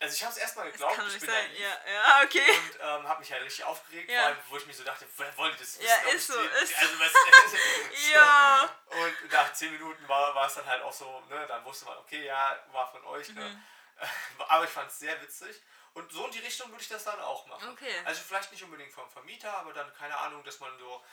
also 0.00 0.14
ich 0.14 0.22
habe 0.22 0.32
es 0.32 0.38
erstmal 0.38 0.70
geglaubt, 0.70 0.98
ich 1.08 1.20
bin 1.20 1.30
sein. 1.30 1.46
naiv 1.50 1.58
Ja, 1.60 1.92
ja, 1.92 2.22
okay. 2.24 2.50
und 2.58 2.78
ähm, 2.80 3.08
habe 3.08 3.20
mich 3.20 3.32
halt 3.32 3.42
richtig 3.42 3.64
aufgeregt, 3.64 4.10
Ja. 4.10 4.18
vor 4.20 4.26
allem, 4.28 4.38
wo 4.48 4.56
ich 4.58 4.66
mir 4.66 4.74
so 4.74 4.84
dachte, 4.84 5.06
woher 5.16 5.36
wollen 5.36 5.52
die 5.54 5.58
das 5.60 5.78
wissen? 5.78 5.88
Ja, 5.88 6.12
ist 6.12 6.26
so, 6.26 6.32
den- 6.40 6.50
ist 6.50 6.68
so. 6.70 6.76
also, 6.80 7.00
was, 7.00 7.12
so. 7.92 8.12
Ja. 8.12 8.68
Und 8.90 9.32
nach 9.32 9.52
10 9.52 9.72
Minuten 9.72 10.08
war, 10.08 10.34
war 10.34 10.46
es 10.46 10.54
dann 10.54 10.66
halt 10.66 10.82
auch 10.82 10.92
so, 10.92 11.20
ne, 11.28 11.46
dann 11.46 11.64
wusste 11.64 11.84
man, 11.86 11.96
okay, 11.98 12.24
ja, 12.26 12.58
war 12.72 12.90
von 12.90 13.04
euch, 13.06 13.28
Mhm. 13.30 13.34
ne. 13.36 13.62
Aber 14.48 14.64
ich 14.64 14.70
fand 14.70 14.90
es 14.90 14.98
sehr 14.98 15.20
witzig. 15.22 15.62
Und 15.94 16.10
so 16.10 16.24
in 16.26 16.32
die 16.32 16.40
Richtung 16.40 16.68
würde 16.72 16.82
ich 16.82 16.88
das 16.88 17.04
dann 17.04 17.20
auch 17.20 17.46
machen. 17.46 17.68
Okay. 17.70 17.94
Also 18.04 18.20
vielleicht 18.26 18.50
nicht 18.50 18.64
unbedingt 18.64 18.92
vom 18.92 19.08
Vermieter, 19.08 19.56
aber 19.58 19.72
dann, 19.72 19.94
keine 19.94 20.16
Ahnung, 20.18 20.42
dass 20.42 20.58
man 20.58 20.76
so 20.80 21.04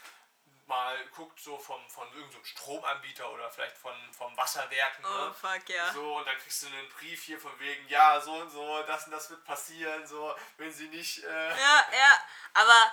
mal 0.72 1.06
guckt, 1.16 1.40
so 1.40 1.58
vom, 1.58 1.88
von 1.90 2.08
irgendeinem 2.14 2.46
Stromanbieter 2.46 3.30
oder 3.30 3.52
vielleicht 3.52 3.78
von, 3.78 3.94
vom 4.18 4.36
Wasserwerk, 4.38 5.00
ne? 5.02 5.08
Oh, 5.30 5.34
fuck, 5.34 5.68
ja. 5.70 5.92
So, 5.94 6.18
und 6.18 6.26
dann 6.26 6.38
kriegst 6.38 6.64
du 6.64 6.68
einen 6.68 6.90
Brief 6.90 7.24
hier 7.24 7.40
von 7.40 7.58
wegen, 7.60 7.88
ja, 7.90 8.20
so 8.22 8.32
und 8.34 8.50
so, 8.50 8.82
das 8.84 9.06
und 9.06 9.12
das 9.12 9.30
wird 9.30 9.44
passieren, 9.44 10.08
so, 10.08 10.34
wenn 10.58 10.72
sie 10.72 10.88
nicht, 10.88 11.24
äh, 11.24 11.50
Ja, 11.50 11.86
ja. 11.92 12.24
Aber, 12.54 12.92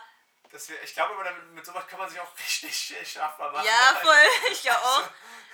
das 0.50 0.68
wär, 0.68 0.82
ich 0.82 0.92
glaube 0.92 1.14
aber, 1.14 1.24
damit, 1.24 1.44
mit 1.52 1.64
sowas 1.64 1.86
kann 1.86 1.98
man 2.00 2.10
sich 2.10 2.18
auch 2.20 2.32
richtig 2.38 3.10
strafbar 3.10 3.52
machen. 3.52 3.64
ja, 3.66 3.94
voll. 4.02 4.26
Ich 4.50 4.62
glaube 4.62 4.82
auch. 4.82 5.08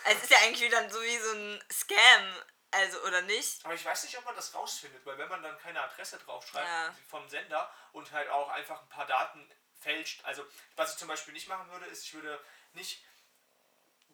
Es 0.05 0.23
ist 0.23 0.31
ja 0.31 0.39
eigentlich 0.39 0.61
wieder 0.63 0.89
so 0.91 1.01
wie 1.03 1.19
so 1.19 1.33
ein 1.33 1.65
Scam. 1.73 2.35
Also, 2.71 3.01
oder 3.05 3.23
nicht? 3.23 3.65
Aber 3.65 3.75
ich 3.75 3.85
weiß 3.85 4.03
nicht, 4.03 4.19
ob 4.19 4.25
man 4.25 4.35
das 4.35 4.53
rausfindet, 4.53 5.07
weil 5.07 5.17
wenn 5.17 5.29
man 5.29 5.41
dann 5.45 5.57
keine 5.61 5.81
Adresse 5.81 6.19
draufschreibt 6.19 6.67
Ja. 6.67 6.93
vom 7.09 7.29
Sender 7.29 7.73
und 7.93 8.11
halt 8.11 8.29
auch 8.31 8.49
einfach 8.49 8.81
ein 8.83 8.89
paar 8.89 9.07
Daten 9.07 9.49
fälscht, 9.85 10.25
also 10.25 10.45
was 10.77 10.93
ich 10.93 10.99
zum 10.99 11.09
Beispiel 11.09 11.33
nicht 11.35 11.47
machen 11.49 11.71
würde, 11.71 11.87
ist, 11.87 12.05
ich 12.05 12.15
würde 12.15 12.43
nicht 12.73 13.05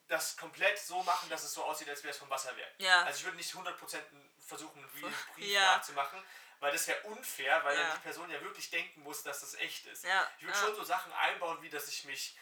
das 0.07 0.35
komplett 0.37 0.77
so 0.77 1.01
machen, 1.03 1.29
dass 1.29 1.43
es 1.43 1.53
so 1.53 1.63
aussieht, 1.63 1.89
als 1.89 2.03
wäre 2.03 2.11
es 2.11 2.17
vom 2.17 2.29
Wasserwerk. 2.29 2.73
Ja. 2.77 3.03
Also 3.03 3.19
ich 3.19 3.23
würde 3.25 3.37
nicht 3.37 3.53
100% 3.53 3.97
versuchen, 4.45 4.79
einen 4.83 4.91
Brief 4.91 5.15
Ja. 5.37 5.77
nachzumachen, 5.77 6.21
weil 6.59 6.73
das 6.73 6.85
wäre 6.87 6.99
unfair, 7.03 7.63
weil 7.63 7.75
Ja. 7.77 7.83
dann 7.83 7.95
die 7.95 8.01
Person 8.03 8.29
ja 8.29 8.41
wirklich 8.41 8.69
denken 8.69 9.01
muss, 9.01 9.23
dass 9.23 9.39
das 9.39 9.53
echt 9.55 9.85
ist. 9.85 10.03
Ja, 10.03 10.29
Ich 10.37 10.43
würde 10.43 10.57
ja. 10.57 10.65
schon 10.65 10.75
so 10.75 10.83
Sachen 10.83 11.11
einbauen, 11.13 11.61
wie 11.61 11.69
dass 11.69 11.87
ich 11.87 12.03
mich 12.03 12.37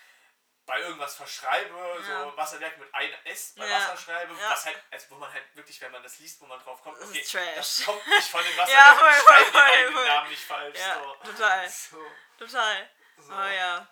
bei 0.65 0.79
irgendwas 0.81 1.15
verschreibe, 1.15 1.75
Ja. 2.07 2.23
so 2.23 2.37
Wasserwerk 2.37 2.77
mit 2.79 2.93
ein 2.93 3.11
S 3.25 3.53
bei 3.55 3.67
Ja. 3.67 3.75
Wasser 3.75 3.97
schreibe, 3.97 4.33
Ja. 4.33 4.49
was 4.51 4.65
halt, 4.65 4.81
also 4.91 5.05
wo 5.11 5.15
man 5.15 5.31
halt 5.31 5.43
wirklich, 5.55 5.79
wenn 5.81 5.91
man 5.91 6.01
das 6.03 6.17
liest, 6.19 6.41
wo 6.41 6.45
man 6.47 6.59
drauf 6.59 6.81
kommt, 6.81 6.99
Das 6.99 7.09
okay, 7.09 7.19
ist 7.21 7.31
trash. 7.31 7.55
das 7.55 7.85
kommt 7.85 8.07
nicht 8.07 8.27
von 8.29 8.43
dem 8.43 8.51
Ja, 8.57 8.63
Wasserwerk, 8.63 8.99
voll, 8.99 9.09
ich 9.11 9.47
schreibe 9.51 9.93
den. 9.93 9.93
Namen 10.07 10.29
nicht 10.29 10.43
falsch. 10.43 10.79
Ja, 10.79 10.93
so. 11.03 11.15
total. 11.31 11.69
So. 11.91 12.11
Total. 12.39 12.89
So. 13.21 13.33
Oh 13.33 13.35
ja. 13.35 13.87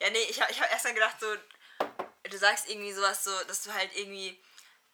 Ja, 0.00 0.10
nee, 0.10 0.22
ich 0.28 0.40
habe 0.40 0.52
ich 0.52 0.60
hab 0.60 0.70
erst 0.70 0.84
dann 0.84 0.94
gedacht, 0.94 1.16
so, 1.20 1.34
du 2.24 2.38
sagst 2.38 2.68
irgendwie 2.68 2.92
sowas 2.92 3.24
so, 3.24 3.44
dass 3.44 3.62
du 3.62 3.72
halt 3.72 3.94
irgendwie 3.96 4.40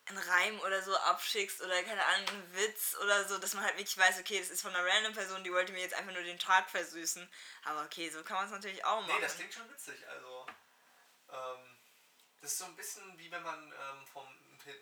einen 0.06 0.18
Reim 0.18 0.60
oder 0.60 0.82
so 0.82 0.96
abschickst 0.96 1.62
oder 1.62 1.82
keine 1.84 2.04
Ahnung, 2.04 2.28
einen 2.28 2.54
Witz 2.54 2.96
oder 3.02 3.26
so, 3.28 3.38
dass 3.38 3.54
man 3.54 3.64
halt 3.64 3.76
wirklich 3.76 3.96
weiß, 3.96 4.18
okay, 4.18 4.38
das 4.40 4.50
ist 4.50 4.62
von 4.62 4.74
einer 4.74 4.84
random 4.84 5.12
Person, 5.12 5.44
die 5.44 5.52
wollte 5.52 5.72
mir 5.72 5.80
jetzt 5.80 5.94
einfach 5.94 6.12
nur 6.12 6.22
den 6.22 6.38
Tag 6.38 6.70
versüßen. 6.70 7.28
Aber 7.64 7.84
okay, 7.84 8.10
so 8.10 8.22
kann 8.22 8.36
man 8.36 8.46
es 8.46 8.52
natürlich 8.52 8.84
auch 8.84 9.00
machen. 9.00 9.14
Nee, 9.14 9.20
das 9.20 9.36
klingt 9.36 9.54
schon 9.54 9.70
witzig. 9.70 10.06
Also, 10.08 10.46
ähm, 11.30 11.76
das 12.40 12.52
ist 12.52 12.58
so 12.58 12.64
ein 12.64 12.76
bisschen 12.76 13.16
wie 13.18 13.30
wenn 13.30 13.42
man 13.42 13.72
ähm, 13.72 14.06
vom, 14.12 14.26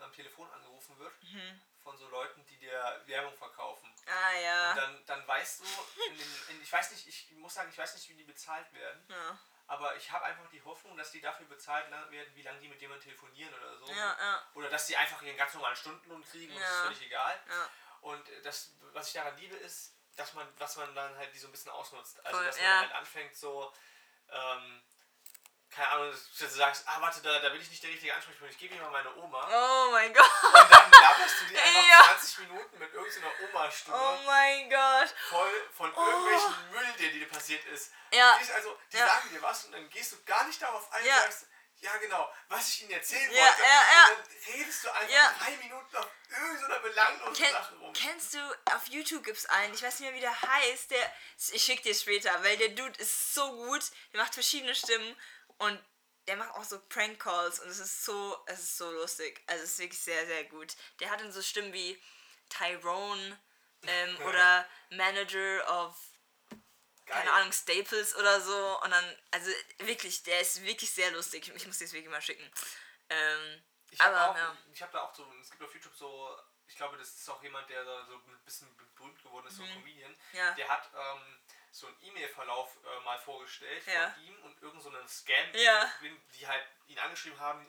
am 0.01 0.13
Telefon 0.13 0.51
angerufen 0.53 0.99
wird 0.99 1.13
Mhm. 1.23 1.61
Von 1.83 1.97
so 1.97 2.09
Leuten, 2.09 2.45
die 2.47 2.59
dir 2.59 3.03
Werbung 3.07 3.35
verkaufen. 3.37 3.93
ah 4.07 4.39
ja. 4.39 4.71
Und 4.71 4.77
dann, 4.77 5.07
dann 5.07 5.29
weißt 5.29 5.61
du, 5.61 5.65
in 6.09 6.19
den, 6.19 6.37
in, 6.49 6.63
ich 6.63 6.73
weiß 6.73 6.91
nicht, 6.93 7.07
ich 7.07 7.31
muss 7.33 7.55
sagen, 7.55 7.71
ich 7.71 7.79
weiß 7.79 7.95
nicht, 7.95 8.09
wie 8.09 8.15
die 8.15 8.25
bezahlt 8.25 8.73
werden, 8.73 9.07
ja. 9.09 9.39
aber 9.67 9.97
ich 9.97 10.11
habe 10.11 10.25
einfach 10.25 10.49
die 10.51 10.63
Hoffnung, 10.63 10.97
dass 10.97 11.11
die 11.11 11.21
dafür 11.21 11.47
bezahlt 11.47 11.91
werden, 11.91 12.35
wie 12.35 12.43
lange 12.43 12.61
die 12.61 12.69
mit 12.69 12.81
jemandem 12.81 13.05
telefonieren 13.05 13.55
oder 13.55 13.77
so. 13.79 13.87
Ja, 13.93 14.17
ja. 14.19 14.47
Oder 14.55 14.69
dass 14.71 14.87
die 14.87 14.97
einfach 14.97 15.23
ihren 15.23 15.37
ganz 15.37 15.55
normalen 15.55 15.77
Stundenlohn 15.77 16.25
kriegen 16.25 16.55
und 16.55 16.61
das 16.61 16.71
ist 16.71 16.81
völlig 16.81 17.03
egal. 17.03 17.41
Ja. 17.49 17.71
Und 18.03 18.29
äh, 18.29 18.43
das, 18.43 18.73
was 18.93 19.09
ich 19.09 19.15
daran 19.15 19.37
liebe, 19.37 19.57
ist, 19.57 19.95
dass 20.17 20.35
man, 20.35 20.47
was 20.59 20.77
man 20.77 20.95
dann 20.95 21.17
halt 21.17 21.35
die 21.35 21.39
so 21.39 21.49
ein 21.49 21.53
bisschen 21.53 21.71
ausnutzt. 21.71 22.25
Also 22.25 22.39
Voll, 22.39 22.47
dass 22.47 22.61
man 22.61 22.81
halt 22.81 22.93
anfängt 22.93 23.37
so, 23.37 23.73
ähm, 24.29 24.83
keine 25.71 25.89
Ahnung, 25.89 26.11
dass 26.11 26.33
du 26.37 26.47
sagst, 26.49 26.83
ah 26.87 27.01
warte, 27.01 27.21
da, 27.23 27.39
da 27.39 27.49
bin 27.51 27.61
ich 27.61 27.71
nicht 27.71 27.83
der 27.83 27.91
richtige 27.91 28.15
Ansprechpartner, 28.15 28.51
ich 28.51 28.59
gebe 28.59 28.75
dir 28.75 28.83
mal 28.83 28.91
meine 28.91 29.15
Oma. 29.17 29.49
Oh 29.53 29.91
mein 29.93 30.13
Gott. 30.13 30.29
Und 30.43 30.71
dann 30.71 30.91
laberst 30.91 31.41
du 31.41 31.45
dir 31.47 31.63
einfach 31.63 31.89
Ja. 31.89 32.05
20 32.17 32.39
Minuten 32.41 32.79
mit 32.79 32.93
irgendeiner 32.93 33.33
Oma-Stimme 33.49 33.97
Oh 33.97 34.19
mein 34.27 34.69
Gott. 34.71 35.15
voll 35.29 35.71
von 35.77 35.95
irgendwelchen 35.95 36.71
Müll, 36.73 36.93
der 36.99 37.09
dir 37.11 37.29
passiert 37.29 37.65
ist. 37.67 37.93
Ja. 38.13 38.37
Siehst 38.39 38.53
also, 38.53 38.79
die 38.93 38.97
Ja. 38.97 39.07
sagen 39.07 39.31
dir 39.31 39.43
was 39.43 39.65
und 39.67 39.73
dann 39.73 39.89
gehst 39.91 40.13
du 40.13 40.23
gar 40.25 40.45
nicht 40.47 40.61
darauf 40.61 40.91
ein 40.93 41.05
Ja. 41.05 41.17
und 41.17 41.23
sagst, 41.23 41.47
ja 41.83 41.97
genau, 41.97 42.31
was 42.49 42.69
ich 42.69 42.83
ihnen 42.83 42.91
erzählen 42.91 43.31
Ja, 43.33 43.43
wollte. 43.47 43.63
ja, 43.63 43.69
ja. 43.69 44.09
Und 44.09 44.19
dann 44.19 44.55
redest 44.55 44.85
du 44.85 44.91
einfach 44.93 45.39
drei 45.39 45.57
Minuten 45.57 45.97
auf 45.97 46.09
irgendeiner 46.31 46.79
belanglosen 46.81 47.35
Ken, 47.45 47.53
Sache 47.53 47.75
rum. 47.77 47.93
kennst 47.95 48.35
du, 48.35 48.57
auf 48.75 48.87
YouTube 48.89 49.25
gibt's 49.25 49.47
einen, 49.47 49.73
ich 49.73 49.83
weiß 49.83 50.01
nicht 50.01 50.11
mehr 50.11 50.15
wie 50.17 50.21
der 50.21 50.43
heißt, 50.43 50.91
der, 50.91 51.13
ich 51.53 51.63
schick 51.65 51.83
dir 51.83 51.95
später, 51.95 52.43
weil 52.45 52.59
der 52.59 52.69
Dude 52.71 52.99
ist 53.01 53.35
so 53.35 53.51
gut, 53.53 53.83
der 54.13 54.21
macht 54.21 54.35
verschiedene 54.35 54.75
Stimmen 54.75 55.17
und 55.61 55.79
der 56.27 56.37
macht 56.37 56.51
auch 56.51 56.65
so 56.65 56.79
Prank 56.89 57.19
Calls 57.21 57.61
und 57.61 57.69
es 57.69 57.79
ist 57.79 58.05
so, 58.05 58.43
es 58.47 58.61
ist 58.61 58.77
so 58.77 58.91
lustig, 58.91 59.43
also 59.47 59.65
es 59.65 59.73
ist 59.73 59.79
wirklich 59.79 60.01
sehr, 60.01 60.27
sehr 60.27 60.45
gut. 60.45 60.77
Der 61.01 61.11
hat 61.11 61.21
dann 61.21 61.33
so 61.33 61.43
Stimmen 61.43 61.73
wie 61.73 62.01
Tyrone 62.49 63.39
ähm, 63.83 64.17
oder 64.27 64.67
Manager 64.91 65.87
of 65.87 65.97
keine 67.07 67.25
Geil. 67.25 67.35
Ahnung, 67.41 67.53
Staples 67.53 68.15
oder 68.15 68.41
so. 68.41 68.81
Und 68.83 68.91
dann, 68.91 69.17
also 69.33 69.51
wirklich, 69.79 70.23
der 70.23 70.41
ist 70.41 70.63
wirklich 70.63 70.91
sehr 70.91 71.11
lustig. 71.11 71.49
Ich 71.55 71.67
muss 71.67 71.79
dir 71.79 71.85
das 71.85 71.93
wirklich 71.93 72.11
mal 72.11 72.23
schicken. 72.23 72.49
Ähm, 73.09 73.63
Ich 73.91 74.01
habe 74.01 74.15
ja. 74.15 74.57
ich 74.73 74.81
habe 74.83 74.93
da 74.93 75.03
auch 75.03 75.15
so, 75.15 75.31
es 75.41 75.51
gibt 75.51 75.63
auf 75.63 75.75
YouTube 75.75 75.97
so, 75.97 76.39
ich 76.69 76.77
glaube, 76.77 76.97
das 76.97 77.09
ist 77.13 77.29
auch 77.29 77.43
jemand, 77.43 77.69
der 77.69 77.85
so 77.85 78.15
ein 78.15 78.45
bisschen 78.45 78.73
berühmt 78.95 79.21
geworden 79.23 79.49
ist, 79.49 79.57
so 79.57 79.65
ein 79.65 79.73
Comedian. 79.75 80.13
Mhm. 80.13 80.39
Ja. 80.39 80.53
Der 80.53 80.69
hat 80.69 80.89
ähm, 80.95 81.41
so 81.71 81.87
einen 81.87 81.97
E-Mail-Verlauf 82.03 82.77
äh, 82.85 83.01
mal 83.05 83.19
vorgestellt 83.19 83.87
Ja. 83.87 84.11
von 84.11 84.23
ihm 84.25 84.37
und 84.43 84.63
irgend 84.63 84.83
so 84.83 84.89
einen 84.89 85.07
Scam, 85.09 85.55
Ja. 85.55 85.93
die, 86.35 86.47
halt 86.47 86.65
ihn 86.89 86.99
angeschrieben 86.99 87.39
haben 87.39 87.67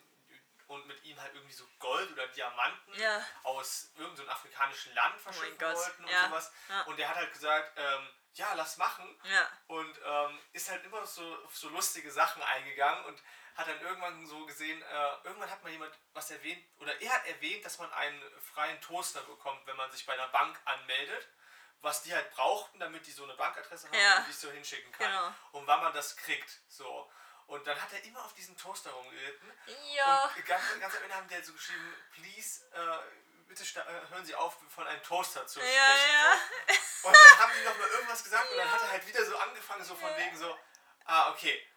und 0.68 0.88
mit 0.88 1.04
ihm 1.04 1.20
halt 1.22 1.34
irgendwie 1.36 1.54
so 1.54 1.66
Gold 1.80 2.12
oder 2.12 2.28
Diamanten 2.30 2.94
Ja. 2.94 3.26
Oh 3.44 3.50
aus 3.60 3.92
irgendeinem 3.98 4.30
afrikanischen 4.30 4.94
Land 4.96 5.20
verschiffen 5.22 5.58
Gott, 5.58 5.76
wollten 5.76 6.04
und 6.06 6.12
sowas. 6.30 6.52
Und 6.86 6.98
der 6.98 7.10
hat 7.10 7.16
halt 7.18 7.32
gesagt, 7.34 7.74
ähm, 7.78 8.10
ja, 8.34 8.54
lass 8.54 8.78
machen. 8.78 9.20
Und 9.68 10.00
ähm, 10.06 10.40
ist 10.54 10.70
halt 10.70 10.84
immer 10.86 11.06
so 11.06 11.44
auf 11.46 11.56
so 11.58 11.68
lustige 11.70 12.10
Sachen 12.12 12.42
eingegangen 12.42 13.04
und 13.06 13.22
hat 13.56 13.68
dann 13.68 13.82
irgendwann 13.82 14.26
so 14.26 14.46
gesehen, 14.46 14.82
äh, 14.82 15.10
irgendwann 15.26 15.52
hat 15.52 15.62
mal 15.62 15.70
jemand 15.72 15.94
was 16.14 16.32
erwähnt, 16.32 16.64
oder 16.80 17.00
er 17.02 17.12
hat 17.12 17.28
erwähnt, 17.28 17.66
dass 17.66 17.78
man 17.78 17.92
einen 17.92 18.24
freien 18.42 18.80
Toaster 18.80 19.22
bekommt, 19.24 19.68
wenn 19.68 19.76
man 19.76 19.92
sich 19.92 20.06
bei 20.06 20.14
einer 20.14 20.30
Bank 20.30 20.58
anmeldet, 20.64 21.28
was 21.82 22.04
die 22.04 22.14
halt 22.14 22.30
brauchten, 22.32 22.80
damit 22.80 23.06
die 23.08 23.12
so 23.12 23.24
eine 23.24 23.34
Bankadresse 23.36 23.88
haben 23.88 23.98
Ja. 24.00 24.18
und 24.18 24.28
die 24.28 24.34
so 24.34 24.52
hinschicken 24.52 24.92
kann. 24.92 25.08
Genau. 25.10 25.34
Und 25.54 25.68
wann 25.68 25.82
man 25.82 25.94
das 25.94 26.16
kriegt. 26.16 26.50
So. 26.68 27.12
Und 27.48 27.66
dann 27.68 27.82
hat 27.82 27.92
er 27.92 28.04
immer 28.04 28.24
auf 28.24 28.34
diesen 28.34 28.56
Toaster 28.58 28.92
rumgeritten. 28.92 29.52
Ja. 29.94 30.26
Und 30.36 30.46
ganz, 30.46 30.64
ganz 30.80 30.96
am 30.96 31.04
Ende 31.04 31.16
haben 31.16 31.28
die 31.28 31.34
halt 31.36 31.46
so 31.46 31.54
geschrieben, 31.54 31.96
please, 32.14 32.64
äh, 32.74 32.98
bitte 33.48 33.64
äh, 33.64 34.10
hören 34.10 34.26
Sie 34.26 34.36
auf, 34.36 34.58
von 34.74 34.88
einem 34.88 35.02
Toaster 35.04 35.46
zu 35.48 35.60
sprechen. 35.60 35.76
ja. 35.76 36.38
So. 37.02 37.08
Und 37.10 37.16
dann 37.16 37.40
haben 37.40 37.52
die 37.60 37.66
noch 37.66 37.78
mal 37.78 37.88
irgendwas 37.90 38.24
gesagt 38.24 38.50
und 38.52 38.58
dann 38.58 38.72
hat 38.72 38.82
er 38.82 38.92
halt 38.92 39.08
wieder 39.08 39.26
so 39.26 39.36
angefangen, 39.38 39.84
so 39.84 39.96
von 39.96 40.16
wegen 40.18 40.38
so, 40.38 40.58
ah, 41.06 41.32
okay, 41.32 41.68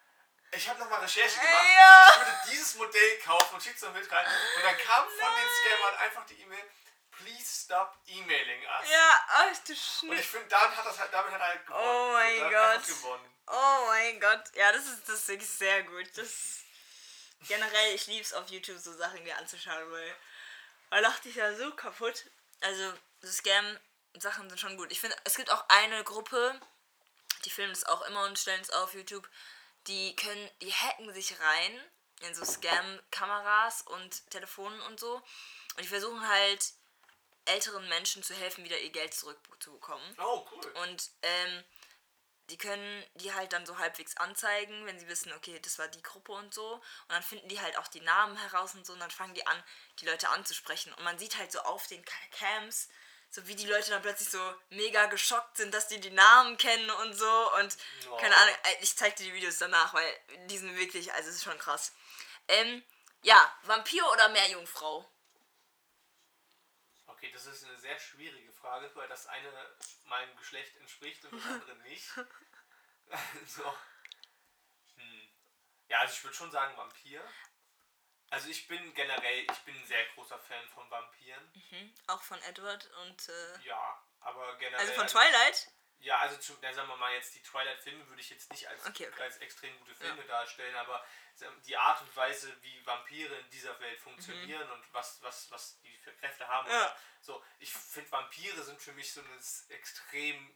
ich 0.52 0.68
habe 0.68 0.78
nochmal 0.78 1.00
Recherche 1.00 1.40
gemacht 1.40 1.64
Ja. 1.74 2.06
und 2.14 2.22
ich 2.22 2.26
würde 2.28 2.38
dieses 2.50 2.74
Modell 2.76 3.18
kaufen 3.20 3.54
und 3.54 3.62
schickt 3.62 3.76
es 3.76 3.82
noch 3.82 3.92
mit 3.92 4.08
rein. 4.12 4.26
Und 4.56 4.62
dann 4.64 4.78
kam 4.78 5.08
von 5.08 5.34
den 5.34 5.48
Scammern 5.50 5.94
einfach 5.96 6.26
die 6.26 6.40
E-Mail, 6.42 6.70
please 7.18 7.64
stop 7.64 7.96
emailing 8.06 8.62
us. 8.62 8.90
Ja, 8.90 9.26
ach 9.28 9.44
du 9.64 9.72
Und 9.72 9.72
ich 9.72 9.98
Schnitt. 10.00 10.24
finde, 10.24 10.48
damit 10.48 10.76
hat, 10.76 10.86
das 10.86 10.98
halt, 10.98 11.12
damit 11.12 11.32
hat 11.32 11.40
er 11.40 11.46
halt 11.46 11.66
gewonnen. 11.66 11.84
Oh 11.86 12.12
mein 12.12 12.50
Gott. 12.50 12.82
Oh 13.46 13.86
mein 13.86 14.20
Gott. 14.20 14.44
Ja, 14.54 14.72
das 14.72 14.86
ist, 14.86 15.08
das 15.08 15.20
ist 15.20 15.28
wirklich 15.28 15.50
sehr 15.50 15.82
gut. 15.84 16.06
Das 16.16 16.60
generell, 17.48 17.94
ich 17.94 18.06
liebe 18.06 18.22
es 18.22 18.32
auf 18.32 18.48
YouTube 18.48 18.78
so 18.78 18.92
Sachen 18.94 19.22
mir 19.22 19.36
anzuschauen, 19.36 19.90
weil 19.90 20.16
da 20.90 20.98
lachte 21.00 21.28
ich 21.28 21.36
ja 21.36 21.54
so 21.54 21.74
kaputt. 21.74 22.24
Also, 22.60 22.94
so 23.20 23.30
Scam-Sachen 23.30 24.48
sind 24.48 24.58
schon 24.58 24.76
gut. 24.76 24.90
Ich 24.92 25.00
finde, 25.00 25.16
es 25.24 25.34
gibt 25.34 25.50
auch 25.50 25.64
eine 25.68 26.02
Gruppe, 26.04 26.58
die 27.44 27.50
filmen 27.50 27.72
das 27.72 27.84
auch 27.84 28.02
immer 28.02 28.24
und 28.24 28.38
stellen 28.38 28.60
es 28.60 28.70
auf 28.70 28.94
YouTube. 28.94 29.28
Die 29.86 30.16
können, 30.16 30.50
die 30.62 30.72
hacken 30.72 31.12
sich 31.12 31.38
rein 31.40 31.80
in 32.20 32.34
so 32.34 32.44
Scam-Kameras 32.44 33.82
und 33.82 34.30
Telefonen 34.30 34.80
und 34.82 34.98
so. 35.00 35.16
Und 35.16 35.82
die 35.82 35.88
versuchen 35.88 36.26
halt 36.26 36.72
älteren 37.46 37.88
Menschen 37.88 38.22
zu 38.22 38.34
helfen, 38.34 38.64
wieder 38.64 38.78
ihr 38.78 38.90
Geld 38.90 39.14
zurückzubekommen. 39.14 40.16
Oh, 40.18 40.46
cool. 40.52 40.66
Und 40.82 41.10
ähm, 41.22 41.64
die 42.50 42.58
können 42.58 43.04
die 43.14 43.32
halt 43.32 43.52
dann 43.54 43.64
so 43.64 43.78
halbwegs 43.78 44.16
anzeigen, 44.18 44.84
wenn 44.86 44.98
sie 44.98 45.08
wissen, 45.08 45.32
okay, 45.32 45.58
das 45.60 45.78
war 45.78 45.88
die 45.88 46.02
Gruppe 46.02 46.32
und 46.32 46.52
so. 46.52 46.74
Und 46.74 46.82
dann 47.08 47.22
finden 47.22 47.48
die 47.48 47.60
halt 47.60 47.78
auch 47.78 47.88
die 47.88 48.02
Namen 48.02 48.36
heraus 48.36 48.74
und 48.74 48.84
so. 48.86 48.92
Und 48.92 49.00
dann 49.00 49.10
fangen 49.10 49.34
die 49.34 49.46
an, 49.46 49.64
die 50.00 50.06
Leute 50.06 50.28
anzusprechen. 50.28 50.92
Und 50.94 51.04
man 51.04 51.18
sieht 51.18 51.38
halt 51.38 51.50
so 51.52 51.60
auf 51.60 51.86
den 51.86 52.04
Ca- 52.04 52.14
Cams, 52.32 52.88
so 53.30 53.46
wie 53.46 53.56
die 53.56 53.66
Leute 53.66 53.90
dann 53.90 54.02
plötzlich 54.02 54.28
so 54.30 54.54
mega 54.68 55.06
geschockt 55.06 55.56
sind, 55.56 55.72
dass 55.72 55.88
die 55.88 56.00
die 56.00 56.10
Namen 56.10 56.56
kennen 56.58 56.90
und 56.90 57.14
so. 57.14 57.54
Und 57.58 57.76
Oh. 58.10 58.16
keine 58.18 58.36
Ahnung, 58.36 58.54
äh, 58.64 58.76
ich 58.82 58.94
zeig 58.96 59.16
dir 59.16 59.24
die 59.24 59.34
Videos 59.34 59.58
danach, 59.58 59.94
weil 59.94 60.20
die 60.46 60.58
sind 60.58 60.76
wirklich, 60.76 61.12
also 61.14 61.30
es 61.30 61.36
ist 61.36 61.44
schon 61.44 61.58
krass. 61.58 61.92
Ähm, 62.48 62.84
ja, 63.22 63.58
Vampir 63.62 64.06
oder 64.12 64.28
Meerjungfrau? 64.28 65.10
Okay, 67.24 67.32
das 67.32 67.46
ist 67.46 67.64
eine 67.64 67.78
sehr 67.78 67.98
schwierige 67.98 68.52
Frage, 68.52 68.90
weil 68.94 69.08
das 69.08 69.26
eine 69.26 69.50
meinem 70.04 70.36
Geschlecht 70.36 70.76
entspricht 70.76 71.24
und 71.24 71.32
das 71.32 71.50
andere 71.52 71.76
nicht. 71.76 72.06
so. 73.46 73.74
Hm. 74.96 75.32
Ja, 75.88 76.00
also 76.00 76.12
ich 76.12 76.22
würde 76.22 76.36
schon 76.36 76.50
sagen 76.50 76.76
Vampir. 76.76 77.22
Also 78.28 78.48
ich 78.48 78.68
bin 78.68 78.92
generell, 78.92 79.46
ich 79.50 79.58
bin 79.60 79.74
ein 79.74 79.86
sehr 79.86 80.04
großer 80.14 80.38
Fan 80.38 80.68
von 80.68 80.90
Vampiren. 80.90 81.50
Hm, 81.70 81.94
auch 82.08 82.22
von 82.22 82.42
Edward 82.42 82.90
und, 83.06 83.28
äh, 83.30 83.58
Ja, 83.62 84.06
aber 84.20 84.58
generell. 84.58 84.80
also 84.80 84.92
von 84.92 85.06
Twilight? 85.06 85.72
Ja, 86.04 86.18
also 86.18 86.36
zu, 86.36 86.54
dann 86.60 86.74
sagen 86.74 86.88
wir 86.88 86.96
mal 86.96 87.12
jetzt 87.14 87.34
die 87.34 87.42
Twilight-Filme 87.42 88.06
würde 88.08 88.20
ich 88.20 88.28
jetzt 88.28 88.50
nicht 88.52 88.68
als, 88.68 88.84
Okay, 88.86 89.08
okay. 89.10 89.22
als 89.22 89.38
extrem 89.38 89.76
gute 89.78 89.94
Filme 89.94 90.22
darstellen, 90.24 90.76
aber 90.76 91.04
die 91.66 91.76
Art 91.76 92.00
und 92.02 92.14
Weise, 92.14 92.54
wie 92.62 92.84
Vampire 92.86 93.34
in 93.38 93.50
dieser 93.50 93.78
Welt 93.80 93.98
funktionieren 94.00 94.70
und 94.70 94.84
was, 94.92 95.20
was, 95.22 95.50
was 95.50 95.80
die 95.80 95.96
für 95.98 96.12
Kräfte 96.16 96.46
haben. 96.46 96.68
Mhm. 96.68 96.74
Ja. 96.74 96.96
So, 97.22 97.42
ich 97.58 97.72
finde 97.72 98.10
Vampire 98.12 98.62
sind 98.62 98.80
für 98.82 98.92
mich 98.92 99.12
so 99.12 99.22
eine 99.22 99.40
extrem 99.70 100.54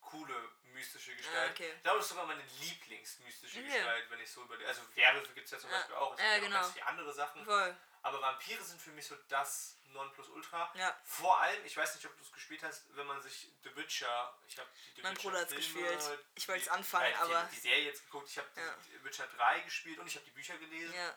coole 0.00 0.34
mystische 0.62 1.16
Gestalt. 1.16 1.48
Ah, 1.48 1.50
okay. 1.50 1.72
Ich 1.76 1.82
glaube, 1.82 1.98
das 1.98 2.06
ist 2.06 2.10
sogar 2.10 2.26
meine 2.26 2.44
Lieblingsmystische 2.60 3.58
Okay. 3.58 3.68
Gestalt, 3.72 4.10
wenn 4.10 4.20
ich 4.20 4.30
so 4.30 4.42
über 4.44 4.56
Also 4.66 4.82
Werwölfe 4.94 5.32
gibt 5.34 5.46
es 5.46 5.50
ja 5.50 5.58
zum 5.58 5.70
Ja. 5.70 5.76
Beispiel 5.78 5.96
auch. 5.96 6.14
Es 6.14 6.20
Ja, 6.20 6.24
gibt 6.24 6.42
ja 6.42 6.46
genau. 6.46 6.56
noch 6.56 6.62
ganz 6.62 6.72
viele 6.74 6.86
andere 6.86 7.12
Sachen. 7.12 7.44
Voll. 7.44 7.76
Aber 8.04 8.20
Vampire 8.20 8.62
sind 8.62 8.80
für 8.80 8.90
mich 8.90 9.06
so 9.06 9.16
das 9.28 9.78
Nonplusultra. 9.86 10.70
Ja. 10.74 10.94
Vor 11.04 11.40
allem, 11.40 11.64
ich 11.64 11.74
weiß 11.76 11.94
nicht, 11.94 12.04
ob 12.06 12.14
du 12.18 12.22
es 12.22 12.32
gespielt 12.32 12.62
hast, 12.62 12.84
wenn 12.94 13.06
man 13.06 13.20
sich 13.22 13.48
The 13.62 13.74
Witcher, 13.74 14.38
ich 14.46 14.58
habe 14.58 14.68
die 14.74 14.96
The 14.96 15.02
Mein 15.02 15.12
Witcher 15.16 15.22
Bruder 15.30 15.40
hat's 15.40 15.52
Filme, 15.54 15.88
gespielt. 15.96 16.18
Ich 16.34 16.48
wollt's 16.48 16.64
die- 16.64 16.70
anfangen, 16.70 17.08
die, 17.08 17.14
aber- 17.16 17.48
die 17.50 17.60
Serie 17.60 17.84
jetzt 17.84 18.04
geguckt, 18.04 18.28
ich 18.28 18.36
habe 18.38 18.48
Ja. 18.56 18.76
The 18.82 19.04
Witcher 19.04 19.26
3 19.26 19.60
gespielt 19.60 19.98
und 19.98 20.06
ich 20.06 20.14
habe 20.16 20.24
die 20.26 20.32
Bücher 20.32 20.58
gelesen. 20.58 20.94
Ja. 20.94 21.16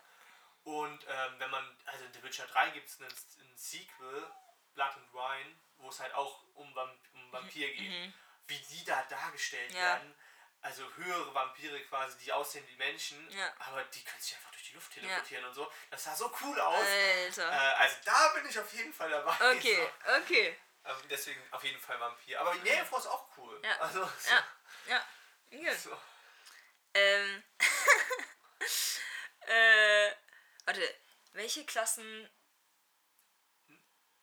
Und 0.63 1.05
ähm, 1.07 1.35
wenn 1.39 1.49
man, 1.51 1.77
also 1.85 2.05
in 2.05 2.13
The 2.13 2.23
Witcher 2.23 2.47
3 2.47 2.69
gibt 2.71 2.87
es 2.87 2.99
ein, 3.01 3.55
Sequel, 3.55 4.31
Blood 4.73 4.91
and 4.95 5.13
Wine, 5.13 5.55
wo 5.77 5.89
es 5.89 5.99
halt 5.99 6.13
auch 6.13 6.43
um, 6.53 6.73
Vamp 6.73 6.97
um 7.13 7.31
Vampir 7.33 7.67
geht. 7.73 8.13
Wie 8.47 8.59
die 8.59 8.85
da 8.85 9.03
dargestellt 9.09 9.71
Mhm. 9.71 9.75
Ja. 9.77 9.81
werden. 9.83 10.15
Also 10.61 10.89
höhere 10.95 11.33
Vampire 11.33 11.83
quasi, 11.85 12.17
die 12.19 12.31
aussehen 12.31 12.65
wie 12.69 12.75
Menschen, 12.77 13.29
Ja. 13.31 13.53
aber 13.59 13.83
die 13.85 14.03
können 14.03 14.21
sich 14.21 14.35
einfach 14.35 14.46
die 14.69 14.75
Luft 14.75 14.93
teleportieren 14.93 15.45
und 15.45 15.53
so. 15.53 15.71
Das 15.89 16.03
sah 16.03 16.15
so 16.15 16.33
cool 16.41 16.59
aus. 16.59 16.85
Alter. 16.85 17.51
Äh, 17.51 17.75
also 17.75 17.95
da 18.05 18.27
bin 18.29 18.45
ich 18.49 18.59
auf 18.59 18.73
jeden 18.73 18.93
Fall 18.93 19.09
dabei. 19.09 19.33
Okay, 19.55 19.87
okay. 20.21 20.57
So. 20.83 20.89
Ähm, 20.89 20.97
deswegen 21.09 21.41
auf 21.51 21.63
jeden 21.63 21.79
Fall 21.79 21.99
Vampir. 21.99 22.39
Aber 22.39 22.53
Meerjungfrau 22.55 22.97
ist 22.97 23.07
auch 23.07 23.27
cool. 23.37 23.59
Ja. 23.63 23.79
Also, 23.79 24.05
so, 24.05 24.29
Ja, 24.29 24.43
ja. 24.87 25.05
Gut. 25.49 25.79
so. 25.79 25.97
Ähm. 26.93 27.43
äh. 29.47 30.11
Warte, 30.65 30.95
welche 31.33 31.65
Klassen. 31.65 32.29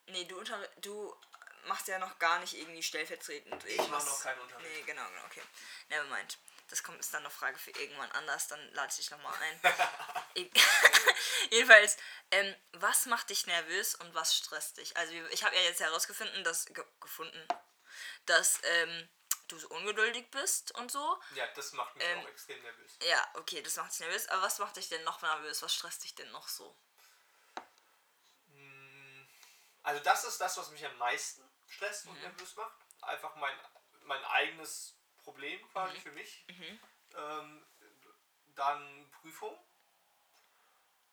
Nee, 0.07 0.25
du 0.25 0.39
unter 0.39 0.59
du 0.79 1.15
machst 1.67 1.89
ja 1.89 1.99
noch 1.99 2.19
gar 2.19 2.39
nicht 2.41 2.55
irgendwie 2.55 2.83
stellvertretend. 2.83 3.65
Ich 3.65 3.89
mach 3.89 4.05
noch 4.05 4.23
keinen 4.23 4.41
Unterricht. 4.41 4.71
Nee, 4.71 4.83
genau, 4.83 5.07
genau, 5.09 5.25
okay. 5.27 5.43
Nevermind. 5.89 6.39
Das 6.69 6.83
kommt 6.83 6.99
ist 6.99 7.13
dann 7.13 7.21
eine 7.23 7.31
Frage 7.31 7.59
für 7.59 7.71
irgendwann 7.73 8.11
anders, 8.13 8.49
dann 8.49 8.73
lade 8.73 8.89
ich 8.91 8.97
dich 8.97 9.11
nochmal 9.11 9.35
ein. 9.41 9.61
Jedenfalls, 11.51 11.97
ähm, 12.31 12.55
was 12.73 13.07
macht 13.07 13.31
dich 13.31 13.47
nervös 13.47 13.95
und 13.97 14.15
was 14.15 14.35
stresst 14.35 14.79
dich? 14.79 14.97
Also 14.97 15.13
ich 15.31 15.45
habe 15.45 15.55
ja 15.55 15.63
jetzt 15.63 15.81
herausgefunden, 15.81 16.43
dass 16.43 16.65
ge 16.67 16.85
gefunden, 17.01 17.47
dass 18.27 18.61
ähm, 18.63 19.09
du 19.49 19.59
so 19.59 19.69
ungeduldig 19.69 20.31
bist 20.31 20.73
und 20.77 20.91
so. 20.91 21.21
Ja, 21.35 21.47
das 21.49 21.73
macht 21.73 21.95
mich 21.97 22.05
Ähm, 22.05 22.19
auch 22.21 22.29
extrem 22.29 22.63
nervös. 22.63 22.97
Ja, 23.03 23.29
okay, 23.35 23.63
das 23.63 23.77
macht 23.77 23.93
dich 23.93 24.01
nervös. 24.01 24.29
Aber 24.29 24.43
was 24.43 24.59
macht 24.59 24.77
dich 24.77 24.89
denn 24.89 25.05
noch 25.05 25.21
nervös? 25.21 25.61
Was 25.63 25.75
stresst 25.75 26.03
dich 26.05 26.15
denn 26.15 26.31
noch 26.33 26.49
so? 26.49 26.77
Also 29.83 30.03
das 30.03 30.25
ist 30.25 30.41
das, 30.41 30.57
was 30.57 30.71
mich 30.71 30.85
am 30.87 30.97
meisten 30.97 31.43
stresst 31.69 32.07
Mhm. 32.07 32.13
und 32.13 32.21
nervös 32.23 32.57
macht. 32.57 32.75
Einfach 33.03 33.37
mein, 33.37 33.55
mein 34.05 34.25
eigenes 34.25 34.97
Problem 35.25 35.61
Mhm. 35.61 35.69
quasi 35.73 35.99
für 36.01 36.13
mich. 36.13 36.45
Ähm, 37.17 37.67
dann 38.55 39.11
Prüfung. 39.21 39.59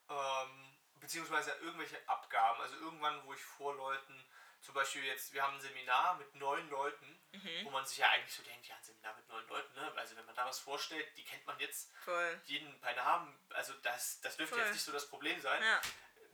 Ähm, 0.09 0.77
beziehungsweise 0.99 1.51
irgendwelche 1.61 1.97
Abgaben. 2.07 2.61
Also 2.61 2.75
irgendwann, 2.75 3.23
wo 3.25 3.33
ich 3.33 3.41
vor 3.41 3.75
Leuten 3.75 4.25
zum 4.61 4.75
Beispiel 4.75 5.03
jetzt, 5.05 5.33
wir 5.33 5.41
haben 5.41 5.55
ein 5.55 5.61
Seminar 5.61 6.15
mit 6.17 6.35
neun 6.35 6.69
Leuten, 6.69 7.19
Mhm. 7.31 7.65
wo 7.65 7.71
man 7.71 7.83
sich 7.85 7.97
ja 7.97 8.09
eigentlich 8.11 8.35
so 8.35 8.43
denkt, 8.43 8.67
ja, 8.67 8.75
ein 8.75 8.83
Seminar 8.83 9.15
mit 9.15 9.27
neun 9.27 9.47
Leuten, 9.47 9.73
ne? 9.73 9.91
Also 9.95 10.15
wenn 10.15 10.25
man 10.25 10.35
da 10.35 10.45
was 10.45 10.59
vorstellt, 10.59 11.07
die 11.17 11.23
kennt 11.25 11.43
man 11.47 11.57
jetzt 11.59 11.91
Voll. 12.05 12.39
jeden 12.45 12.79
bei 12.79 12.93
Namen, 12.93 13.35
also 13.49 13.73
das, 13.81 14.21
das 14.21 14.37
dürfte 14.37 14.55
Voll. 14.55 14.63
jetzt 14.65 14.73
nicht 14.73 14.83
so 14.83 14.91
das 14.91 15.07
Problem 15.07 15.39
sein. 15.41 15.63
Ja. 15.63 15.81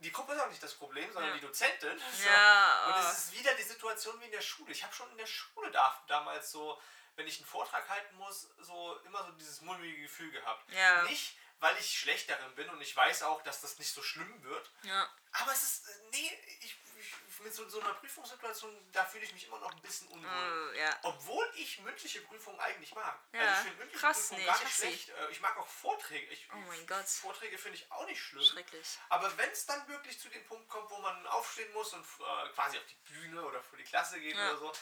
Die 0.00 0.12
Gruppe 0.12 0.34
ist 0.34 0.40
auch 0.40 0.48
nicht 0.50 0.62
das 0.62 0.74
Problem, 0.74 1.10
sondern 1.10 1.30
Ja. 1.30 1.36
die 1.38 1.46
Dozentin. 1.46 1.98
So. 1.98 2.28
Ja, 2.28 2.86
Und 2.88 2.94
oh. 2.96 3.08
es 3.08 3.18
ist 3.24 3.32
wieder 3.38 3.54
die 3.54 3.62
Situation 3.62 4.20
wie 4.20 4.26
in 4.26 4.32
der 4.32 4.42
Schule. 4.42 4.72
Ich 4.72 4.84
habe 4.84 4.92
schon 4.94 5.10
in 5.10 5.16
der 5.16 5.26
Schule 5.26 5.70
da, 5.70 6.04
damals 6.08 6.50
so, 6.50 6.80
wenn 7.18 7.26
ich 7.26 7.36
einen 7.38 7.46
Vortrag 7.46 7.86
halten 7.88 8.16
muss, 8.16 8.48
so 8.60 8.96
immer 9.04 9.24
so 9.24 9.32
dieses 9.32 9.60
mulmige 9.60 10.00
Gefühl 10.02 10.30
gehabt. 10.30 10.72
Ja. 10.72 11.02
Nicht, 11.02 11.36
weil 11.60 11.76
ich 11.78 11.98
schlecht 11.98 12.30
darin 12.30 12.54
bin 12.54 12.68
und 12.70 12.80
ich 12.80 12.94
weiß 12.96 13.24
auch, 13.24 13.42
dass 13.42 13.60
das 13.60 13.78
nicht 13.78 13.92
so 13.92 14.02
schlimm 14.02 14.42
wird. 14.44 14.70
Ja. 14.82 15.08
Aber 15.32 15.52
es 15.52 15.62
ist, 15.64 15.88
äh, 15.88 15.92
nee, 16.12 16.38
ich, 16.60 16.76
ich 17.00 17.40
mit 17.40 17.54
so, 17.54 17.68
so 17.68 17.80
einer 17.80 17.94
Prüfungssituation, 17.94 18.92
da 18.92 19.04
fühle 19.04 19.24
ich 19.24 19.32
mich 19.32 19.46
immer 19.46 19.58
noch 19.60 19.72
ein 19.72 19.80
bisschen 19.82 20.08
unwohl. 20.08 20.70
Oh, 20.72 20.76
ja. 20.76 20.96
Obwohl 21.02 21.48
ich 21.54 21.78
mündliche 21.80 22.20
Prüfungen 22.22 22.58
eigentlich 22.60 22.92
mag. 22.94 23.16
Ja, 23.32 23.40
also 23.40 23.52
ich 23.52 23.58
finde 23.60 23.76
mündliche 23.78 24.00
krass, 24.00 24.18
Prüfungen 24.18 24.40
nee, 24.40 24.46
gar 24.46 24.56
ich 24.56 24.64
nicht 24.64 24.76
schlecht. 24.76 25.08
Äh, 25.10 25.30
Ich 25.30 25.40
mag 25.40 25.56
auch 25.56 25.68
Vorträge. 25.68 26.26
Ich, 26.32 26.48
Oh 26.52 26.56
mein 26.56 26.86
Gott. 26.86 27.06
Vorträge 27.06 27.58
finde 27.58 27.78
ich 27.78 27.90
auch 27.92 28.06
nicht 28.06 28.20
schlimm. 28.22 28.42
Schrecklich. 28.44 28.98
Aber 29.08 29.36
wenn 29.36 29.50
es 29.50 29.66
dann 29.66 29.86
wirklich 29.88 30.18
zu 30.18 30.28
dem 30.28 30.44
Punkt 30.46 30.68
kommt, 30.68 30.90
wo 30.90 30.98
man 30.98 31.26
aufstehen 31.28 31.72
muss 31.72 31.92
und 31.92 32.04
äh, 32.04 32.48
quasi 32.54 32.78
auf 32.78 32.84
die 32.86 33.12
Bühne 33.12 33.44
oder 33.44 33.62
vor 33.62 33.78
die 33.78 33.84
Klasse 33.84 34.20
geht 34.20 34.36
Ja, 34.36 34.50
oder 34.50 34.58
so, 34.58 34.72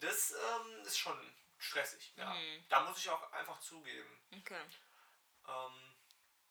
das 0.00 0.30
ähm, 0.32 0.82
ist 0.84 0.98
schon 0.98 1.18
stressig. 1.58 2.12
Ja. 2.16 2.30
Mhm. 2.32 2.64
Da 2.68 2.80
muss 2.80 2.98
ich 2.98 3.08
auch 3.10 3.32
einfach 3.32 3.58
zugeben. 3.60 4.20
Okay. 4.38 4.60
Ähm, 5.48 5.96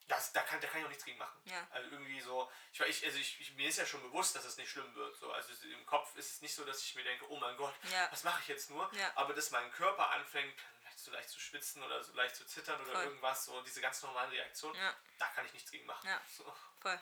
das, 0.08 0.32
da, 0.34 0.42
kann, 0.44 0.62
da 0.62 0.68
kann 0.68 0.80
ich 0.80 0.86
auch 0.86 0.90
nichts 0.90 1.04
gegen 1.06 1.18
machen. 1.18 1.42
Ja. 1.46 1.68
Also 1.72 1.90
irgendwie 1.90 2.22
so, 2.22 2.52
ich, 2.72 2.80
weiß- 2.80 2.86
ich, 2.86 3.06
also 3.06 3.18
ich, 3.18 3.40
ich, 3.42 3.54
mir 3.54 3.68
ist 3.70 3.78
ja 3.78 3.86
schon 3.86 4.02
bewusst, 4.04 4.36
dass 4.36 4.46
es 4.46 4.58
nicht 4.58 4.70
schlimm 4.70 4.94
wird. 4.94 5.16
So. 5.18 5.32
Also 5.32 5.52
im 5.66 5.86
Kopf 5.86 6.16
ist 6.16 6.32
es 6.34 6.42
nicht 6.42 6.54
so, 6.54 6.64
dass 6.64 6.82
ich 6.82 6.94
mir 6.96 7.04
denke, 7.04 7.28
oh 7.30 7.38
mein 7.38 7.58
Gott, 7.58 7.74
Ja. 7.92 8.08
was 8.12 8.24
mache 8.24 8.40
ich 8.42 8.48
jetzt 8.48 8.70
nur? 8.70 8.92
Ja. 8.94 9.12
Aber 9.16 9.34
dass 9.34 9.50
mein 9.52 9.72
Körper 9.72 10.10
anfängt, 10.12 10.54
vielleicht 10.84 11.00
so 11.00 11.12
leicht 11.12 11.30
zu 11.30 11.40
schwitzen 11.40 11.82
oder 11.82 12.04
so 12.04 12.14
leicht 12.14 12.36
zu 12.36 12.46
zittern 12.46 12.80
oder 12.82 12.92
Voll. 12.94 13.04
irgendwas, 13.06 13.46
so 13.46 13.62
diese 13.64 13.82
ganz 13.82 14.02
normalen 14.04 14.30
Reaktionen, 14.30 14.76
Ja. 14.76 14.96
da 15.18 15.28
kann 15.30 15.46
ich 15.48 15.54
nichts 15.54 15.72
gegen 15.72 15.86
machen. 15.88 16.08
Ja. 16.08 16.22
So. 16.38 16.56
Voll. 16.82 17.00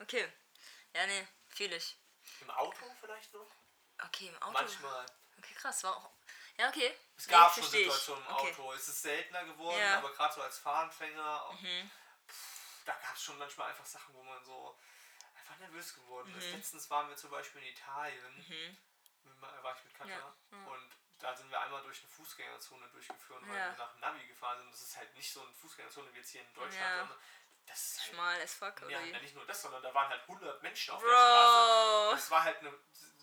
Okay. 0.00 0.30
Ja, 0.94 1.06
nee, 1.06 1.26
fühle 1.48 1.76
ich. 1.76 1.96
Im 2.42 2.50
Auto 2.50 2.84
vielleicht 3.00 3.32
noch? 3.32 3.46
Okay, 4.04 4.28
im 4.28 4.42
Auto. 4.42 4.52
Manchmal. 4.52 5.06
Okay, 5.38 5.54
krass. 5.54 5.82
War 5.84 5.96
auch. 5.96 6.10
Ja, 6.58 6.68
okay. 6.68 6.94
Es 7.16 7.26
gab 7.28 7.56
Nee, 7.56 7.62
schon. 7.62 7.70
Situationen 7.72 8.24
im 8.26 8.32
Okay. 8.34 8.50
Auto. 8.52 8.72
Es 8.72 8.88
ist 8.88 9.02
seltener 9.02 9.44
geworden, 9.44 9.78
Ja. 9.78 9.98
Mhm. 9.98 10.04
aber 10.04 10.14
gerade 10.14 10.34
so 10.34 10.42
als 10.42 10.58
Fahranfänger, 10.58 11.58
pff, 12.28 12.84
da 12.84 12.92
gab 12.94 13.14
es 13.16 13.22
schon 13.22 13.38
manchmal 13.38 13.70
einfach 13.70 13.86
Sachen, 13.86 14.14
wo 14.14 14.22
man 14.22 14.42
so 14.44 14.78
einfach 15.34 15.56
nervös 15.58 15.94
geworden 15.94 16.30
Mhm. 16.32 16.38
ist. 16.38 16.52
Letztens 16.52 16.90
waren 16.90 17.08
wir 17.08 17.16
zum 17.16 17.30
Beispiel 17.30 17.62
in 17.62 17.68
Italien, 17.68 18.76
ma- 19.40 19.62
war 19.62 19.76
ich 19.76 19.84
mit 19.84 19.94
Katja, 19.94 20.16
Ja, 20.16 20.34
ja. 20.52 20.66
und 20.66 20.92
da 21.18 21.36
sind 21.36 21.50
wir 21.50 21.60
einmal 21.60 21.82
durch 21.82 22.00
eine 22.00 22.08
Fußgängerzone 22.08 22.88
durchgeführt, 22.88 23.42
weil 23.46 23.56
Ja. 23.56 23.70
wir 23.70 23.76
nach 23.78 23.96
Navi 23.98 24.26
gefahren 24.26 24.58
sind. 24.58 24.72
Das 24.72 24.82
ist 24.82 24.96
halt 24.96 25.14
nicht 25.14 25.32
so 25.32 25.42
eine 25.42 25.52
Fußgängerzone 25.54 26.12
wie 26.12 26.18
jetzt 26.18 26.30
hier 26.30 26.42
in 26.42 26.52
Deutschland, 26.54 26.74
Ja. 26.80 26.98
sondern 26.98 27.18
das 27.66 27.78
ist 27.86 28.00
halt 28.02 28.10
Schmal 28.10 28.40
as 28.42 28.54
fuck, 28.54 28.80
ja, 28.80 28.86
oder? 28.86 29.00
ja, 29.00 29.18
nicht 29.20 29.34
nur 29.36 29.46
das, 29.46 29.62
sondern 29.62 29.82
da 29.82 29.94
waren 29.94 30.08
halt 30.08 30.26
100 30.26 30.60
Menschen 30.62 30.94
auf 30.94 31.00
Bro. 31.00 31.08
der 31.08 31.16
Straße. 31.16 32.10
Und 32.10 32.18
es 32.18 32.30
war 32.32 32.42
halt 32.42 32.58
eine, 32.58 32.78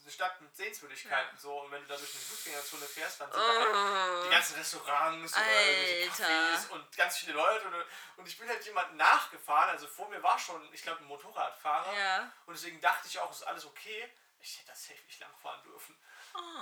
eine 0.10 0.14
Stadt 0.16 0.42
mit 0.42 0.56
Sehenswürdigkeiten 0.58 1.36
Ja. 1.36 1.40
so. 1.42 1.60
Und 1.62 1.72
wenn 1.72 1.82
du 1.84 1.88
da 1.88 1.96
durch 1.96 2.12
eine 2.14 2.22
Fußgängerzone 2.24 2.86
fährst, 2.86 3.22
dann 3.22 3.32
sind 3.32 3.40
da 3.42 3.48
halt 3.48 3.68
Oh. 3.70 4.24
die 4.26 4.30
ganzen 4.30 4.56
Restaurants 4.56 5.34
oder 5.34 5.46
irgendwelche 5.46 6.12
Alter. 6.12 6.34
Cafés 6.34 6.70
und 6.70 6.98
ganz 6.98 7.18
viele 7.18 7.34
Leute. 7.34 7.68
Und, 7.68 7.86
und 8.18 8.28
ich 8.28 8.38
bin 8.38 8.50
halt 8.50 8.66
jemand 8.66 8.96
nachgefahren. 8.96 9.70
Also 9.70 9.88
vor 9.88 10.10
mir 10.10 10.22
war 10.24 10.40
schon, 10.40 10.68
ich 10.74 10.82
glaube, 10.82 11.02
ein 11.02 11.06
Motorradfahrer. 11.08 11.94
Ja. 11.96 12.32
Und 12.48 12.56
deswegen 12.56 12.82
dachte 12.82 13.08
ich 13.08 13.20
auch, 13.20 13.30
ist 13.32 13.44
alles 13.44 13.66
okay. 13.66 14.12
Ich 14.42 14.58
hätte 14.58 14.70
das 14.70 14.82
safe 14.84 15.02
nicht 15.06 15.20
lang 15.20 15.36
fahren 15.42 15.62
dürfen. 15.64 15.96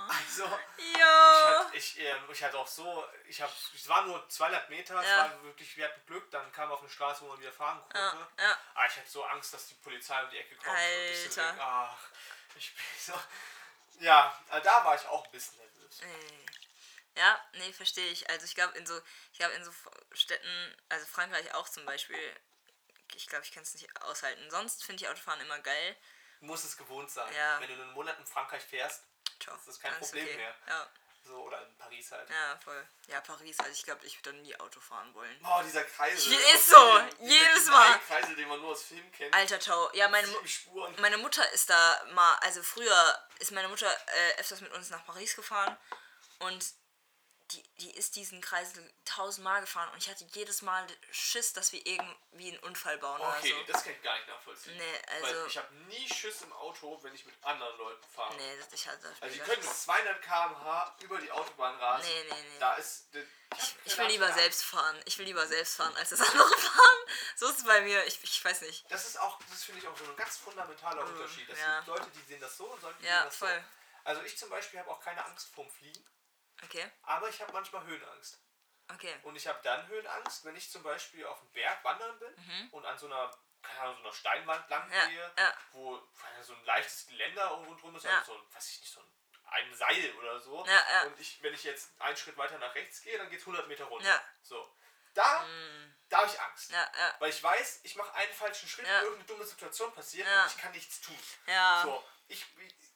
Also, 0.08 0.50
ich 0.78 0.96
Ja. 0.96 1.60
hatte, 1.60 1.76
ich, 1.76 1.98
ähm, 2.00 2.24
ich 2.32 2.42
hatte 2.42 2.58
auch 2.58 2.66
so, 2.66 3.06
ich 3.26 3.40
habe, 3.40 3.52
es 3.74 3.86
war 3.88 4.02
nur 4.06 4.26
200 4.28 4.68
Meter, 4.70 4.98
es 5.00 5.06
Ja. 5.06 5.18
war 5.18 5.42
wirklich, 5.44 5.76
wir 5.76 5.84
hatten 5.84 6.04
Glück, 6.06 6.28
dann 6.30 6.50
kam 6.52 6.72
auf 6.72 6.80
eine 6.80 6.88
Straße, 6.88 7.20
wo 7.20 7.28
man 7.28 7.38
wieder 7.38 7.52
fahren 7.52 7.78
konnte. 7.82 7.98
Ja, 7.98 8.28
ja. 8.44 8.58
Ah, 8.74 8.86
ich 8.86 8.96
hatte 8.96 9.08
so 9.08 9.22
Angst, 9.24 9.52
dass 9.54 9.66
die 9.68 9.74
Polizei 9.74 10.20
um 10.24 10.30
die 10.30 10.38
Ecke 10.38 10.56
kommt. 10.56 10.70
Und 10.70 10.76
ich 11.12 11.30
so 11.30 11.40
Alter. 11.40 11.54
ach, 11.62 11.98
so. 12.98 13.14
Ja, 14.00 14.38
äh, 14.50 14.60
da 14.60 14.84
war 14.84 14.94
ich 14.94 15.06
auch 15.08 15.24
ein 15.24 15.30
bisschen 15.30 15.58
nervös. 15.58 16.00
Ey. 16.00 16.44
Ja, 17.16 17.40
nee, 17.54 17.72
verstehe 17.72 18.10
ich. 18.10 18.30
Also 18.30 18.44
ich 18.44 18.54
glaube 18.54 18.78
in 18.78 18.86
so, 18.86 19.00
ich 19.32 19.38
glaube 19.38 19.54
in 19.54 19.64
so 19.64 19.72
Städten, 20.12 20.76
also 20.88 21.04
Frankreich 21.06 21.52
auch 21.54 21.68
zum 21.68 21.84
Beispiel, 21.84 22.36
ich 23.14 23.26
glaube, 23.26 23.44
ich 23.44 23.52
kann 23.52 23.64
es 23.64 23.74
nicht 23.74 23.88
aushalten. 24.02 24.50
Sonst 24.50 24.84
finde 24.84 25.02
ich 25.02 25.10
Autofahren 25.10 25.40
immer 25.40 25.58
geil. 25.58 25.96
Du 26.40 26.46
musst 26.46 26.64
es 26.64 26.76
gewohnt 26.76 27.10
sein. 27.10 27.32
Ja. 27.34 27.60
Wenn 27.60 27.68
du 27.68 27.82
einen 27.82 27.92
Monat 27.92 28.16
in 28.18 28.26
Frankreich 28.26 28.62
fährst, 28.62 29.02
Ciao. 29.40 29.56
Das 29.56 29.68
ist 29.68 29.80
kein 29.80 29.92
Alles 29.94 30.10
Problem 30.10 30.36
mehr. 30.36 30.54
Ja, 30.66 30.88
so 31.24 31.34
oder 31.44 31.62
in 31.66 31.76
Paris 31.76 32.10
halt. 32.12 32.28
ja, 32.30 32.58
voll. 32.62 32.86
Ja, 33.06 33.20
Paris, 33.20 33.58
also 33.58 33.70
ich 33.72 33.82
glaube, 33.84 34.04
ich 34.06 34.16
würde 34.18 34.32
dann 34.32 34.42
nie 34.42 34.54
Auto 34.60 34.80
fahren 34.80 35.12
wollen. 35.14 35.38
Boah, 35.42 35.62
dieser 35.62 35.84
Kreisel. 35.84 36.32
Ist 36.32 36.54
aus 36.54 36.66
so, 36.68 36.98
dieser- 37.20 37.22
jedes 37.30 37.54
dieser 37.60 37.70
Mal. 37.72 37.98
Kreisel, 38.00 38.36
den 38.36 38.48
man 38.48 38.60
nur 38.60 38.70
aus 38.72 38.82
Filmen 38.84 39.10
kennt. 39.12 39.34
Alter, 39.34 39.60
ciao. 39.60 39.90
Ja, 39.94 40.08
meine, 40.08 40.28
meine 40.98 41.18
Mutter 41.18 41.50
ist 41.52 41.68
da 41.70 42.02
mal, 42.12 42.34
also 42.42 42.62
früher 42.62 43.18
ist 43.38 43.52
meine 43.52 43.68
Mutter 43.68 43.90
äh, 43.90 44.40
öfters 44.40 44.60
mit 44.60 44.72
uns 44.72 44.90
nach 44.90 45.04
Paris 45.06 45.34
gefahren 45.36 45.76
und 46.40 46.64
die, 47.52 47.62
die 47.80 47.90
ist 47.96 48.16
diesen 48.16 48.40
Kreisel 48.40 48.92
tausendmal 49.06 49.60
gefahren 49.62 49.90
und 49.92 49.98
ich 50.02 50.08
hatte 50.10 50.24
jedes 50.32 50.60
Mal 50.62 50.86
Schiss, 51.10 51.52
dass 51.54 51.72
wir 51.72 51.84
irgendwie 51.86 52.48
einen 52.48 52.58
Unfall 52.60 52.98
bauen 52.98 53.20
Okay, 53.20 53.50
so. 53.66 53.72
das 53.72 53.84
kann 53.84 53.92
ich 53.94 54.02
gar 54.02 54.14
nicht 54.16 54.28
nachvollziehen. 54.28 54.76
Nee, 54.76 55.00
Weil 55.22 55.24
also- 55.24 55.46
ich 55.46 55.56
habe 55.56 55.74
nie 55.86 56.08
Schiss 56.08 56.42
im 56.42 56.52
Auto, 56.52 57.02
wenn 57.02 57.14
ich 57.14 57.24
mit 57.24 57.34
anderen 57.42 57.76
Leuten 57.78 58.06
fahre. 58.14 58.36
Nee, 58.36 58.56
das, 58.58 58.72
ich 58.72 58.86
hatte 58.86 59.08
Also 59.20 59.32
die 59.34 59.40
können 59.40 59.60
mit 59.60 59.68
Schiss. 59.68 59.84
200 59.84 60.20
km/h 60.22 60.96
über 61.00 61.18
die 61.20 61.30
Autobahn 61.30 61.74
rasen. 61.78 62.06
Nee, 62.08 62.24
nee, 62.30 62.42
nee. 62.52 62.58
Da 62.58 62.74
ist... 62.74 63.06
Ich 63.86 63.96
will 63.96 64.06
lieber 64.08 64.30
selbst 64.34 64.62
fahren. 64.64 65.00
Ich 65.06 65.16
will 65.18 65.24
lieber 65.24 65.46
selbst 65.46 65.76
fahren, 65.76 65.96
als 65.96 66.10
das 66.10 66.20
andere 66.28 66.58
fahren. 66.58 66.98
So 67.36 67.48
ist 67.48 67.58
es 67.60 67.64
bei 67.64 67.80
mir. 67.80 68.04
Ich, 68.06 68.22
ich 68.22 68.44
weiß 68.44 68.60
nicht. 68.60 68.84
Das 68.90 69.06
ist 69.06 69.18
auch, 69.18 69.38
das 69.50 69.64
finde 69.64 69.80
ich 69.80 69.86
auch 69.88 69.96
so 69.96 70.04
ein 70.04 70.16
ganz 70.16 70.36
fundamentaler 70.36 71.02
Unterschied. 71.06 71.48
Das 71.48 71.58
ja. 71.58 71.76
sind 71.78 71.86
Leute, 71.86 72.10
die 72.14 72.20
sehen 72.28 72.40
das 72.40 72.56
so 72.58 72.66
und 72.66 72.82
Leute, 72.82 72.98
die 73.00 73.06
Ja, 73.06 73.20
sehen 73.20 73.24
das 73.24 73.36
voll. 73.36 73.64
so. 73.64 73.78
Also 74.04 74.22
ich 74.22 74.36
zum 74.36 74.50
Beispiel 74.50 74.80
habe 74.80 74.90
auch 74.90 75.00
keine 75.00 75.24
Angst 75.24 75.48
vorm 75.54 75.70
Fliegen, 75.70 76.04
Okay, 76.64 76.90
aber 77.02 77.28
ich 77.28 77.40
habe 77.40 77.52
manchmal 77.52 77.84
Höhenangst. 77.84 78.38
okay. 78.92 79.14
Und 79.22 79.36
ich 79.36 79.46
habe 79.46 79.60
dann 79.62 79.86
Höhenangst, 79.86 80.44
wenn 80.44 80.56
ich 80.56 80.70
zum 80.70 80.82
Beispiel 80.82 81.24
auf 81.26 81.38
dem 81.40 81.50
Berg 81.52 81.82
wandern 81.84 82.18
bin 82.18 82.68
und 82.72 82.84
an 82.84 82.98
so 82.98 83.06
einer, 83.06 83.30
keine 83.62 83.80
Ahnung, 83.80 83.96
so 83.96 84.02
einer 84.04 84.12
Steinwand 84.12 84.68
lang 84.70 84.86
Mhm. 84.88 84.92
Ja, 84.94 85.06
gehe, 85.06 85.32
ja. 85.38 85.54
wo 85.72 86.02
so 86.42 86.54
ein 86.54 86.64
leichtes 86.64 87.06
Geländer 87.06 87.50
irgendwo 87.50 87.74
drum 87.74 87.94
ist, 87.96 88.04
Ja. 88.04 88.18
also 88.18 88.32
so 88.34 88.38
ein, 88.38 88.54
weiß 88.54 88.68
ich 88.70 88.80
nicht, 88.80 88.92
so 88.92 89.00
ein, 89.00 89.12
ein 89.50 89.74
Seil 89.74 90.12
oder 90.16 90.40
so. 90.40 90.64
Und 91.06 91.18
ich, 91.20 91.42
wenn 91.42 91.54
ich 91.54 91.64
jetzt 91.64 91.90
einen 92.00 92.16
Schritt 92.16 92.36
weiter 92.36 92.58
nach 92.58 92.74
rechts 92.74 93.02
gehe, 93.02 93.16
dann 93.18 93.28
geht 93.30 93.40
es 93.40 93.46
100 93.46 93.66
Meter 93.68 93.84
runter. 93.84 94.16
Mhm. 94.16 94.20
So. 94.42 94.74
Da, 95.14 95.44
da 96.08 96.18
habe 96.18 96.28
ich 96.28 96.40
Angst. 96.40 96.70
Weil 97.18 97.30
ich 97.30 97.42
weiß, 97.42 97.80
ich 97.82 97.96
mache 97.96 98.12
einen 98.14 98.32
falschen 98.32 98.68
Schritt, 98.68 98.86
irgendeine 99.02 99.24
dumme 99.26 99.44
Situation 99.44 99.92
passiert 99.92 100.28
und 100.28 100.46
ich 100.54 100.58
kann 100.58 100.70
nichts 100.72 101.00
tun. 101.00 101.18
So, 101.82 102.04
ich, 102.28 102.44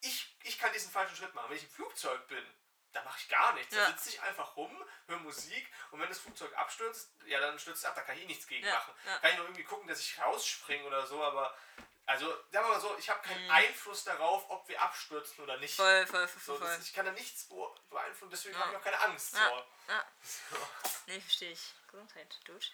ich, 0.02 0.36
ich 0.44 0.58
kann 0.58 0.72
diesen 0.72 0.90
falschen 0.92 1.16
Schritt 1.16 1.34
machen. 1.34 1.48
Wenn 1.50 1.56
ich 1.56 1.64
im 1.64 1.70
Flugzeug 1.70 2.28
bin, 2.28 2.46
da 2.92 3.02
mache 3.04 3.18
ich 3.20 3.28
gar 3.28 3.52
nichts. 3.54 3.74
Ja. 3.74 3.86
Da 3.86 3.90
sitze 3.96 4.10
ich 4.10 4.22
einfach 4.22 4.56
rum, 4.56 4.84
höre 5.06 5.18
Musik 5.18 5.66
und 5.90 6.00
wenn 6.00 6.08
das 6.08 6.18
Flugzeug 6.18 6.52
abstürzt, 6.56 7.10
ja, 7.26 7.40
dann 7.40 7.58
stürzt 7.58 7.80
es 7.80 7.84
ab, 7.84 7.94
da 7.94 8.02
kann 8.02 8.16
ich 8.16 8.22
eh 8.22 8.26
nichts 8.26 8.46
gegen 8.46 8.66
Ja, 8.66 8.74
machen. 8.74 8.94
ja. 9.06 9.18
Kann 9.18 9.30
ich 9.30 9.36
nur 9.36 9.46
irgendwie 9.46 9.64
gucken, 9.64 9.88
dass 9.88 10.00
ich 10.00 10.18
rausspringe 10.20 10.84
oder 10.84 11.06
so, 11.06 11.22
aber 11.22 11.56
also, 12.04 12.26
sagen 12.50 12.66
wir 12.66 12.72
mal 12.74 12.80
so, 12.80 12.96
ich 12.98 13.08
habe 13.08 13.22
keinen 13.22 13.44
Mhm. 13.44 13.50
Einfluss 13.50 14.02
darauf, 14.04 14.50
ob 14.50 14.68
wir 14.68 14.80
abstürzen 14.82 15.42
oder 15.44 15.56
nicht. 15.58 15.74
Voll, 15.76 16.04
voll, 16.06 16.26
voll, 16.26 16.42
So, 16.42 16.56
voll. 16.58 16.66
voll. 16.66 16.78
ich 16.82 16.92
kann 16.92 17.06
da 17.06 17.12
nichts 17.12 17.44
be- 17.48 17.74
beeinflussen, 17.90 18.30
deswegen 18.32 18.58
habe 18.58 18.72
ich 18.72 18.76
auch 18.76 18.82
keine 18.82 19.00
Angst. 19.00 19.34
Ja, 19.34 19.48
So. 19.48 19.64
ja. 19.92 20.04
Nee, 21.06 21.20
verstehe 21.20 21.52
ich. 21.52 21.60
Gesundheit, 21.86 22.40
Dude. 22.44 22.66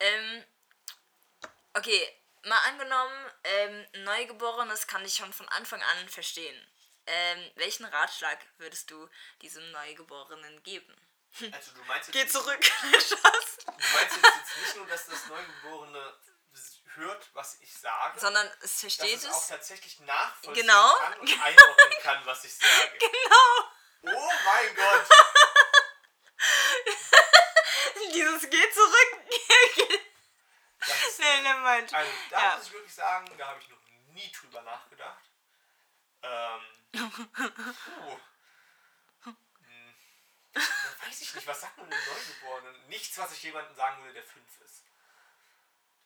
Ähm, 0.00 0.44
okay, 1.74 2.20
mal 2.44 2.58
angenommen, 2.66 3.30
ähm, 3.44 3.86
Neugeborenes 4.04 4.86
kann 4.86 5.04
ich 5.04 5.14
schon 5.14 5.32
von 5.32 5.48
Anfang 5.50 5.82
an 5.82 6.08
verstehen. 6.08 6.72
Ähm, 7.06 7.50
welchen 7.54 7.84
Ratschlag 7.86 8.38
würdest 8.58 8.90
du 8.90 9.08
diesem 9.42 9.70
Neugeborenen 9.70 10.62
geben? 10.64 10.94
Also 11.52 11.72
du 11.72 11.82
meinst 11.84 12.08
jetzt 12.08 12.12
Geh 12.14 12.22
nicht- 12.22 12.32
zurück, 12.32 12.64
Schatz. 12.64 13.56
Du 13.64 13.72
meinst 13.72 14.16
jetzt, 14.16 14.24
jetzt 14.24 14.58
nicht 14.62 14.76
nur, 14.76 14.86
dass 14.86 15.06
das 15.06 15.26
Neugeborene 15.26 16.14
hört, 16.94 17.28
was 17.34 17.60
ich 17.60 17.74
sage, 17.76 18.18
Sondern 18.18 18.46
es 18.46 18.58
dass 18.60 18.80
versteht 18.80 19.18
es 19.18 19.26
auch 19.26 19.42
es. 19.42 19.48
tatsächlich 19.48 20.00
nachvollziehen 20.00 20.66
Genau. 20.66 20.94
kann 20.96 21.14
und 21.20 21.30
einordnen 21.42 21.92
kann, 22.02 22.24
was 22.26 22.44
ich 22.44 22.54
sage. 22.54 22.98
Genau. 24.02 24.18
Oh 24.18 24.30
mein 24.44 24.74
Gott! 24.76 25.06
Dieses 28.14 28.48
Geh 28.50 28.70
zurück. 28.70 30.00
Das 30.78 31.02
ist, 31.08 31.18
nee, 31.18 31.40
ne, 31.42 31.56
also 31.92 32.12
da 32.30 32.40
Ja. 32.40 32.56
muss 32.56 32.66
ich 32.66 32.72
wirklich 32.72 32.94
sagen, 32.94 33.30
da 33.36 33.48
habe 33.48 33.60
ich 33.60 33.68
noch 33.68 33.78
nie 34.14 34.30
drüber 34.32 34.62
nachgedacht. 34.62 35.22
Ähm, 36.28 36.60
puh. 36.92 38.18
Hm. 39.24 39.94
Weiß 40.54 41.20
ich 41.20 41.34
nicht, 41.34 41.46
was 41.46 41.60
sagt 41.60 41.76
man 41.76 41.86
einem 41.92 42.02
Neugeborenen? 42.04 42.88
Nichts, 42.88 43.16
was 43.18 43.32
ich 43.32 43.42
jemandem 43.42 43.74
sagen 43.76 44.02
würde, 44.02 44.14
der 44.14 44.24
fünf 44.24 44.60
ist. 44.60 44.84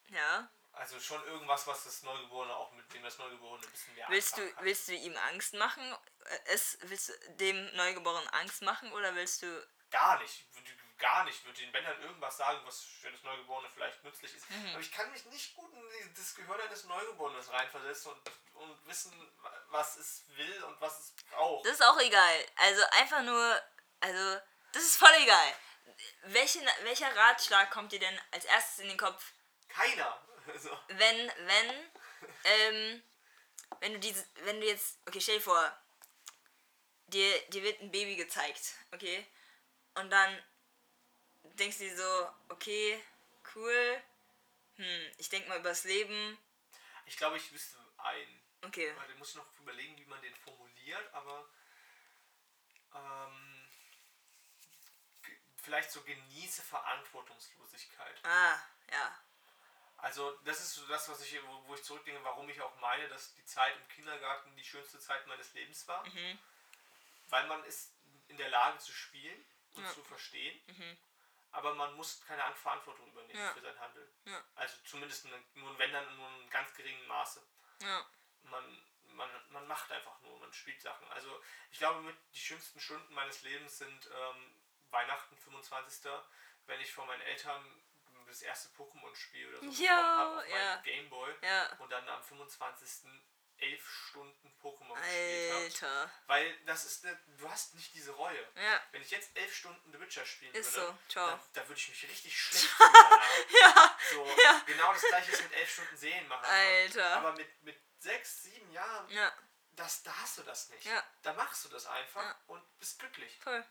Ja. 0.08 0.50
Also 0.72 1.00
schon 1.00 1.22
irgendwas, 1.24 1.66
was 1.66 1.84
das 1.84 2.02
Neugeborene 2.02 2.54
auch 2.54 2.70
mit 2.72 2.92
dem 2.94 3.02
das 3.02 3.18
Neugeborene 3.18 3.64
ein 3.66 3.70
bisschen 3.70 3.94
mehr 3.94 4.06
Willst 4.08 4.36
du, 4.36 4.42
anfangen 4.42 4.54
kann. 4.56 4.64
willst 4.66 4.88
du 4.88 4.94
ihm 4.94 5.16
Angst 5.16 5.54
machen? 5.54 5.82
Äh, 6.24 6.38
Es, 6.46 6.78
willst 6.82 7.08
du 7.08 7.12
dem 7.36 7.74
Neugeborenen 7.76 8.28
Angst 8.30 8.62
machen 8.62 8.92
oder 8.92 9.14
willst 9.14 9.42
du. 9.42 9.68
Gar 9.90 10.20
nicht. 10.20 10.46
Ich 10.52 10.56
würde 10.56 10.70
gar 11.00 11.24
nicht. 11.24 11.38
Ich 11.38 11.44
würde 11.44 11.58
den 11.58 11.72
Bändern 11.72 12.00
irgendwas 12.02 12.36
sagen, 12.36 12.60
was 12.64 12.82
für 12.82 13.10
das 13.10 13.22
Neugeborene 13.22 13.68
vielleicht 13.70 14.02
nützlich 14.04 14.34
ist. 14.34 14.48
Mhm. 14.50 14.70
Aber 14.72 14.80
ich 14.80 14.92
kann 14.92 15.10
mich 15.10 15.24
nicht 15.26 15.54
gut 15.56 15.72
in 15.74 16.14
das 16.14 16.34
Gehör 16.34 16.62
eines 16.62 16.84
Neugeborenen 16.84 17.40
reinversetzen 17.40 18.12
und, 18.12 18.30
und 18.54 18.86
wissen, 18.86 19.12
was 19.70 19.96
es 19.96 20.24
will 20.36 20.64
und 20.64 20.80
was 20.80 21.00
es 21.00 21.14
braucht. 21.30 21.66
Das 21.66 21.72
ist 21.72 21.82
auch 21.82 21.98
egal. 22.00 22.46
Also 22.56 22.82
einfach 22.92 23.22
nur. 23.22 23.62
Also, 24.00 24.40
das 24.72 24.82
ist 24.82 24.96
voll 24.96 25.12
egal. 25.18 25.52
Welchen, 26.22 26.66
welcher 26.82 27.14
Ratschlag 27.14 27.70
kommt 27.70 27.92
dir 27.92 27.98
denn 27.98 28.20
als 28.30 28.44
erstes 28.46 28.78
in 28.78 28.88
den 28.88 28.96
Kopf, 28.96 29.32
Keiner. 29.70 30.20
Also, 30.46 30.70
wenn, 30.88 31.32
wenn, 31.46 31.90
ähm, 32.44 33.02
wenn 33.80 33.92
du 33.94 34.00
diese, 34.00 34.26
wenn 34.42 34.60
du 34.60 34.66
jetzt, 34.66 34.98
okay, 35.06 35.20
stell 35.20 35.36
dir 35.36 35.42
vor, 35.42 35.78
dir, 37.06 37.40
dir 37.48 37.62
wird 37.62 37.80
ein 37.80 37.90
Baby 37.90 38.16
gezeigt, 38.16 38.74
okay, 38.92 39.26
und 39.94 40.10
dann 40.10 40.42
denkst 41.60 41.78
du 41.78 41.84
dir 41.84 41.96
so, 41.96 42.30
okay, 42.48 43.02
cool, 43.54 44.02
hm, 44.76 45.12
ich 45.18 45.28
denk 45.28 45.46
mal 45.48 45.58
übers 45.58 45.84
Leben, 45.84 46.38
ich 47.06 47.16
glaube, 47.16 47.36
ich 47.36 47.52
wüsste 47.52 47.76
einen. 47.98 48.42
okay, 48.62 48.94
Warte, 48.96 49.14
muss 49.16 49.30
ich 49.30 49.34
noch 49.36 49.58
überlegen, 49.58 49.96
wie 49.98 50.04
man 50.06 50.20
den 50.22 50.34
formuliert, 50.36 51.12
aber 51.12 51.48
ähm, 52.94 53.68
vielleicht 55.56 55.90
so 55.90 56.02
genieße 56.02 56.62
Verantwortungslosigkeit. 56.62 58.24
ah, 58.24 58.58
ja, 58.92 59.20
Also 59.98 60.30
das 60.44 60.60
ist 60.60 60.74
so 60.74 60.86
das, 60.86 61.08
was 61.08 61.20
ich, 61.22 61.42
wo, 61.46 61.66
wo 61.66 61.74
ich 61.74 61.82
zurückdenke, 61.82 62.22
warum 62.24 62.48
ich 62.48 62.60
auch 62.60 62.76
meine, 62.76 63.08
dass 63.08 63.34
die 63.34 63.44
Zeit 63.44 63.76
im 63.76 63.88
Kindergarten 63.88 64.54
die 64.56 64.64
schönste 64.64 64.98
Zeit 65.00 65.26
meines 65.26 65.52
Lebens 65.52 65.86
war. 65.88 66.06
Mhm. 66.06 66.38
Weil 67.28 67.46
man 67.48 67.62
ist 67.64 67.92
in 68.28 68.36
der 68.36 68.48
Lage 68.50 68.78
zu 68.78 68.92
spielen 68.92 69.44
und 69.74 69.84
Ja. 69.84 69.92
zu 69.92 70.02
verstehen, 70.04 70.58
aber 71.52 71.74
man 71.74 71.94
muss 71.94 72.20
keine 72.26 72.42
An- 72.44 72.54
Verantwortung 72.54 73.08
übernehmen 73.10 73.38
Ja. 73.38 73.52
für 73.52 73.60
sein 73.60 73.78
Handeln. 73.80 74.12
Ja. 74.24 74.42
Also 74.54 74.76
zumindest 74.84 75.24
in, 75.26 75.32
nur 75.54 75.78
wenn 75.78 75.92
dann 75.92 76.16
nur 76.16 76.28
in 76.40 76.50
ganz 76.50 76.72
geringem 76.74 77.06
Maße. 77.06 77.42
ja, 77.82 78.04
Man, 78.42 78.82
man, 79.14 79.28
man 79.50 79.66
macht 79.66 79.90
einfach 79.92 80.20
nur, 80.22 80.38
man 80.40 80.52
spielt 80.52 80.80
Sachen. 80.80 81.10
Also 81.12 81.42
ich 81.70 81.78
glaube, 81.78 82.00
mit 82.02 82.16
die 82.34 82.38
schönsten 82.40 82.80
Stunden 82.80 83.12
meines 83.14 83.42
Lebens 83.42 83.78
sind 83.78 84.10
ähm, 84.14 84.60
Weihnachten 84.90 85.36
25. 85.36 86.10
Wenn 86.66 86.80
ich 86.80 86.92
von 86.92 87.06
meinen 87.06 87.22
Eltern 87.22 87.82
das 88.26 88.42
erste 88.42 88.68
Pokémon-Spiel 88.80 89.48
oder 89.48 89.58
so 89.72 89.82
Ja, 89.82 89.96
bekommen 89.96 90.18
habe 90.18 90.36
auf 90.38 90.48
meinem 90.48 90.82
Gameboy 90.84 91.34
und 91.80 91.90
dann 91.90 92.08
am 92.08 92.22
25. 92.22 93.10
elf 93.60 93.88
Stunden 94.08 94.54
Pokémon 94.62 94.94
gespielt 94.94 95.52
habe. 95.52 95.62
Alter, 95.64 96.10
Weil 96.26 96.56
das 96.66 96.84
ist 96.84 97.04
eine, 97.04 97.18
du 97.38 97.48
hast 97.50 97.74
nicht 97.74 97.94
diese 97.94 98.10
Reue. 98.12 98.48
ja, 98.56 98.82
Wenn 98.92 99.02
ich 99.02 99.10
jetzt 99.10 99.36
elf 99.36 99.54
Stunden 99.54 99.92
The 99.92 100.00
Witcher 100.00 100.24
spielen 100.26 100.54
Ist 100.54 100.74
würde, 100.76 100.98
so, 101.08 101.20
dann 101.54 101.68
würde 101.68 101.80
ich 101.80 101.88
mich 101.88 102.02
richtig 102.04 102.40
schlecht 102.40 102.64
fühlen. 102.76 102.92
ja, 103.60 103.98
so, 104.10 104.26
Ja. 104.44 104.62
Genau 104.66 104.92
das 104.92 105.02
gleiche 105.02 105.32
ist 105.32 105.42
mit 105.42 105.52
elf 105.54 105.72
Stunden 105.72 105.96
Serien 105.96 106.28
machen. 106.28 106.44
Alter. 106.44 107.16
Aber 107.16 107.32
mit, 107.32 107.62
mit 107.62 107.80
sechs, 107.98 108.42
sieben 108.42 108.70
Jahren, 108.72 109.08
ja, 109.10 109.32
das, 109.72 110.02
da 110.02 110.14
hast 110.16 110.38
du 110.38 110.42
das 110.42 110.68
nicht. 110.70 110.84
Ja. 110.84 111.02
Da 111.22 111.32
machst 111.34 111.64
du 111.64 111.68
das 111.68 111.86
einfach 111.86 112.22
Ja. 112.22 112.36
und 112.48 112.78
bist 112.78 112.98
glücklich. 112.98 113.38
voll, 113.42 113.64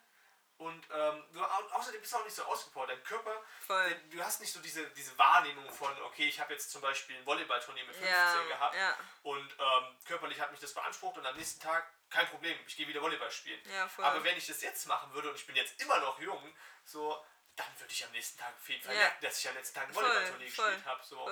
Und 0.59 0.85
ähm, 0.91 1.23
du, 1.31 1.41
au- 1.41 1.69
außerdem 1.71 2.01
bist 2.01 2.11
du 2.13 2.17
auch 2.17 2.23
nicht 2.25 2.35
so 2.35 2.43
ausgepowert. 2.43 2.89
Dein 2.89 3.01
Körper, 3.03 3.41
voll, 3.65 3.95
du 4.11 4.21
hast 4.21 4.41
nicht 4.41 4.51
so 4.51 4.59
diese, 4.59 4.89
diese 4.91 5.17
Wahrnehmung 5.17 5.69
von, 5.71 5.89
okay, 6.03 6.27
ich 6.27 6.37
habe 6.39 6.51
jetzt 6.53 6.69
zum 6.69 6.81
Beispiel 6.81 7.15
ein 7.17 7.25
Volleyballturnier 7.25 7.85
mit 7.85 7.95
15 7.95 8.11
ja, 8.13 8.43
gehabt 8.47 8.75
ja, 8.75 8.97
und 9.23 9.55
ähm, 9.57 9.97
körperlich 10.05 10.37
hat 10.41 10.51
mich 10.51 10.59
das 10.59 10.73
beansprucht 10.73 11.17
und 11.17 11.25
am 11.25 11.37
nächsten 11.37 11.61
Tag 11.61 11.89
kein 12.09 12.27
Problem, 12.27 12.59
ich 12.67 12.75
gehe 12.75 12.85
wieder 12.89 13.01
Volleyball 13.01 13.31
spielen. 13.31 13.61
Ja. 13.73 13.89
Aber 13.99 14.21
wenn 14.25 14.35
ich 14.37 14.47
das 14.47 14.61
jetzt 14.61 14.85
machen 14.87 15.13
würde 15.13 15.29
und 15.29 15.35
ich 15.35 15.47
bin 15.47 15.55
jetzt 15.55 15.81
immer 15.81 15.97
noch 15.99 16.19
jung, 16.19 16.53
so, 16.83 17.25
dann 17.55 17.79
würde 17.79 17.93
ich 17.93 18.03
am 18.03 18.11
nächsten 18.11 18.37
Tag 18.37 18.53
auf 18.59 18.67
jeden 18.67 18.83
Fall 18.83 18.95
merken, 18.95 19.25
dass 19.25 19.39
ich 19.39 19.47
am 19.47 19.55
letzten 19.55 19.75
Tag 19.75 19.87
ein 19.87 19.93
Voll, 19.93 20.03
Volleyballturnier 20.03 20.51
voll, 20.51 20.65
gespielt 20.71 20.85
habe. 20.85 21.03
So. 21.05 21.29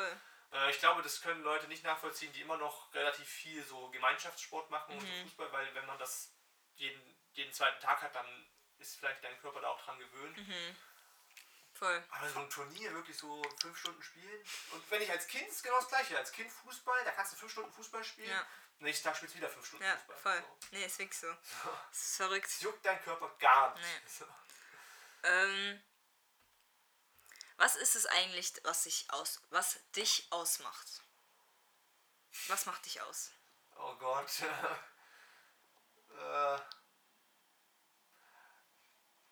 Äh, 0.54 0.70
ich 0.72 0.80
glaube, 0.80 1.02
das 1.02 1.20
können 1.22 1.44
Leute 1.44 1.68
nicht 1.68 1.84
nachvollziehen, 1.84 2.32
die 2.32 2.42
immer 2.44 2.56
noch 2.58 2.94
relativ 2.94 3.28
viel 3.28 3.62
so 3.66 3.90
Gemeinschaftssport 3.90 4.70
machen 4.70 4.94
und 4.98 5.04
Mhm. 5.04 5.18
so 5.18 5.24
Fußball, 5.24 5.52
weil 5.52 5.76
wenn 5.76 5.86
man 5.86 5.98
das 6.00 6.34
jeden, 6.76 7.20
jeden 7.34 7.52
zweiten 7.52 7.82
Tag 7.82 8.02
hat, 8.02 8.16
dann 8.16 8.26
ist 8.80 8.98
vielleicht 8.98 9.24
dein 9.24 9.40
Körper 9.42 9.62
da 9.62 9.70
auch 9.70 9.82
dran 9.84 9.98
gewöhnt. 10.00 10.38
Mhm. 10.38 10.76
voll, 11.74 12.04
Aber 12.10 12.30
so 12.30 12.40
ein 12.40 12.50
Turnier 12.50 12.94
wirklich 12.94 13.18
so 13.18 13.42
fünf 13.62 13.78
Stunden 13.78 14.02
spielen. 14.02 14.44
Und 14.72 14.92
wenn 14.92 15.02
ich 15.02 15.12
als 15.12 15.28
Kind 15.28 15.48
ist 15.48 15.64
genau 15.64 15.78
das 15.80 15.88
gleiche. 15.90 16.18
Als 16.18 16.32
Kind 16.32 16.52
Fußball, 16.52 17.04
da 17.04 17.12
kannst 17.12 17.34
du 17.34 17.38
fünf 17.38 17.52
Stunden 17.52 17.72
Fußball 17.74 18.04
spielen. 18.04 18.30
Ja. 18.30 18.46
Nächsten 18.80 19.06
Tag 19.08 19.16
spielst 19.18 19.34
du 19.34 19.40
wieder 19.40 19.50
fünf 19.50 19.66
Stunden 19.66 19.86
ja, 19.86 19.96
Fußball. 19.98 20.18
voll, 20.18 20.42
So. 20.42 20.68
nee, 20.72 20.86
ist 20.86 21.00
wirklich 21.00 21.20
so, 21.20 21.34
das 21.90 21.98
ist 22.00 22.18
verrückt. 22.18 22.46
Es 22.46 22.62
juckt 22.62 22.86
dein 22.86 23.02
Körper 23.04 23.30
gar 23.40 23.74
nicht. 23.74 23.84
Nee. 23.84 24.08
So. 24.08 24.26
Ähm, 25.24 25.82
was 27.58 27.76
ist 27.76 27.96
es 27.96 28.06
eigentlich, 28.06 28.54
was 28.64 28.84
sich 28.84 29.10
aus, 29.10 29.42
was 29.50 29.80
dich 29.96 30.28
ausmacht? 30.32 31.02
Was 32.50 32.68
macht 32.68 32.86
dich 32.86 33.02
aus? 33.02 33.32
Oh 33.78 33.96
Gott. 33.96 34.30
äh, 36.12 36.60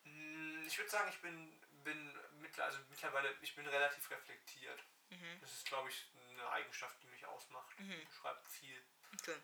mh, 0.04 0.55
ich 0.66 0.78
würde 0.78 0.90
sagen, 0.90 1.08
ich 1.08 1.20
bin, 1.20 1.60
bin 1.84 2.18
mittler, 2.40 2.64
also 2.64 2.78
mittlerweile, 2.88 3.34
ich 3.40 3.54
bin 3.54 3.66
relativ 3.66 4.10
reflektiert. 4.10 4.82
Mhm. 5.10 5.40
Das 5.40 5.52
ist, 5.52 5.66
glaube 5.66 5.88
ich, 5.88 6.10
eine 6.30 6.48
Eigenschaft, 6.50 7.00
die 7.02 7.06
mich 7.06 7.24
ausmacht. 7.26 7.74
Ich 7.78 8.14
schreibe 8.14 8.44
viel 8.48 8.84
Okay. 9.20 9.36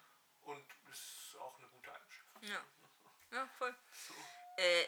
und 0.43 0.65
das 0.87 0.99
ist 0.99 1.37
auch 1.37 1.57
eine 1.59 1.69
gute 1.69 1.93
Eigenschaft. 1.93 2.29
Ja. 2.43 2.65
Ja, 3.31 3.47
voll. 3.59 3.75
So. 3.93 4.15
Äh, 4.57 4.87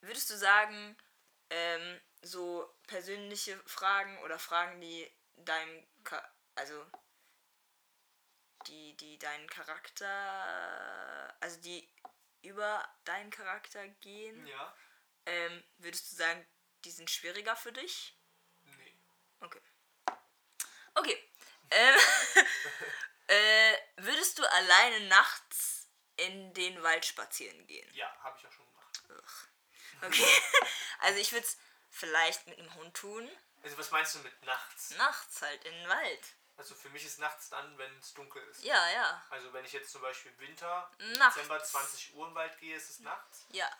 würdest 0.00 0.30
du 0.30 0.36
sagen, 0.36 0.96
ähm, 1.50 2.00
so 2.22 2.74
persönliche 2.86 3.56
Fragen 3.66 4.18
oder 4.22 4.38
Fragen, 4.38 4.80
die 4.80 5.10
deinem, 5.36 5.86
also 6.56 6.84
die, 8.66 8.96
die 8.96 9.18
deinen 9.18 9.48
Charakter, 9.48 11.36
also 11.40 11.60
die 11.60 11.88
über 12.42 12.88
deinen 13.04 13.30
Charakter 13.30 13.86
gehen, 13.88 14.46
Ja? 14.46 14.74
Ähm, 15.28 15.64
würdest 15.78 16.10
du 16.12 16.16
sagen, 16.16 16.46
die 16.84 16.90
sind 16.90 17.10
schwieriger 17.10 17.56
für 17.56 17.72
dich? 17.72 18.16
Nee. 18.62 18.98
Okay. 19.40 19.60
Okay. 20.94 21.32
Ähm, 21.70 21.94
äh, 23.26 23.76
würdest 23.96 24.38
du 24.38 24.50
alleine 24.50 25.06
nachts 25.08 25.88
in 26.16 26.52
den 26.54 26.82
Wald 26.82 27.04
spazieren 27.04 27.66
gehen? 27.66 27.88
Ja, 27.94 28.12
habe 28.22 28.38
ich 28.38 28.46
auch 28.46 28.52
schon 28.52 28.66
gemacht. 28.66 29.02
Okay. 30.02 30.42
Also 31.00 31.20
ich 31.20 31.30
würde 31.30 31.46
es 31.46 31.56
vielleicht 31.90 32.44
mit 32.48 32.58
einem 32.58 32.74
Hund 32.74 32.92
tun. 32.96 33.30
Also 33.62 33.78
was 33.78 33.92
meinst 33.92 34.16
du 34.16 34.18
mit 34.18 34.42
nachts? 34.42 34.90
Nachts 34.96 35.42
halt 35.42 35.64
in 35.64 35.72
den 35.72 35.88
Wald. 35.88 36.34
Also 36.56 36.74
für 36.74 36.90
mich 36.90 37.04
ist 37.04 37.20
nachts 37.20 37.50
dann, 37.50 37.78
wenn 37.78 37.98
es 38.00 38.14
dunkel 38.14 38.42
ist. 38.48 38.64
Ja, 38.64 38.90
ja. 38.90 39.24
Also 39.30 39.52
wenn 39.52 39.64
ich 39.64 39.72
jetzt 39.72 39.92
zum 39.92 40.02
Beispiel 40.02 40.36
Winter, 40.38 40.90
Nachts. 41.16 41.36
Dezember 41.36 41.62
20 41.62 42.14
Uhr 42.14 42.26
im 42.26 42.34
Wald 42.34 42.58
gehe, 42.58 42.76
ist 42.76 42.90
es 42.90 42.98
nachts. 42.98 43.46
Ja. 43.52 43.70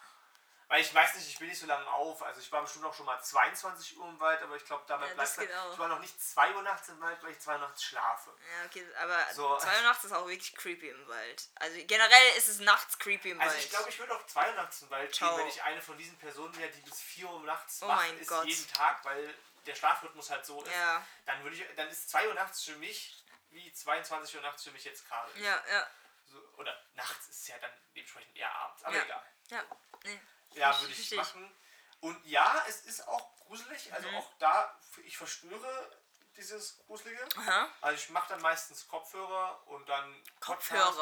Weil 0.68 0.82
ich 0.82 0.92
weiß 0.92 1.14
nicht, 1.14 1.26
ich 1.28 1.38
bin 1.38 1.48
nicht 1.48 1.58
so 1.58 1.66
lange 1.66 1.86
auf. 1.90 2.22
Also 2.22 2.40
ich 2.40 2.52
war 2.52 2.60
bestimmt 2.60 2.84
auch 2.84 2.92
schon 2.94 3.06
mal 3.06 3.18
22 3.22 3.96
Uhr 3.96 4.06
im 4.06 4.20
Wald, 4.20 4.42
aber 4.42 4.54
ich 4.56 4.64
glaube, 4.66 4.84
dabei 4.86 5.08
Ja, 5.08 5.14
bleibt. 5.14 5.38
Ich 5.72 5.78
war 5.78 5.88
noch 5.88 5.98
nicht 5.98 6.22
2 6.22 6.54
Uhr 6.54 6.62
nachts 6.62 6.88
im 6.90 7.00
Wald, 7.00 7.22
weil 7.22 7.30
ich 7.30 7.38
2 7.40 7.52
Uhr 7.54 7.58
nachts 7.58 7.82
schlafe. 7.84 8.30
Ja, 8.38 8.66
okay, 8.66 8.86
aber 9.00 9.32
So. 9.32 9.56
2 9.56 9.76
Uhr 9.76 9.82
nachts 9.82 10.04
ist 10.04 10.12
auch 10.12 10.26
wirklich 10.26 10.54
creepy 10.54 10.90
im 10.90 11.08
Wald. 11.08 11.48
Also 11.54 11.78
generell 11.86 12.36
ist 12.36 12.48
es 12.48 12.58
nachts 12.60 12.98
creepy 12.98 13.30
im 13.30 13.40
Also 13.40 13.54
Wald. 13.54 13.64
ich 13.64 13.70
glaube, 13.70 13.88
ich 13.88 13.98
würde 13.98 14.14
auch 14.14 14.26
2 14.26 14.46
Uhr 14.50 14.54
nachts 14.56 14.82
im 14.82 14.90
Wald 14.90 15.14
Ciao. 15.14 15.30
gehen, 15.30 15.38
wenn 15.40 15.48
ich 15.48 15.62
eine 15.62 15.80
von 15.80 15.96
diesen 15.96 16.18
Personen 16.18 16.54
wäre, 16.58 16.70
die 16.70 16.80
bis 16.82 17.00
4 17.00 17.30
Uhr 17.30 17.40
nachts 17.44 17.82
Oh 17.82 17.88
wach 17.88 18.04
ist, 18.20 18.28
Gott. 18.28 18.44
jeden 18.44 18.70
Tag, 18.70 19.02
weil 19.06 19.34
der 19.64 19.74
Schlafrhythmus 19.74 20.28
halt 20.28 20.44
so 20.44 20.62
ist. 20.62 20.70
Ja. 20.70 21.02
Dann 21.24 21.42
würde 21.44 21.56
ich, 21.56 21.64
dann 21.76 21.88
ist 21.88 22.10
2 22.10 22.28
Uhr 22.28 22.34
nachts 22.34 22.62
für 22.64 22.76
mich 22.76 23.24
wie 23.50 23.72
22 23.72 24.36
Uhr 24.36 24.42
nachts 24.42 24.64
für 24.64 24.70
mich 24.72 24.84
jetzt 24.84 25.08
gerade. 25.08 25.30
Ja, 25.40 25.62
ja. 25.70 25.86
So, 26.30 26.38
oder 26.58 26.78
nachts 26.92 27.28
ist 27.28 27.48
ja 27.48 27.56
dann 27.58 27.70
dementsprechend 27.94 28.36
eher 28.36 28.54
abends. 28.54 28.84
Aber 28.84 28.94
Ja. 28.96 29.02
egal. 29.04 29.22
Ja. 29.48 29.64
Nee. 30.04 30.20
Ja, 30.58 30.80
würde 30.80 30.92
ich 30.94 31.10
machen. 31.14 31.54
Und 32.00 32.24
ja, 32.26 32.64
es 32.68 32.82
ist 32.82 33.06
auch 33.08 33.36
gruselig. 33.46 33.92
Also 33.92 34.08
Mhm. 34.08 34.16
auch 34.16 34.30
da, 34.38 34.78
ich 35.04 35.16
verspüre 35.16 35.90
dieses 36.36 36.78
Gruselige. 36.86 37.26
Aha. 37.36 37.68
Also 37.80 37.96
ich 38.02 38.10
mache 38.10 38.28
dann 38.28 38.40
meistens 38.42 38.86
Kopfhörer 38.86 39.66
und 39.66 39.88
dann 39.88 40.22
Podcast. 40.40 40.98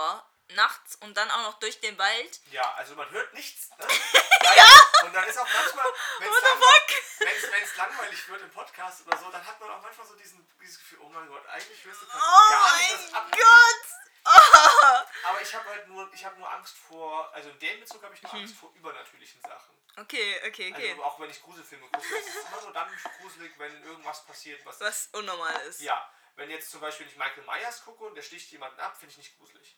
Nachts 0.54 0.96
und 0.96 1.16
dann 1.16 1.30
auch 1.30 1.42
noch 1.42 1.58
durch 1.58 1.80
den 1.80 1.98
Wald. 1.98 2.40
Ja, 2.52 2.74
also 2.74 2.94
man 2.94 3.10
hört 3.10 3.32
nichts. 3.34 3.70
Ne? 3.70 3.86
ja! 4.56 4.66
Und 5.04 5.12
dann 5.12 5.24
ist 5.28 5.38
auch 5.38 5.48
manchmal, 5.52 5.86
wenn 6.20 7.62
es 7.62 7.76
langweilig, 7.76 8.28
wird 8.28 8.42
im 8.42 8.50
Podcast 8.50 9.06
oder 9.06 9.16
so, 9.18 9.30
dann 9.30 9.44
hat 9.44 9.60
man 9.60 9.70
auch 9.70 9.82
manchmal 9.82 10.06
so 10.06 10.14
diesen, 10.14 10.46
dieses 10.60 10.78
Gefühl, 10.78 10.98
oh 11.02 11.08
mein 11.08 11.26
Gott, 11.28 11.44
eigentlich 11.48 11.84
hörst 11.84 12.02
du 12.02 12.06
Oh 12.06 12.50
gar 12.50 12.76
nicht, 12.78 12.92
was 12.94 13.10
mein 13.12 13.22
abgeht. 13.22 13.40
Gott! 13.42 13.86
Oh. 14.24 14.98
Aber 15.28 15.40
ich 15.40 15.54
habe 15.54 15.68
halt 15.68 15.88
nur, 15.88 16.08
ich 16.12 16.24
habe 16.24 16.38
nur 16.38 16.50
Angst 16.50 16.76
vor, 16.88 17.32
also 17.34 17.48
in 17.50 17.58
dem 17.58 17.80
Bezug 17.80 18.02
habe 18.02 18.14
ich 18.14 18.22
nur 18.22 18.32
Mhm. 18.34 18.40
Angst 18.40 18.56
vor 18.56 18.72
übernatürlichen 18.74 19.40
Sachen. 19.42 19.76
Okay, 19.98 20.40
okay, 20.46 20.72
okay. 20.72 20.90
Also 20.90 21.04
auch 21.04 21.18
wenn 21.20 21.30
ich 21.30 21.42
Gruselfilme 21.42 21.86
gucke, 21.88 22.16
es 22.18 22.26
ist 22.26 22.46
immer 22.48 22.60
nur 22.62 22.72
dann 22.72 22.88
gruselig, 23.20 23.52
wenn 23.58 23.82
irgendwas 23.82 24.24
passiert, 24.26 24.64
was... 24.66 24.80
Was 24.80 25.08
unnormal 25.12 25.58
ist. 25.62 25.80
Ja, 25.80 26.08
wenn 26.34 26.50
jetzt 26.50 26.70
zum 26.70 26.80
Beispiel 26.80 27.06
ich 27.06 27.16
Michael 27.16 27.44
Myers 27.44 27.82
gucke 27.84 28.04
und 28.04 28.14
der 28.14 28.22
sticht 28.22 28.50
jemanden 28.52 28.78
ab, 28.80 28.96
finde 28.98 29.12
ich 29.12 29.18
nicht 29.18 29.38
gruselig. 29.38 29.76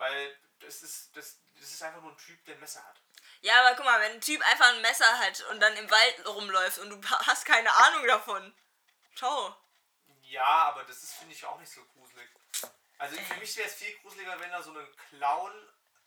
Weil 0.00 0.34
das 0.60 0.82
ist, 0.82 1.14
das, 1.14 1.38
das 1.58 1.72
ist 1.72 1.82
einfach 1.82 2.00
nur 2.00 2.12
ein 2.12 2.16
Typ, 2.16 2.42
der 2.46 2.54
ein 2.54 2.60
Messer 2.60 2.82
hat. 2.82 3.02
Ja, 3.42 3.60
aber 3.60 3.76
guck 3.76 3.84
mal, 3.84 4.00
wenn 4.00 4.12
ein 4.12 4.20
Typ 4.20 4.42
einfach 4.50 4.68
ein 4.70 4.80
Messer 4.80 5.18
hat 5.18 5.42
und 5.50 5.60
dann 5.60 5.76
im 5.76 5.90
Wald 5.90 6.26
rumläuft 6.26 6.78
und 6.78 6.90
du 6.90 7.08
hast 7.26 7.44
keine 7.44 7.70
Ahnung 7.72 8.06
davon. 8.06 8.54
Ciao. 9.14 9.54
Ja, 10.22 10.68
aber 10.68 10.84
das 10.84 11.02
ist, 11.02 11.12
finde 11.14 11.34
ich, 11.34 11.44
auch 11.44 11.58
nicht 11.58 11.70
so 11.70 11.84
gruselig. 11.84 12.28
Also 12.96 13.16
für 13.16 13.34
mich 13.40 13.54
wäre 13.56 13.68
es 13.68 13.74
viel 13.74 13.94
gruseliger, 13.98 14.40
wenn 14.40 14.50
da 14.50 14.62
so 14.62 14.72
ein 14.72 14.96
Clown 15.10 15.52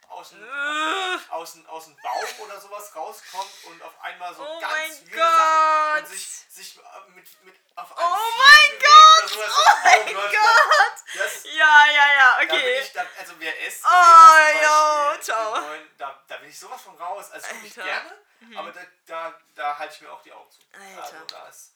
aus 0.10 0.30
dem, 0.30 0.44
Äh. 0.44 1.18
aus, 1.30 1.54
dem, 1.54 1.66
aus 1.68 1.86
dem 1.86 1.96
Baum 1.98 2.40
oder 2.40 2.60
sowas 2.62 2.96
rauskommt 2.96 3.52
und 3.66 3.82
auf 3.82 4.00
einmal 4.02 4.34
so 4.36 4.44
Oh 4.48 4.60
ganz 4.60 4.74
mein 4.74 4.92
wilde 5.12 5.18
Sachen 5.18 5.94
Gott. 5.94 6.00
und 6.00 6.08
sich, 6.10 6.28
sich 6.50 6.78
äh, 6.78 7.10
mit, 7.16 7.44
mit 7.44 7.56
auf 7.76 7.98
einem 7.98 8.08
Oh 8.12 8.16
Vieh 8.16 8.38
mein 8.38 8.80
Gott. 8.80 9.30
sowas. 9.30 9.54
Oh 9.58 9.78
mein 9.84 10.14
Gott. 10.14 10.94
Das, 11.16 11.44
Ja, 11.46 11.86
ja, 11.88 12.14
ja, 12.14 12.38
da 12.38 12.46
bin 12.46 12.50
okay. 12.56 12.80
ich 12.82 12.92
dann, 12.94 13.08
also 13.20 13.34
wer 13.40 13.68
es 13.68 13.82
Oh, 13.84 13.88
Beispiel, 13.90 15.22
ciao. 15.24 15.62
neuen, 15.62 15.90
da, 15.98 16.24
da 16.28 16.38
bin 16.38 16.50
ich 16.50 16.60
sowas 16.60 16.82
von 16.82 16.96
raus. 16.98 17.32
Also 17.32 17.48
guck 17.52 17.64
ich 17.64 17.78
Alter. 17.82 18.04
Mhm. 18.40 18.50
gerne, 18.52 18.60
aber 18.60 18.72
da, 18.72 18.82
da, 19.06 19.40
da 19.56 19.78
halte 19.78 19.94
ich 19.96 20.02
mir 20.02 20.12
auch 20.12 20.22
die 20.22 20.32
Augen 20.34 20.50
zu. 20.52 20.60
Alter. 20.74 21.04
Also 21.04 21.26
da 21.26 21.48
ist 21.48 21.74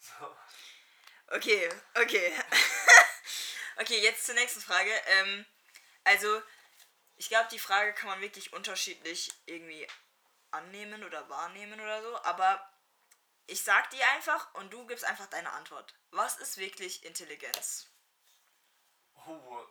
so. 0.00 0.36
Okay, 1.28 1.68
okay. 1.94 2.34
okay, 3.80 3.98
jetzt 4.00 4.26
zur 4.26 4.34
nächsten 4.34 4.60
Frage. 4.60 4.90
Ähm, 5.06 5.46
also, 6.04 6.42
ich 7.16 7.28
glaube, 7.28 7.48
die 7.50 7.58
Frage 7.58 7.92
kann 7.94 8.10
man 8.10 8.20
wirklich 8.20 8.52
unterschiedlich 8.52 9.32
irgendwie 9.46 9.86
annehmen 10.50 11.04
oder 11.04 11.28
wahrnehmen 11.28 11.80
oder 11.80 12.02
so, 12.02 12.16
aber 12.22 12.70
ich 13.46 13.62
sag 13.62 13.90
die 13.90 14.02
einfach 14.02 14.54
und 14.54 14.72
du 14.72 14.86
gibst 14.86 15.04
einfach 15.04 15.26
deine 15.26 15.52
Antwort. 15.52 15.94
Was 16.10 16.38
ist 16.38 16.56
wirklich 16.56 17.04
Intelligenz? 17.04 17.88
Oh, 19.26 19.66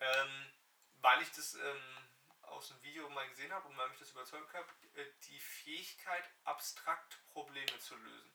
ähm, 0.00 0.52
weil 1.00 1.22
ich 1.22 1.30
das 1.32 1.54
ähm, 1.54 2.08
aus 2.42 2.68
dem 2.68 2.82
Video 2.82 3.08
mal 3.10 3.28
gesehen 3.28 3.52
habe 3.52 3.68
und 3.68 3.76
weil 3.76 3.88
mich 3.90 3.98
das 3.98 4.10
überzeugt 4.10 4.52
hat, 4.52 4.66
äh, 4.94 5.06
die 5.28 5.38
Fähigkeit, 5.38 6.24
abstrakt 6.44 7.18
Probleme 7.26 7.78
zu 7.78 7.96
lösen. 7.96 8.30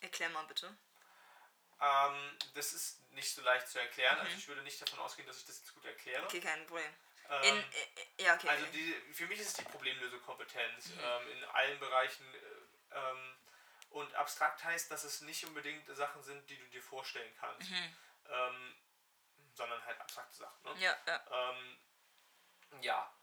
Erklär 0.00 0.28
mal 0.30 0.44
bitte. 0.46 0.76
Ähm, 1.80 2.38
das 2.54 2.72
ist 2.72 3.10
nicht 3.12 3.34
so 3.34 3.42
leicht 3.42 3.68
zu 3.68 3.78
erklären, 3.78 4.18
also 4.18 4.36
ich 4.36 4.48
würde 4.48 4.62
nicht 4.62 4.80
davon 4.80 5.00
ausgehen, 5.00 5.26
dass 5.26 5.38
ich 5.38 5.46
das 5.46 5.58
jetzt 5.58 5.74
gut 5.74 5.84
erkläre. 5.84 6.20
Mhm. 6.20 6.26
Okay, 6.26 6.40
kein 6.40 6.66
Problem. 6.66 6.94
Ähm, 7.30 7.64
In, 8.18 8.24
ja, 8.24 8.34
okay. 8.34 8.48
Also 8.48 8.66
die, 8.66 8.92
für 9.12 9.26
mich 9.26 9.40
ist 9.40 9.48
es 9.48 9.54
die 9.54 9.64
Problemlösekompetenz 9.64 10.88
Mhm. 10.90 11.00
ähm, 11.02 11.28
in 11.32 11.44
allen 11.44 11.78
Bereichen. 11.80 12.24
Äh, 12.34 12.96
ähm, 12.98 13.36
und 13.90 14.12
abstrakt 14.16 14.64
heißt, 14.64 14.90
dass 14.90 15.04
es 15.04 15.20
nicht 15.20 15.44
unbedingt 15.46 15.86
Sachen 15.96 16.22
sind, 16.22 16.48
die 16.50 16.58
du 16.58 16.66
dir 16.66 16.82
vorstellen 16.82 17.32
kannst, 17.38 17.70
ähm, 18.28 18.74
sondern 19.54 19.84
halt 19.84 20.00
abstrakte 20.00 20.36
Sachen. 20.36 20.62
Ne? 20.64 20.74
Mhm. 20.74 20.80
ja, 20.80 20.96
ja. 21.06 21.50
Ähm, 21.50 21.78
ja, 22.82 23.14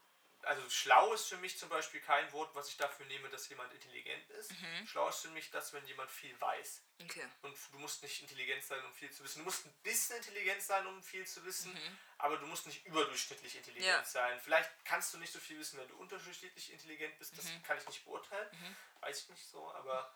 also 0.44 0.68
schlau 0.70 1.12
ist 1.12 1.28
für 1.28 1.36
mich 1.36 1.58
zum 1.58 1.68
Beispiel 1.68 2.00
kein 2.00 2.32
Wort, 2.32 2.54
was 2.54 2.68
ich 2.68 2.76
dafür 2.78 3.04
nehme, 3.06 3.28
dass 3.28 3.48
jemand 3.50 3.72
intelligent 3.74 4.28
ist. 4.30 4.50
Mhm. 4.60 4.86
Schlau 4.86 5.08
ist 5.08 5.20
für 5.20 5.28
mich 5.28 5.50
das, 5.50 5.72
wenn 5.74 5.84
jemand 5.86 6.10
viel 6.10 6.38
weiß. 6.40 6.82
Okay. 7.02 7.28
Und 7.42 7.56
du 7.72 7.78
musst 7.78 8.02
nicht 8.02 8.20
intelligent 8.22 8.64
sein, 8.64 8.82
um 8.84 8.92
viel 8.94 9.10
zu 9.12 9.22
wissen. 9.22 9.40
Du 9.40 9.44
musst 9.44 9.66
ein 9.66 9.74
bisschen 9.82 10.16
intelligent 10.16 10.62
sein, 10.62 10.86
um 10.86 11.02
viel 11.02 11.26
zu 11.26 11.44
wissen, 11.44 11.72
Mhm. 11.74 11.98
Aber 12.22 12.36
du 12.38 12.46
musst 12.46 12.66
nicht 12.66 12.86
überdurchschnittlich 12.86 13.56
intelligent 13.56 13.86
Ja. 13.88 14.04
sein. 14.04 14.38
Vielleicht 14.40 14.70
kannst 14.84 15.12
du 15.12 15.18
nicht 15.18 15.32
so 15.32 15.40
viel 15.40 15.58
wissen, 15.58 15.78
wenn 15.80 15.88
du 15.88 15.96
unterdurchschnittlich 15.96 16.72
intelligent 16.72 17.18
bist. 17.18 17.36
Das 17.36 17.44
Mhm. 17.46 17.62
kann 17.64 17.76
ich 17.78 17.86
nicht 17.86 18.04
beurteilen. 18.04 18.76
Weiß 19.00 19.22
ich 19.24 19.28
nicht 19.28 19.44
so, 19.48 19.72
aber 19.74 20.14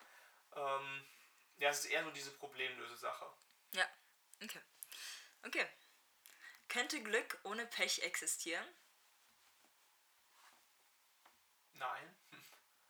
ähm, 0.54 1.04
ja, 1.56 1.70
es 1.70 1.80
ist 1.80 1.86
eher 1.86 2.02
nur 2.02 2.12
diese 2.12 2.30
Problemlöse-Sache. 2.30 3.26
Ja. 3.72 3.88
Okay. 4.42 4.60
Okay. 5.44 5.68
Könnte 6.68 7.02
Glück 7.02 7.38
ohne 7.42 7.66
Pech 7.66 8.02
existieren? 8.02 8.66
Nein. 11.72 12.16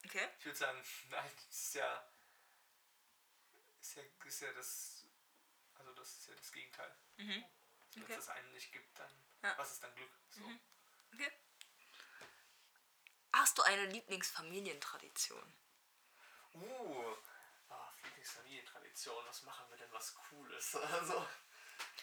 Okay. 0.04 0.28
Ich 0.38 0.44
würde 0.44 0.58
sagen, 0.58 0.84
nein, 1.08 1.30
das 1.48 1.56
ist 1.58 1.74
ja, 1.74 2.12
ist 3.80 3.96
ja, 3.96 4.02
ist 4.24 4.40
ja 4.40 4.52
das, 4.52 5.06
also 5.74 5.92
das 5.94 6.18
ist 6.18 6.28
ja 6.28 6.34
das 6.34 6.52
Gegenteil. 6.52 6.94
Mhm. 7.16 7.44
Okay. 8.04 8.12
es 8.12 8.26
das 8.26 8.28
einen 8.36 8.50
nicht 8.52 8.72
gibt, 8.72 8.98
dann, 8.98 9.10
Ja. 9.42 9.52
Mhm. 9.52 9.58
was 9.58 9.72
ist 9.72 9.82
dann 9.82 9.94
Glück? 9.94 10.10
So. 10.30 10.42
Okay. 11.14 11.32
Hast 13.32 13.58
du 13.58 13.62
eine 13.62 13.86
Lieblingsfamilientradition? 13.86 15.54
Uh, 16.54 17.14
ah, 17.68 17.92
Lieblingsfamilientradition, 18.02 19.24
was 19.26 19.42
machen 19.42 19.68
wir 19.70 19.76
denn 19.76 19.92
was 19.92 20.14
Cooles? 20.14 20.74
Also, 20.92 21.26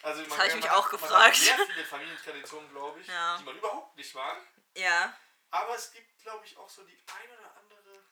also 0.04 0.22
man, 0.28 0.38
habe 0.38 0.48
ich 0.50 0.56
mich 0.56 0.66
man 0.66 0.74
auch 0.74 0.91
Man 0.91 1.02
gefragt. 1.02 1.36
hat 1.36 1.36
sehr 1.36 1.58
viele 1.68 1.86
Familientraditionen, 1.86 2.70
glaube 2.70 3.00
ich, 3.02 3.08
Ja. 3.08 3.38
die 3.38 3.44
man 3.46 3.58
überhaupt 3.58 3.96
nicht 3.96 4.14
mag. 4.14 4.46
Ja. 4.76 5.18
Aber 5.50 5.76
es 5.76 5.91
gibt, 5.91 6.20
glaube 6.20 6.46
ich, 6.46 6.58
auch 6.58 6.70
so 6.70 6.84
die 6.84 7.00
eine 7.20 7.38
oder 7.39 7.56
andere. 7.58 8.04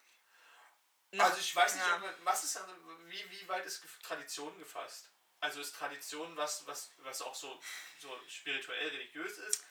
Noch- 1.12 1.26
also 1.26 1.38
ich 1.40 1.56
weiß 1.56 1.76
nicht, 1.76 1.86
ja. 1.86 1.98
man, 1.98 2.16
was 2.26 2.44
ist 2.44 2.58
also, 2.58 2.74
wie, 3.08 3.30
wie 3.32 3.48
weit 3.48 3.66
ist 3.66 3.84
Tradition 4.02 4.58
gefasst? 4.58 5.12
Also 5.42 5.60
ist 5.60 5.76
Tradition 5.76 6.36
was, 6.38 6.66
was, 6.68 6.92
was 7.00 7.22
auch 7.22 7.36
so, 7.36 7.60
so 8.00 8.20
spirituell 8.28 8.88
religiös 8.90 9.38
ist? 9.40 9.64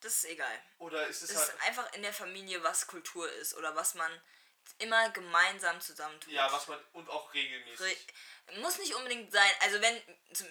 Das 0.00 0.14
ist 0.16 0.24
egal. 0.24 0.62
Oder 0.78 1.06
ist 1.08 1.22
es 1.22 1.30
Es 1.30 1.36
halt. 1.36 1.48
ist 1.50 1.62
einfach 1.66 1.92
in 1.92 2.02
der 2.02 2.14
Familie, 2.14 2.62
was 2.62 2.86
Kultur 2.86 3.30
ist 3.32 3.54
oder 3.54 3.76
was 3.76 3.94
man 3.94 4.10
immer 4.78 5.10
gemeinsam 5.10 5.78
zusammentut. 5.80 6.32
Ja, 6.32 6.50
was 6.50 6.68
man. 6.68 6.82
Und 6.94 7.08
auch 7.10 7.32
regelmäßig. 7.34 7.80
Re 8.50 8.60
muss 8.60 8.78
nicht 8.78 8.94
unbedingt 8.94 9.30
sein. 9.30 9.50
Also 9.60 9.80
wenn 9.82 10.02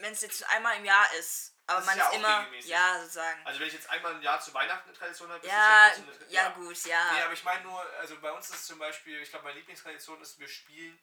wenn 0.02 0.14
es 0.14 0.22
jetzt 0.22 0.44
einmal 0.50 0.78
im 0.78 0.86
Jahr 0.86 1.12
ist, 1.16 1.56
aber 1.66 1.80
Das 1.80 1.86
man 1.88 1.96
ist 1.96 2.00
ja 2.00 2.06
ist 2.06 2.12
auch 2.14 2.18
immer 2.20 2.40
regelmäßig. 2.42 2.70
ja 2.72 3.00
sozusagen. 3.02 3.46
Also 3.48 3.60
wenn 3.60 3.68
ich 3.68 3.74
jetzt 3.74 3.90
einmal 3.90 4.14
im 4.14 4.22
Jahr 4.22 4.40
zu 4.40 4.54
Weihnachten 4.54 4.88
eine 4.90 4.98
Tradition 4.98 5.30
habe, 5.32 5.40
ist 5.46 5.52
ja, 5.52 5.90
es 5.92 5.98
ja, 5.98 6.04
eine- 6.04 6.32
ja, 6.32 6.50
gut, 6.50 6.86
ja. 6.86 7.14
Nee, 7.14 7.22
aber 7.24 7.34
ich 7.34 7.44
meine 7.44 7.64
nur, 7.64 7.84
also 7.98 8.20
bei 8.20 8.32
uns 8.32 8.50
ist 8.52 8.68
zum 8.68 8.78
Beispiel, 8.78 9.20
ich 9.22 9.30
glaube, 9.32 9.46
meine 9.46 9.58
Lieblingstradition 9.58 10.22
ist, 10.22 10.38
wir 10.40 10.48
spielen 10.48 11.00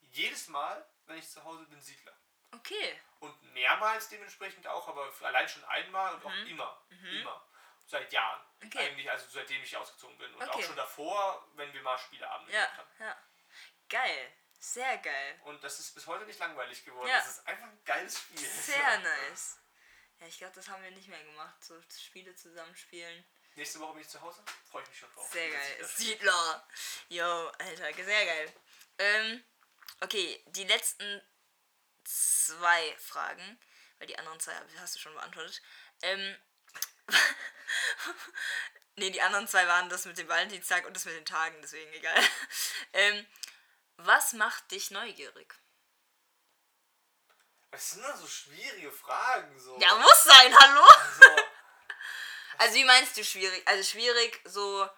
jedes 0.00 0.48
Mal, 0.48 0.84
wenn 1.06 1.18
ich 1.18 1.28
zu 1.30 1.42
Hause 1.44 1.64
bin, 1.66 1.80
Siedler. 1.80 2.16
Okay. 2.58 3.00
Und 3.20 3.42
mehrmals 3.54 4.08
dementsprechend 4.08 4.66
auch, 4.66 4.86
aber 4.88 5.10
allein 5.22 5.48
schon 5.48 5.64
einmal 5.64 6.14
und 6.14 6.24
auch 6.24 6.34
immer. 6.46 6.82
Immer. 7.10 7.42
Seit 7.86 8.12
Jahren. 8.12 8.40
Mhm. 8.60 8.66
Okay. 8.68 8.78
Eigentlich, 8.88 9.10
also 9.10 9.26
seitdem 9.30 9.62
ich 9.62 9.76
ausgezogen 9.76 10.16
bin. 10.18 10.34
Und 10.34 10.42
auch 10.48 10.54
Okay. 10.54 10.64
schon 10.64 10.76
davor, 10.76 11.46
wenn 11.54 11.72
wir 11.72 11.82
mal 11.82 11.96
Spieleabende 11.98 12.52
Ja, 12.52 12.64
gemacht 12.64 12.78
haben. 12.78 12.90
ja. 13.00 13.16
Geil. 13.88 14.32
Sehr 14.58 14.98
geil. 14.98 15.40
Und 15.44 15.62
das 15.62 15.78
ist 15.78 15.94
bis 15.94 16.06
heute 16.06 16.24
nicht 16.24 16.38
langweilig 16.40 16.84
geworden. 16.84 17.08
Ja. 17.08 17.18
Das 17.18 17.28
ist 17.28 17.46
einfach 17.46 17.66
ein 17.66 17.84
geiles 17.84 18.18
Spiel. 18.18 18.38
Sehr 18.48 18.98
nice. 18.98 19.58
Ja, 20.18 20.26
ich 20.26 20.38
glaube, 20.38 20.54
das 20.54 20.68
haben 20.68 20.82
wir 20.82 20.90
nicht 20.90 21.08
mehr 21.08 21.22
gemacht. 21.22 21.62
So 21.62 21.80
Spiele 21.96 22.34
zusammenspielen. 22.34 23.24
Nächste 23.54 23.78
Woche 23.80 23.92
bin 23.94 24.02
ich 24.02 24.08
zu 24.08 24.20
Hause. 24.20 24.42
Freue 24.70 24.82
ich 24.82 24.88
mich 24.88 24.98
schon 24.98 25.12
drauf. 25.14 25.28
Sehr 25.30 25.50
geil. 25.50 25.84
Siedler. 25.84 26.68
Yo, 27.08 27.48
Alter, 27.58 27.92
sehr 28.04 28.26
geil. 28.26 28.52
Ähm, 28.98 29.44
okay, 30.00 30.42
die 30.48 30.64
letzten 30.64 31.22
zwei 32.06 32.96
Fragen, 32.98 33.60
weil 33.98 34.06
die 34.06 34.18
anderen 34.18 34.40
zwei 34.40 34.54
hast 34.78 34.94
du 34.94 34.98
schon 34.98 35.14
beantwortet. 35.14 35.60
Ähm, 36.02 36.36
nee, 38.96 39.10
die 39.10 39.22
anderen 39.22 39.48
zwei 39.48 39.66
waren 39.66 39.88
das 39.88 40.04
mit 40.04 40.18
dem 40.18 40.28
Valentinstag 40.28 40.86
und 40.86 40.94
das 40.94 41.04
mit 41.04 41.14
den 41.14 41.26
Tagen, 41.26 41.60
deswegen 41.62 41.92
egal. 41.92 42.20
Ähm, 42.92 43.26
was 43.98 44.32
macht 44.32 44.70
dich 44.70 44.90
neugierig? 44.90 45.54
Das 47.70 47.90
sind 47.90 48.02
nur 48.02 48.16
so 48.16 48.26
schwierige 48.26 48.90
Fragen. 48.90 49.58
So. 49.60 49.78
Ja, 49.78 49.94
muss 49.96 50.24
sein, 50.24 50.56
hallo? 50.58 50.86
So. 51.20 51.36
Also 52.58 52.74
wie 52.76 52.84
meinst 52.84 53.14
du 53.18 53.22
schwierig? 53.22 53.68
Also 53.68 53.82
schwierig 53.82 54.40
so 54.44 54.88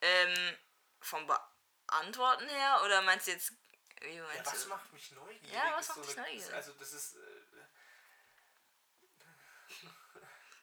ähm, 0.00 0.56
vom 1.00 1.26
Beantworten 1.86 2.48
her 2.48 2.80
oder 2.82 3.02
meinst 3.02 3.26
du 3.26 3.32
jetzt 3.32 3.52
wie 4.00 4.16
Ja, 4.16 4.24
was 4.44 4.62
du? 4.64 4.68
macht 4.68 4.92
mich 4.92 5.10
neugierig? 5.12 5.52
Ja, 5.52 5.72
was 5.76 5.88
ist 5.88 5.96
macht 5.96 6.08
dich 6.08 6.18
eine- 6.18 6.26
neugierig? 6.28 6.54
Also 6.54 6.72
das 6.72 6.92
ist... 6.92 7.14
Äh, 7.16 7.18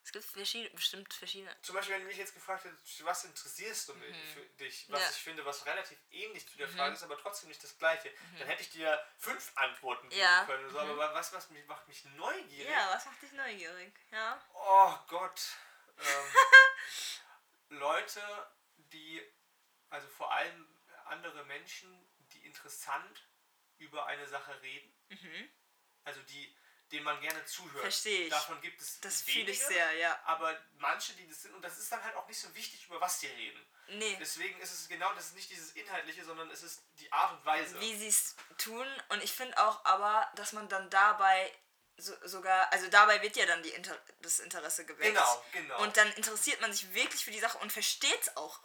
Es 0.04 0.12
gibt 0.12 0.26
verschiedene, 0.26 0.70
bestimmt 0.70 1.12
verschiedene. 1.14 1.56
zum 1.64 1.76
Beispiel, 1.76 1.96
wenn 1.96 2.02
du 2.04 2.08
mich 2.08 2.18
jetzt 2.18 2.36
gefragt 2.36 2.64
hättest, 2.64 3.04
was 3.04 3.24
interessierst 3.24 3.90
du 3.90 3.96
mich, 3.96 4.16
für 4.34 4.42
dich, 4.64 4.86
was 4.90 5.00
Mhm. 5.00 5.04
Ja. 5.04 5.10
ich 5.10 5.16
finde, 5.24 5.46
was 5.46 5.66
relativ 5.66 5.98
ähnlich 6.12 6.48
zu 6.48 6.56
der 6.58 6.70
Frage 6.70 6.94
ist, 6.94 7.02
aber 7.04 7.18
trotzdem 7.18 7.50
nicht 7.50 7.64
das 7.64 7.76
gleiche, 7.80 8.14
dann 8.38 8.48
hätte 8.48 8.62
ich 8.62 8.70
dir 8.70 9.04
fünf 9.18 9.52
Antworten 9.56 10.08
geben 10.10 10.22
Mhm. 10.22 10.26
Ja. 10.28 10.44
Mhm. 10.44 10.48
können. 10.48 10.70
So, 10.70 10.80
Aber 10.80 11.14
was, 11.16 11.34
was 11.34 11.50
mich, 11.50 11.66
macht 11.66 11.88
mich 11.88 12.06
neugierig? 12.06 12.70
Ja, 12.72 12.92
was 12.94 13.06
macht 13.06 13.20
dich 13.24 13.32
neugierig? 13.32 13.94
Ja. 14.12 14.40
Oh 14.54 14.96
Gott. 15.08 15.42
ähm, 15.98 16.36
Leute, 17.70 18.22
die, 18.78 19.24
also 19.90 20.08
vor 20.10 20.32
allem 20.32 20.68
andere 21.06 21.44
Menschen, 21.46 21.92
interessant 22.46 23.28
über 23.78 24.06
eine 24.06 24.28
Sache 24.28 24.62
reden. 24.62 24.94
Also 26.04 26.22
die, 26.22 26.56
denen 26.92 27.04
man 27.04 27.20
gerne 27.20 27.44
zuhört. 27.46 27.76
Mhm. 27.76 27.82
Versteh 27.82 28.24
ich. 28.26 28.30
Davon 28.30 28.62
gibt 28.62 28.82
es 28.82 29.00
Das 29.02 29.26
wenige, 29.28 29.40
fühle 29.40 29.52
ich 29.52 29.64
sehr, 29.64 29.92
ja. 29.94 30.20
Aber 30.26 30.58
manche, 30.78 31.14
die 31.14 31.28
das 31.28 31.42
sind, 31.42 31.54
und 31.54 31.62
das 31.62 31.78
ist 31.78 31.92
dann 31.92 32.04
halt 32.04 32.16
auch 32.16 32.28
nicht 32.28 32.40
so 32.40 32.54
wichtig, 32.56 32.86
über 32.86 33.02
was 33.02 33.20
die 33.20 33.28
reden. 33.28 33.66
Nee. 33.88 34.18
Deswegen 34.20 34.60
ist 34.62 34.72
es 34.72 34.88
genau, 34.88 35.14
das 35.14 35.28
ist 35.28 35.36
nicht 35.36 35.50
dieses 35.50 35.72
Inhaltliche, 35.74 36.24
sondern 36.24 36.50
es 36.50 36.64
ist 36.64 36.84
die 37.00 37.12
Art 37.12 37.34
und 37.34 37.46
Weise. 37.46 37.80
wie 37.80 37.96
sie 37.96 38.08
es 38.08 38.36
tun. 38.58 38.88
Und 39.10 39.24
ich 39.24 39.32
finde 39.32 39.58
auch 39.58 39.84
aber, 39.86 40.32
dass 40.36 40.54
man 40.54 40.68
dann 40.70 40.90
dabei 40.90 41.52
so, 41.98 42.14
sogar, 42.28 42.72
also 42.74 42.90
dabei 42.90 43.22
wird 43.22 43.36
ja 43.38 43.46
dann 43.46 43.64
die 43.64 43.70
Inter 43.70 43.98
das 44.22 44.40
Interesse 44.40 44.86
geweckt. 44.86 45.16
Genau, 45.16 45.46
genau. 45.52 45.84
Und 45.84 45.98
dann 45.98 46.12
interessiert 46.14 46.60
man 46.62 46.74
sich 46.74 46.94
wirklich 46.94 47.24
für 47.24 47.32
die 47.32 47.40
Sache 47.40 47.58
und 47.60 47.72
versteht 47.72 48.22
es 48.22 48.36
auch 48.38 48.60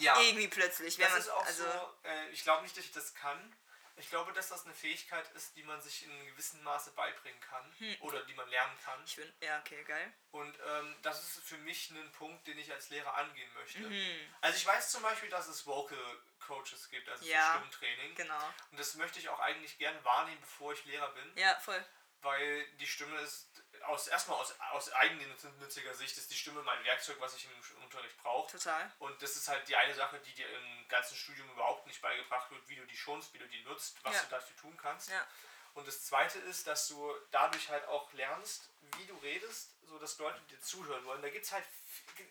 ja. 0.00 0.20
irgendwie 0.20 0.48
plötzlich. 0.48 0.96
Das 0.96 1.10
man, 1.10 1.18
ist 1.18 1.28
auch 1.30 1.46
also, 1.46 1.64
so, 1.64 2.08
äh, 2.08 2.28
ich 2.30 2.42
glaube 2.42 2.62
nicht, 2.62 2.76
dass 2.76 2.84
ich 2.84 2.92
das 2.92 3.14
kann. 3.14 3.56
Ich 3.96 4.10
glaube, 4.10 4.32
dass 4.32 4.48
das 4.48 4.64
eine 4.64 4.74
Fähigkeit 4.74 5.30
ist, 5.36 5.54
die 5.54 5.62
man 5.62 5.80
sich 5.80 6.04
in 6.04 6.10
einem 6.10 6.26
gewissen 6.26 6.60
Maße 6.64 6.90
beibringen 6.92 7.40
kann 7.40 7.72
oder 8.00 8.24
die 8.24 8.34
man 8.34 8.48
lernen 8.48 8.76
kann. 8.84 8.98
Hm. 8.98 9.04
Ich 9.06 9.16
bin, 9.16 9.32
ja, 9.40 9.60
okay, 9.60 9.84
geil. 9.84 10.12
Und 10.32 10.58
ähm, 10.66 10.96
das 11.02 11.22
ist 11.22 11.44
für 11.44 11.58
mich 11.58 11.90
ein 11.90 12.12
Punkt, 12.12 12.44
den 12.48 12.58
ich 12.58 12.72
als 12.72 12.90
Lehrer 12.90 13.14
angehen 13.14 13.52
möchte. 13.54 13.78
Mhm. 13.78 14.34
Also 14.40 14.56
ich 14.56 14.66
weiß 14.66 14.90
zum 14.90 15.02
Beispiel, 15.02 15.28
dass 15.28 15.46
es 15.46 15.64
Vocal 15.64 15.96
Coaches 16.40 16.90
gibt, 16.90 17.08
also 17.08 17.24
Ja, 17.24 17.52
für 17.52 17.58
Stimmtraining. 17.58 18.16
Genau. 18.16 18.54
Und 18.72 18.80
das 18.80 18.94
möchte 18.96 19.20
ich 19.20 19.28
auch 19.28 19.38
eigentlich 19.38 19.78
gern 19.78 20.02
wahrnehmen, 20.04 20.40
bevor 20.40 20.72
ich 20.72 20.84
Lehrer 20.86 21.12
bin. 21.14 21.36
Ja, 21.36 21.54
voll. 21.60 21.84
weil 22.20 22.66
die 22.78 22.86
Stimme 22.88 23.16
ist 23.20 23.63
aus 23.86 24.08
erstmal 24.08 24.38
aus, 24.38 24.54
aus 24.72 24.92
eigennütziger 24.92 25.94
Sicht 25.94 26.16
ist 26.18 26.30
die 26.30 26.36
Stimme 26.36 26.62
mein 26.62 26.82
Werkzeug, 26.84 27.16
was 27.20 27.34
ich 27.36 27.46
im 27.46 27.82
Unterricht 27.82 28.16
brauche. 28.18 28.50
Total. 28.52 28.90
Und 28.98 29.20
das 29.22 29.36
ist 29.36 29.48
halt 29.48 29.66
die 29.68 29.76
eine 29.76 29.94
Sache, 29.94 30.18
die 30.20 30.32
dir 30.34 30.48
im 30.48 30.88
ganzen 30.88 31.16
Studium 31.16 31.50
überhaupt 31.50 31.86
nicht 31.86 32.00
beigebracht 32.00 32.50
wird, 32.50 32.68
wie 32.68 32.76
du 32.76 32.86
die 32.86 32.96
schonst, 32.96 33.32
wie 33.34 33.38
du 33.38 33.48
die 33.48 33.62
nutzt, 33.64 33.96
was 34.02 34.14
Ja. 34.14 34.22
du 34.22 34.28
dafür 34.30 34.56
tun 34.56 34.76
kannst. 34.76 35.10
Ja. 35.10 35.26
Und 35.74 35.88
das 35.88 36.04
zweite 36.04 36.38
ist, 36.40 36.66
dass 36.66 36.88
du 36.88 37.14
dadurch 37.30 37.68
halt 37.68 37.84
auch 37.88 38.12
lernst, 38.12 38.70
wie 38.96 39.06
du 39.06 39.16
redest, 39.18 39.70
so 39.86 39.98
dass 39.98 40.18
Leute 40.18 40.40
dir 40.42 40.60
zuhören 40.60 41.04
wollen. 41.04 41.20
Da 41.22 41.30
gibt 41.30 41.44
es 41.44 41.52
halt 41.52 41.64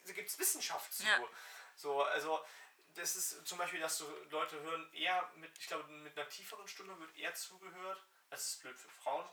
da 0.05 0.13
gibt's 0.13 0.39
Wissenschaft 0.39 0.93
zu. 0.93 1.03
Ja. 1.03 1.19
So, 1.75 2.03
also 2.03 2.45
das 2.95 3.15
ist 3.15 3.45
zum 3.47 3.57
Beispiel, 3.57 3.79
dass 3.79 3.97
du 3.97 4.05
Leute 4.29 4.59
hören 4.61 4.91
eher 4.93 5.29
mit, 5.35 5.51
ich 5.57 5.67
glaube, 5.67 5.83
mit 5.91 6.17
einer 6.17 6.29
tieferen 6.29 6.67
Stimme 6.67 6.97
wird 6.99 7.15
eher 7.17 7.33
zugehört. 7.35 8.01
Das 8.29 8.47
ist 8.47 8.61
blöd 8.61 8.77
für 8.77 8.89
Frauen, 8.89 9.27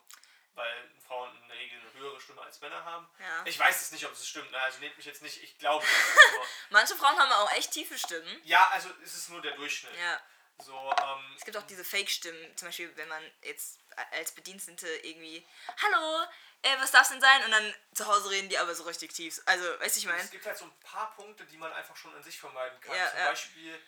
weil 0.54 0.90
Frauen 1.06 1.36
in 1.42 1.48
der 1.48 1.56
Regel 1.56 1.80
eine 1.80 1.92
höhere 1.94 2.20
Stimme 2.20 2.42
als 2.42 2.60
Männer 2.60 2.84
haben. 2.84 3.08
Ja. 3.18 3.44
Ich 3.44 3.58
weiß 3.58 3.80
es 3.82 3.92
nicht, 3.92 4.04
ob 4.06 4.12
es 4.12 4.26
stimmt, 4.28 4.50
ne? 4.50 4.60
also 4.60 4.78
nehmt 4.80 4.96
mich 4.96 5.06
jetzt 5.06 5.22
nicht, 5.22 5.42
ich 5.42 5.58
glaube 5.58 5.84
es 5.84 6.32
nur. 6.32 6.46
Manche 6.70 6.96
Frauen 6.96 7.18
haben 7.18 7.32
auch 7.32 7.52
echt 7.52 7.72
tiefe 7.72 7.98
Stimmen. 7.98 8.40
Ja, 8.44 8.68
also 8.68 8.90
es 9.02 9.14
ist 9.14 9.28
nur 9.30 9.40
der 9.42 9.52
Durchschnitt. 9.52 9.92
Ja. 9.98 10.20
So, 10.62 10.74
ähm, 10.74 11.34
Es 11.38 11.44
gibt 11.44 11.56
auch 11.56 11.66
diese 11.66 11.84
Fake-Stimmen, 11.84 12.56
zum 12.56 12.68
Beispiel, 12.68 12.94
wenn 12.96 13.08
man 13.08 13.22
jetzt 13.42 13.78
als 14.12 14.32
Bedienstete 14.32 14.86
irgendwie, 14.88 15.46
hallo, 15.80 16.26
äh, 16.62 16.76
was 16.78 16.90
darf's 16.90 17.08
denn 17.08 17.20
sein? 17.20 17.44
Und 17.44 17.50
dann 17.50 17.74
zu 17.94 18.06
Hause 18.06 18.28
reden 18.30 18.50
die 18.50 18.58
aber 18.58 18.74
so 18.74 18.82
richtig 18.84 19.12
tief. 19.14 19.40
Also, 19.46 19.64
weißt 19.80 19.96
du, 19.96 20.00
ich 20.00 20.06
meine? 20.06 20.20
es 20.20 20.30
gibt 20.30 20.44
halt 20.44 20.58
so 20.58 20.66
ein 20.66 20.80
paar 20.80 21.14
Punkte, 21.14 21.46
die 21.46 21.56
man 21.56 21.72
einfach 21.72 21.96
schon 21.96 22.14
an 22.14 22.22
sich 22.22 22.38
vermeiden 22.38 22.78
kann. 22.80 22.94
Ja, 22.94 23.08
Zum. 23.08 23.18
Beispiel 23.24 23.80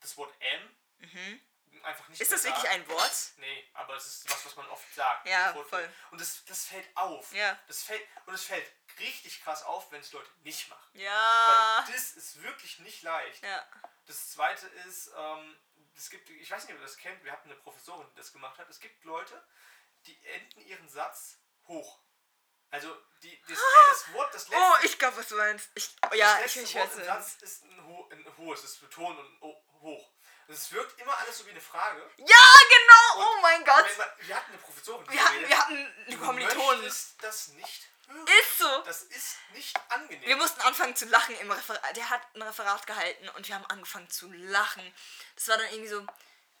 das 0.00 0.16
Wort 0.16 0.32
M. 0.38 0.76
Einfach 1.82 2.08
nicht 2.08 2.20
Ist 2.20 2.30
das 2.30 2.44
wirklich 2.44 2.64
sagen. 2.64 2.82
ein 2.82 2.88
Wort? 2.88 3.12
Nee, 3.38 3.70
aber 3.74 3.96
es 3.96 4.06
ist 4.06 4.30
was, 4.30 4.44
was 4.46 4.56
man 4.56 4.68
oft 4.68 4.94
sagt. 4.94 5.26
Ja, 5.26 5.52
voll. 5.68 5.88
Und 6.10 6.20
das, 6.20 6.44
das 6.44 6.64
fällt 6.66 6.96
auf. 6.96 7.32
Ja. 7.32 7.58
Das 7.66 7.82
fällt, 7.82 8.06
und 8.26 8.34
es 8.34 8.44
fällt 8.44 8.70
richtig 8.98 9.42
krass 9.42 9.62
auf, 9.64 9.90
wenn 9.90 10.00
es 10.00 10.12
Leute 10.12 10.30
nicht 10.42 10.68
machen. 10.68 10.90
Ja. 10.94 11.84
Weil 11.84 11.94
das 11.94 12.12
ist 12.12 12.42
wirklich 12.42 12.78
nicht 12.80 13.02
leicht. 13.02 13.42
Ja. 13.42 13.66
Das 14.06 14.30
zweite 14.30 14.66
ist, 14.86 15.10
ähm, 15.16 15.56
es 15.96 16.10
gibt, 16.10 16.28
ich 16.30 16.50
weiß 16.50 16.64
nicht, 16.64 16.74
ob 16.74 16.80
ihr 16.80 16.86
das 16.86 16.96
kennt, 16.96 17.22
wir 17.24 17.32
hatten 17.32 17.50
eine 17.50 17.58
Professorin, 17.60 18.08
die 18.10 18.16
das 18.16 18.32
gemacht 18.32 18.58
hat. 18.58 18.68
Es 18.68 18.80
gibt 18.80 19.04
Leute, 19.04 19.42
die 20.06 20.24
enden 20.26 20.60
ihren 20.60 20.88
Satz 20.88 21.38
hoch. 21.66 22.00
Also 22.70 22.96
die, 23.22 23.38
das, 23.46 23.58
das 23.90 24.12
Wort, 24.14 24.34
das 24.34 24.48
letzte, 24.48 24.64
Oh, 24.64 24.76
ich 24.84 24.98
glaube, 24.98 25.16
was 25.18 25.28
du 25.28 25.36
meinst. 25.36 25.70
Ich, 25.74 25.94
oh, 26.10 26.14
ja, 26.14 26.40
das 26.40 26.46
ich, 26.46 26.54
letzte 26.56 26.60
ich 26.62 26.74
Wort 26.76 26.90
weiß 26.90 26.98
im. 26.98 27.04
Satz 27.04 27.34
ist 27.42 27.64
ein, 27.64 27.86
ho 27.86 28.08
ein 28.10 28.36
hohes, 28.38 28.64
es 28.64 28.72
ist 28.72 28.80
betont 28.80 29.18
und 29.18 29.42
hoch. 29.80 30.11
Es 30.52 30.70
wirkt 30.72 31.00
immer 31.00 31.16
alles 31.18 31.38
so 31.38 31.46
wie 31.46 31.50
eine 31.50 31.60
Frage. 31.60 32.08
Ja, 32.18 32.26
genau! 32.26 33.20
Und 33.20 33.26
Oh 33.38 33.40
mein 33.42 33.64
Gott! 33.64 33.86
Man, 33.98 34.08
wir 34.18 34.36
hatten 34.36 34.52
eine 34.52 34.58
Professorin, 34.58 35.10
Wir 35.10 35.24
hatten, 35.24 35.48
wir 35.48 35.58
hatten 35.58 35.72
einen 35.74 36.04
du 36.10 36.18
Kommilitonen. 36.18 36.80
möchtest 36.82 37.22
das 37.22 37.48
nicht 37.48 37.88
hören. 38.08 38.26
Ist 38.26 38.58
so! 38.58 38.82
Das 38.84 39.02
ist 39.04 39.36
nicht 39.54 39.74
angenehm. 39.88 40.22
Wir 40.28 40.36
mussten 40.36 40.60
anfangen 40.62 40.94
zu 40.96 41.06
lachen 41.06 41.36
im 41.38 41.50
Referat. 41.50 41.96
Der 41.96 42.10
hat 42.10 42.20
ein 42.34 42.42
Referat 42.42 42.86
gehalten 42.86 43.28
und 43.30 43.48
wir 43.48 43.54
haben 43.54 43.66
angefangen 43.66 44.10
zu 44.10 44.30
lachen. 44.32 44.94
Das 45.36 45.48
war 45.48 45.56
dann 45.56 45.66
irgendwie 45.70 45.88
so. 45.88 46.06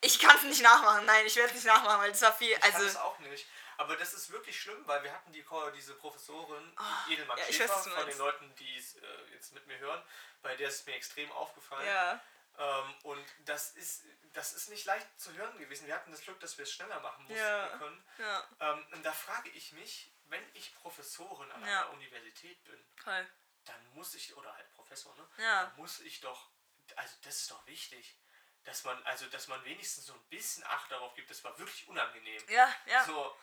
Ich 0.00 0.18
kann 0.18 0.36
es 0.36 0.42
nicht 0.42 0.62
nachmachen. 0.62 1.04
Nein, 1.06 1.26
ich 1.26 1.36
werde 1.36 1.50
es 1.50 1.54
nicht 1.54 1.66
nachmachen, 1.66 2.00
weil 2.00 2.10
das 2.10 2.22
war 2.22 2.32
viel. 2.34 2.50
Ich 2.50 2.60
kann 2.60 2.72
Also, 2.74 2.86
das 2.86 2.96
auch 2.96 3.18
nicht. 3.20 3.46
Aber 3.78 3.96
das 3.96 4.12
ist 4.14 4.30
wirklich 4.30 4.60
schlimm, 4.60 4.82
weil 4.86 5.02
wir 5.02 5.12
hatten 5.12 5.32
die, 5.32 5.44
diese 5.74 5.94
Professorin, 5.94 6.76
Edelmann 7.08 7.38
Ah, 7.38 7.42
ja, 7.42 7.52
Schäfer, 7.52 7.74
weiß, 7.74 7.88
von 7.88 8.06
den. 8.06 8.18
Leuten, 8.18 8.54
die 8.56 8.76
es 8.78 8.94
äh, 8.96 9.00
jetzt 9.32 9.52
mit 9.54 9.66
mir 9.66 9.78
hören, 9.78 10.02
bei 10.42 10.54
der 10.56 10.68
ist 10.68 10.80
es 10.80 10.86
mir 10.86 10.94
extrem 10.94 11.30
aufgefallen. 11.32 11.86
ja. 11.86 12.20
Ähm, 12.58 12.94
und 13.04 13.24
das 13.46 13.70
ist, 13.72 14.04
das 14.34 14.52
ist 14.52 14.68
nicht 14.68 14.84
leicht 14.84 15.06
zu 15.20 15.32
hören 15.34 15.58
gewesen. 15.58 15.86
Wir 15.86 15.94
hatten 15.94 16.10
das 16.10 16.20
Glück, 16.22 16.38
dass 16.40 16.58
wir 16.58 16.64
es 16.64 16.72
schneller 16.72 17.00
machen 17.00 17.24
mussten 17.24 17.38
Ja. 17.38 17.68
können. 17.78 18.04
Ja. 18.18 18.46
Ähm, 18.60 18.86
und 18.92 19.02
da 19.04 19.12
frage 19.12 19.48
ich 19.50 19.72
mich, 19.72 20.12
wenn 20.24 20.44
ich 20.54 20.74
Professorin 20.76 21.50
an 21.52 21.62
Ja. 21.66 21.82
einer 21.82 21.90
Universität 21.94 22.62
bin, 22.64 22.84
Toll. 23.02 23.26
dann 23.64 23.86
muss 23.94 24.14
ich, 24.14 24.34
oder 24.36 24.54
halt 24.54 24.70
Professor, 24.72 25.14
ne? 25.16 25.26
Ja. 25.38 25.64
Dann 25.64 25.76
muss 25.76 26.00
ich 26.00 26.20
doch, 26.20 26.50
also 26.96 27.16
das 27.22 27.36
ist 27.36 27.50
doch 27.50 27.66
wichtig, 27.66 28.16
dass 28.64 28.84
man, 28.84 29.02
also 29.04 29.26
dass 29.26 29.48
man 29.48 29.64
wenigstens 29.64 30.06
so 30.06 30.12
ein 30.14 30.24
bisschen 30.28 30.62
Acht 30.64 30.90
darauf 30.90 31.14
gibt, 31.14 31.30
das 31.30 31.42
war 31.42 31.58
wirklich 31.58 31.88
unangenehm. 31.88 32.42
Ja, 32.48 32.72
ja. 32.86 33.04
So, 33.04 33.36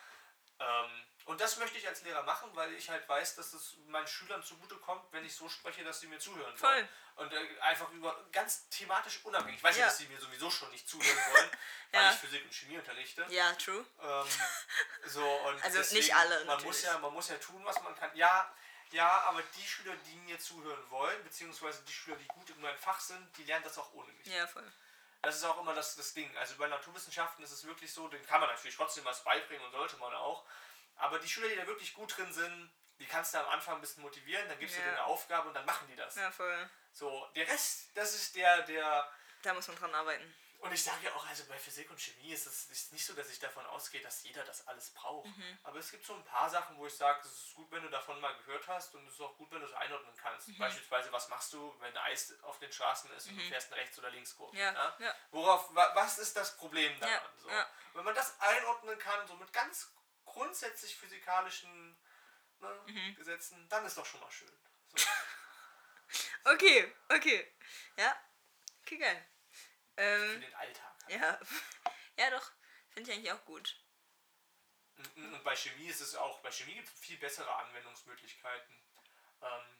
und 1.26 1.40
das 1.40 1.56
möchte 1.58 1.78
ich 1.78 1.86
als 1.86 2.02
Lehrer 2.02 2.22
machen, 2.24 2.50
weil 2.54 2.72
ich 2.74 2.88
halt 2.90 3.08
weiß, 3.08 3.36
dass 3.36 3.52
es 3.52 3.76
meinen 3.86 4.06
Schülern 4.06 4.42
zugutekommt, 4.42 5.04
wenn 5.12 5.24
ich 5.24 5.34
so 5.34 5.48
spreche, 5.48 5.84
dass 5.84 6.00
sie 6.00 6.06
mir 6.08 6.18
zuhören 6.18 6.56
Voll. 6.56 6.70
wollen. 6.74 6.88
Und 7.16 7.32
äh, 7.32 7.60
einfach 7.60 7.90
über 7.92 8.16
ganz 8.32 8.68
thematisch 8.70 9.20
unabhängig. 9.24 9.58
Ich 9.58 9.62
weiß 9.62 9.76
ja, 9.76 9.86
dass 9.86 9.98
sie 9.98 10.06
mir 10.08 10.18
sowieso 10.18 10.50
schon 10.50 10.70
nicht 10.70 10.88
zuhören 10.88 11.18
wollen, 11.32 11.50
weil 11.92 12.02
Ja. 12.02 12.10
ich 12.12 12.16
Physik 12.18 12.42
und 12.44 12.52
Chemie 12.54 12.78
unterrichte. 12.78 13.26
Ja, 13.28 13.52
true. 13.54 13.84
Ähm, 14.02 14.26
so, 15.06 15.22
und 15.24 15.62
Also 15.62 15.78
nicht 15.78 15.90
deswegen, 15.92 16.14
alle, 16.14 16.36
Man 16.38 16.46
natürlich. 16.46 16.64
muss, 16.66 16.82
ja, 16.82 16.98
man 16.98 17.12
muss 17.12 17.28
ja 17.28 17.36
tun, 17.36 17.64
was 17.64 17.82
man 17.82 17.94
kann. 17.94 18.10
Ja, 18.16 18.52
ja, 18.92 19.08
aber 19.28 19.42
die 19.56 19.66
Schüler, 19.66 19.94
die 20.06 20.16
mir 20.16 20.38
zuhören 20.40 20.90
wollen, 20.90 21.22
beziehungsweise 21.22 21.82
die 21.84 21.92
Schüler, 21.92 22.16
die 22.16 22.26
gut 22.28 22.50
in 22.50 22.60
meinem 22.60 22.78
Fach 22.78 22.98
sind, 23.00 23.36
die 23.36 23.44
lernen 23.44 23.64
das 23.64 23.76
auch 23.78 23.92
ohne 23.92 24.10
mich. 24.14 24.26
Ja, 24.26 24.46
voll. 24.46 24.66
Das 25.22 25.36
ist 25.36 25.44
auch 25.44 25.60
immer 25.60 25.74
das, 25.74 25.96
das 25.96 26.14
Ding. 26.14 26.34
Also 26.38 26.56
bei 26.56 26.66
Naturwissenschaften 26.66 27.44
ist 27.44 27.50
es 27.52 27.64
wirklich 27.66 27.92
so, 27.92 28.08
den 28.08 28.24
kann 28.26 28.40
man 28.40 28.48
natürlich 28.50 28.76
trotzdem 28.76 29.04
was 29.04 29.22
beibringen 29.22 29.64
und 29.64 29.72
sollte 29.72 29.96
man 29.98 30.14
auch. 30.14 30.44
Aber 30.96 31.18
die 31.18 31.28
Schüler, 31.28 31.48
die 31.48 31.56
da 31.56 31.66
wirklich 31.66 31.92
gut 31.94 32.16
drin 32.16 32.32
sind, 32.32 32.70
die 32.98 33.06
kannst 33.06 33.34
du 33.34 33.38
am 33.38 33.48
Anfang 33.48 33.74
ein 33.76 33.80
bisschen 33.80 34.02
motivieren, 34.02 34.48
dann 34.48 34.58
gibst 34.58 34.76
du 34.76 34.80
Ja. 34.80 34.86
denen 34.86 34.96
eine 34.98 35.06
Aufgabe 35.06 35.48
und 35.48 35.54
dann 35.54 35.64
machen 35.66 35.86
die 35.88 35.96
das. 35.96 36.16
Ja, 36.16 36.30
voll. 36.30 36.68
So, 36.92 37.28
der 37.36 37.46
Rest, 37.48 37.90
das 37.94 38.14
ist 38.14 38.34
der, 38.36 38.62
der. 38.62 39.10
Da 39.42 39.54
muss 39.54 39.68
man 39.68 39.76
dran 39.76 39.94
arbeiten. 39.94 40.34
Und 40.60 40.72
ich 40.72 40.82
sage 40.84 41.06
ja 41.06 41.14
auch, 41.14 41.26
also 41.26 41.44
bei 41.46 41.58
Physik 41.58 41.90
und 41.90 41.98
Chemie 41.98 42.32
ist 42.32 42.46
es 42.46 42.92
nicht 42.92 43.04
so, 43.04 43.14
dass 43.14 43.30
ich 43.30 43.38
davon 43.38 43.64
ausgehe, 43.66 44.02
dass 44.02 44.22
jeder 44.22 44.44
das 44.44 44.66
alles 44.68 44.90
braucht. 44.90 45.26
Mhm. 45.26 45.58
Aber 45.62 45.78
es 45.78 45.90
gibt 45.90 46.04
so 46.04 46.14
ein 46.14 46.24
paar 46.24 46.50
Sachen, 46.50 46.76
wo 46.76 46.86
ich 46.86 46.94
sage, 46.94 47.18
es 47.26 47.32
ist 47.32 47.54
gut, 47.54 47.70
wenn 47.70 47.82
du 47.82 47.88
davon 47.88 48.20
mal 48.20 48.34
gehört 48.36 48.68
hast 48.68 48.94
und 48.94 49.06
es 49.08 49.14
ist 49.14 49.20
auch 49.22 49.34
gut, 49.38 49.50
wenn 49.50 49.60
du 49.60 49.66
es 49.66 49.72
einordnen 49.72 50.14
kannst. 50.16 50.48
Mhm. 50.48 50.58
Beispielsweise, 50.58 51.10
was 51.12 51.28
machst 51.28 51.54
du, 51.54 51.74
wenn 51.80 51.96
Eis 51.96 52.34
auf 52.42 52.58
den 52.58 52.70
Straßen 52.70 53.10
ist 53.12 53.28
und 53.28 53.38
du 53.38 53.42
fährst 53.48 53.72
eine 53.72 53.80
Rechts- 53.80 53.98
oder 53.98 54.10
Linkskurve? 54.10 54.52
Mhm. 54.52 54.60
Ja, 54.60 54.96
ja. 54.98 55.14
Worauf, 55.30 55.74
wa, 55.74 55.94
was 55.94 56.18
ist 56.18 56.36
das 56.36 56.54
Problem 56.56 56.98
daran? 57.00 57.14
Ja, 57.14 57.30
so? 57.38 57.48
ja. 57.48 57.66
Wenn 57.94 58.04
man 58.04 58.14
das 58.14 58.38
einordnen 58.40 58.98
kann, 58.98 59.26
so 59.26 59.34
mit 59.36 59.50
ganz 59.54 59.90
grundsätzlich 60.26 60.94
physikalischen 60.94 61.98
ne, 62.58 62.80
Mhm. 62.86 63.14
Gesetzen, 63.16 63.66
dann 63.70 63.86
ist 63.86 63.96
doch 63.96 64.04
schon 64.06 64.20
mal 64.20 64.30
schön. 64.30 64.52
So. 64.94 64.96
Okay, 66.44 66.92
okay. 67.08 67.46
Ja. 67.96 68.16
Okay, 68.82 68.98
geil. 68.98 69.26
Für 69.96 70.02
Ähm, 70.02 70.40
den 70.40 70.54
Alltag. 70.54 70.94
ja. 71.08 71.38
Ja, 72.16 72.28
doch. 72.30 72.50
Finde 72.90 73.10
ich 73.10 73.16
eigentlich 73.16 73.32
auch 73.32 73.44
gut. 73.46 73.82
Und 75.16 75.42
bei 75.44 75.56
Chemie 75.56 75.86
ist 75.88 76.00
es 76.02 76.14
auch, 76.14 76.40
bei 76.40 76.50
Chemie 76.50 76.74
gibt 76.74 76.88
es 76.88 76.92
viel 77.00 77.16
bessere 77.16 77.50
Anwendungsmöglichkeiten. 77.54 78.84
Ähm, 79.40 79.78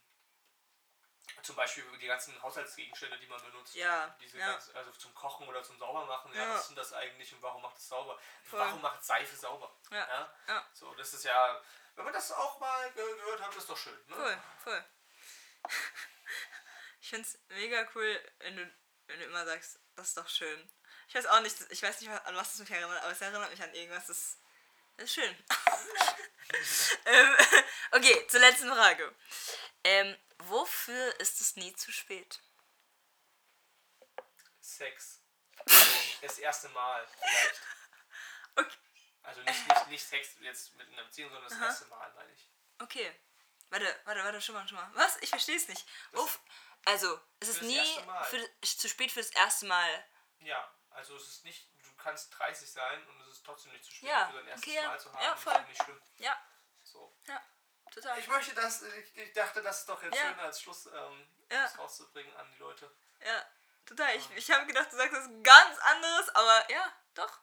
zum 1.43 1.55
Beispiel 1.57 1.85
die 1.99 2.07
ganzen 2.07 2.41
Haushaltsgegenstände, 2.41 3.19
die 3.19 3.27
man 3.27 3.43
benutzt. 3.43 3.75
Ja, 3.75 4.17
Diese 4.23 4.39
ja. 4.39 4.53
Ganz, 4.53 4.71
also 4.75 4.91
zum 4.93 5.15
Kochen 5.15 5.47
oder 5.49 5.63
zum 5.63 5.79
Saubermachen. 5.79 6.33
Ja, 6.33 6.43
Ja. 6.45 6.55
was 6.55 6.67
sind 6.69 6.77
das 6.77 6.93
eigentlich 6.95 7.31
und 7.35 7.43
warum 7.43 7.61
macht 7.61 7.77
es 7.77 7.89
sauber? 7.89 8.19
Voll. 8.45 8.59
Warum 8.61 8.81
macht 8.81 9.05
Seife 9.05 9.37
sauber? 9.37 9.77
Ja, 9.91 10.33
ja. 10.49 10.67
So, 10.73 10.95
das 10.95 11.13
ist 11.13 11.25
ja, 11.25 11.63
wenn 11.97 12.05
man 12.05 12.15
das 12.15 12.33
auch 12.33 12.59
mal 12.59 12.91
ge 12.93 13.05
gehört 13.17 13.43
hat, 13.43 13.55
ist 13.55 13.69
doch 13.69 13.77
schön. 13.77 14.01
Ne? 14.07 14.17
Voll, 14.17 14.43
voll. 14.65 14.85
Ich 17.03 17.09
finde 17.11 17.27
es 17.27 17.39
mega 17.49 17.89
cool, 17.95 18.33
wenn 18.39 18.57
du, 18.57 18.77
wenn 19.11 19.21
du 19.21 19.27
immer 19.27 19.45
sagst, 19.45 19.79
das 19.97 20.09
ist 20.09 20.17
doch 20.17 20.29
schön. 20.29 20.71
Ich 21.09 21.15
weiß 21.15 21.27
auch 21.27 21.41
nicht, 21.41 21.57
ich 21.71 21.83
weiß 21.83 22.01
nicht, 22.01 22.11
an 22.11 22.37
was 22.37 22.55
es 22.55 22.61
mich 22.61 22.71
erinnert, 22.71 23.03
aber 23.03 23.13
es 23.13 23.21
erinnert 23.21 23.51
mich 23.51 23.63
an 23.63 23.75
irgendwas, 23.75 24.07
das, 24.07 24.39
das 24.97 25.07
ist 25.07 25.15
schön. 25.15 25.37
ähm, 27.07 27.37
okay, 27.93 28.27
zur 28.29 28.41
letzten 28.41 28.69
Frage. 28.69 29.15
Ähm, 29.83 30.17
wofür 30.39 31.19
ist 31.21 31.41
es 31.41 31.57
nie 31.57 31.75
zu 31.75 31.91
spät? 31.91 32.41
Sex. 34.61 35.21
Das 36.23 36.39
erste 36.39 36.69
Mal 36.71 37.07
vielleicht. 37.09 37.61
Okay. 38.57 38.77
Also 39.23 39.43
nicht, 39.43 39.69
nicht, 39.69 39.87
nicht 39.87 40.05
Sex 40.05 40.31
jetzt 40.41 40.75
mit 40.75 40.89
einer 40.89 41.05
Beziehung, 41.05 41.31
sondern 41.31 41.49
das 41.49 41.59
Aha. 41.59 41.67
erste 41.67 41.87
Mal, 41.87 42.13
meine 42.15 42.33
ich. 42.33 42.51
Okay. 42.81 43.15
Warte, 43.71 44.01
warte, 44.05 44.25
warte, 44.25 44.41
schon 44.41 44.55
mal, 44.55 44.66
schon 44.68 44.77
mal. 44.77 44.91
Was? 44.95 45.16
Ich 45.23 45.31
verstehe 45.31 45.57
es 45.57 45.68
nicht. 45.68 45.87
Uff. 46.12 46.41
Also, 46.85 47.21
es 47.41 47.49
ist 47.49 47.62
nie 47.62 47.81
für, 48.25 48.49
zu 48.62 48.89
spät 48.89 49.12
für 49.12 49.21
das 49.21 49.31
erste 49.31 49.66
Mal. 49.66 50.05
Ja, 50.41 50.73
also 50.91 51.14
es 51.16 51.29
ist 51.29 51.45
nicht, 51.45 51.68
du 51.85 51.95
kannst 51.97 52.37
30 52.39 52.71
sein 52.71 53.07
und 53.09 53.21
es 53.21 53.29
ist 53.29 53.45
trotzdem 53.45 53.73
nicht 53.73 53.85
zu 53.85 53.93
spät 53.93 54.09
Ja, 54.09 54.27
für 54.29 54.37
dein 54.39 54.49
erstes 54.49 54.66
okay, 54.68 54.77
ja. 54.77 54.89
Mal 54.89 55.01
zu 55.01 55.12
haben. 55.12 55.23
Ja, 55.23 55.31
Das 55.31 55.39
ist 55.39 55.45
voll. 55.45 55.53
ja 55.55 55.62
nicht 55.62 55.83
schlimm. 55.83 56.03
Ja, 56.18 56.37
So. 56.83 57.16
ja, 57.27 57.43
total. 57.93 58.18
Ich 58.18 58.27
möchte 58.29 58.55
das, 58.55 58.83
ich, 58.83 59.16
ich 59.16 59.33
dachte, 59.35 59.62
das 59.62 59.81
ist 59.81 59.89
doch 59.89 60.03
jetzt 60.03 60.16
Ja. 60.16 60.23
schön 60.29 60.41
als 60.41 60.61
Schluss 60.62 60.87
ähm, 60.87 61.29
Ja. 61.51 61.62
das 61.62 61.79
rauszubringen 61.79 62.35
an 62.37 62.51
die 62.53 62.59
Leute. 62.59 62.91
Ja, 63.25 63.45
total. 63.85 64.16
Ich, 64.16 64.31
ich 64.31 64.51
habe 64.51 64.66
gedacht, 64.66 64.91
du 64.91 64.97
sagst 64.97 65.12
was 65.12 65.29
ganz 65.43 65.79
anderes, 65.81 66.29
aber 66.31 66.71
ja, 66.71 66.93
doch. 67.14 67.41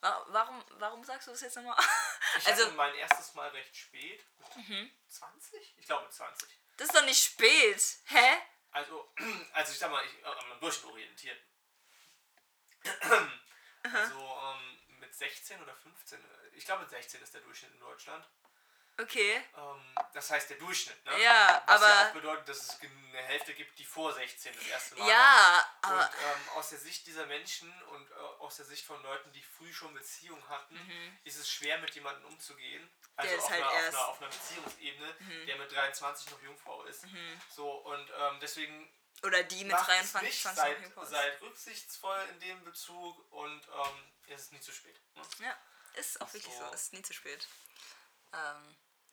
Wa- 0.00 0.24
Warum, 0.28 0.64
warum 0.78 1.04
sagst 1.04 1.26
du 1.26 1.32
das 1.32 1.40
jetzt 1.40 1.56
nochmal? 1.56 1.76
Ich 2.38 2.46
Also, 2.46 2.66
hatte 2.66 2.74
mein 2.74 2.94
erstes 2.94 3.34
Mal 3.34 3.48
recht 3.48 3.74
spät. 3.74 4.24
Mit 4.68 4.92
20? 5.08 5.74
Ich 5.78 5.86
glaube 5.86 6.08
20. 6.10 6.48
das 6.76 6.88
ist 6.88 6.94
doch 6.96 7.04
nicht 7.04 7.22
spät. 7.24 7.82
Hä? 8.06 8.38
Also, 8.70 9.12
also 9.54 9.72
ich 9.72 9.78
sag 9.78 9.90
mal, 9.90 10.04
ich, 10.04 10.22
äh, 10.22 10.26
am 10.26 10.60
Durchschnitt 10.60 10.84
orientiert. 10.92 11.40
Also 13.82 14.38
ähm, 14.42 14.78
mit 15.00 15.14
16 15.14 15.62
oder 15.62 15.74
15, 15.74 16.18
äh, 16.22 16.48
ich 16.52 16.64
glaube 16.64 16.86
16 16.86 17.22
ist 17.22 17.32
der 17.34 17.40
Durchschnitt 17.40 17.72
in 17.72 17.80
Deutschland. 17.80 18.24
Okay. 19.00 19.42
Ähm, 19.56 19.94
das 20.12 20.30
heißt 20.30 20.50
der 20.50 20.56
Durchschnitt, 20.58 21.04
ne? 21.04 21.22
Ja, 21.22 21.62
Was 21.66 21.80
ja 21.80 21.86
aber- 21.86 22.08
auch 22.08 22.12
bedeutet, 22.14 22.48
dass 22.48 22.62
es 22.64 22.80
eine 22.80 23.18
Hälfte 23.22 23.54
gibt, 23.54 23.78
die 23.78 23.84
vor 23.84 24.12
16 24.12 24.52
das 24.54 24.66
erste 24.66 24.96
Mal. 24.96 25.08
Ja, 25.08 25.56
hat. 25.56 25.68
aber. 25.82 25.96
Und 26.04 26.10
ähm, 26.24 26.48
aus 26.56 26.68
der 26.70 26.78
Sicht 26.78 27.06
dieser 27.06 27.26
Menschen 27.26 27.72
und 27.90 28.10
äh, 28.10 28.14
aus 28.40 28.56
der 28.56 28.64
Sicht 28.66 28.84
von 28.84 29.00
Leuten, 29.02 29.30
die 29.32 29.42
früh 29.42 29.72
schon 29.72 29.94
Beziehungen 29.94 30.46
hatten, 30.48 31.18
ist 31.24 31.36
es 31.38 31.48
schwer 31.48 31.78
mit 31.78 31.94
jemandem 31.94 32.24
umzugehen. 32.26 32.88
Also 33.16 33.34
Mhm. 33.34 33.36
Der 33.36 33.44
auf, 33.44 33.50
halt 33.50 33.62
einer, 33.62 33.68
auf, 33.70 33.74
erst- 33.76 33.92
Mhm. 33.92 33.98
einer, 33.98 34.08
auf 34.08 34.20
einer 34.20 34.30
Beziehungsebene, 34.30 35.14
der 35.46 35.56
mit 35.56 35.72
23 35.72 36.30
noch 36.30 36.42
Jungfrau 36.42 36.82
ist. 36.84 37.04
So, 37.54 37.70
und 37.70 38.10
ähm, 38.18 38.38
deswegen 38.40 38.92
Oder 39.22 39.42
die 39.44 39.64
mit 39.64 39.72
macht 39.72 39.88
es 39.90 40.12
23, 40.12 40.22
nicht, 40.28 40.42
20 40.42 41.08
seid, 41.08 41.40
rücksichtsvoll 41.40 42.28
in 42.32 42.40
dem 42.40 42.64
Bezug 42.64 43.32
und 43.32 43.68
ähm, 43.68 44.12
es 44.28 44.42
ist 44.42 44.52
nie 44.52 44.60
zu 44.60 44.72
spät. 44.72 45.00
Ne? 45.14 45.22
Ja, 45.40 45.56
ist 45.94 46.20
auch 46.20 46.32
wirklich 46.34 46.52
so. 46.54 46.66
So. 46.66 46.72
Ist 46.72 46.92
nie 46.92 47.02
zu 47.02 47.12
spät. 47.14 47.46
Ähm, 48.32 48.76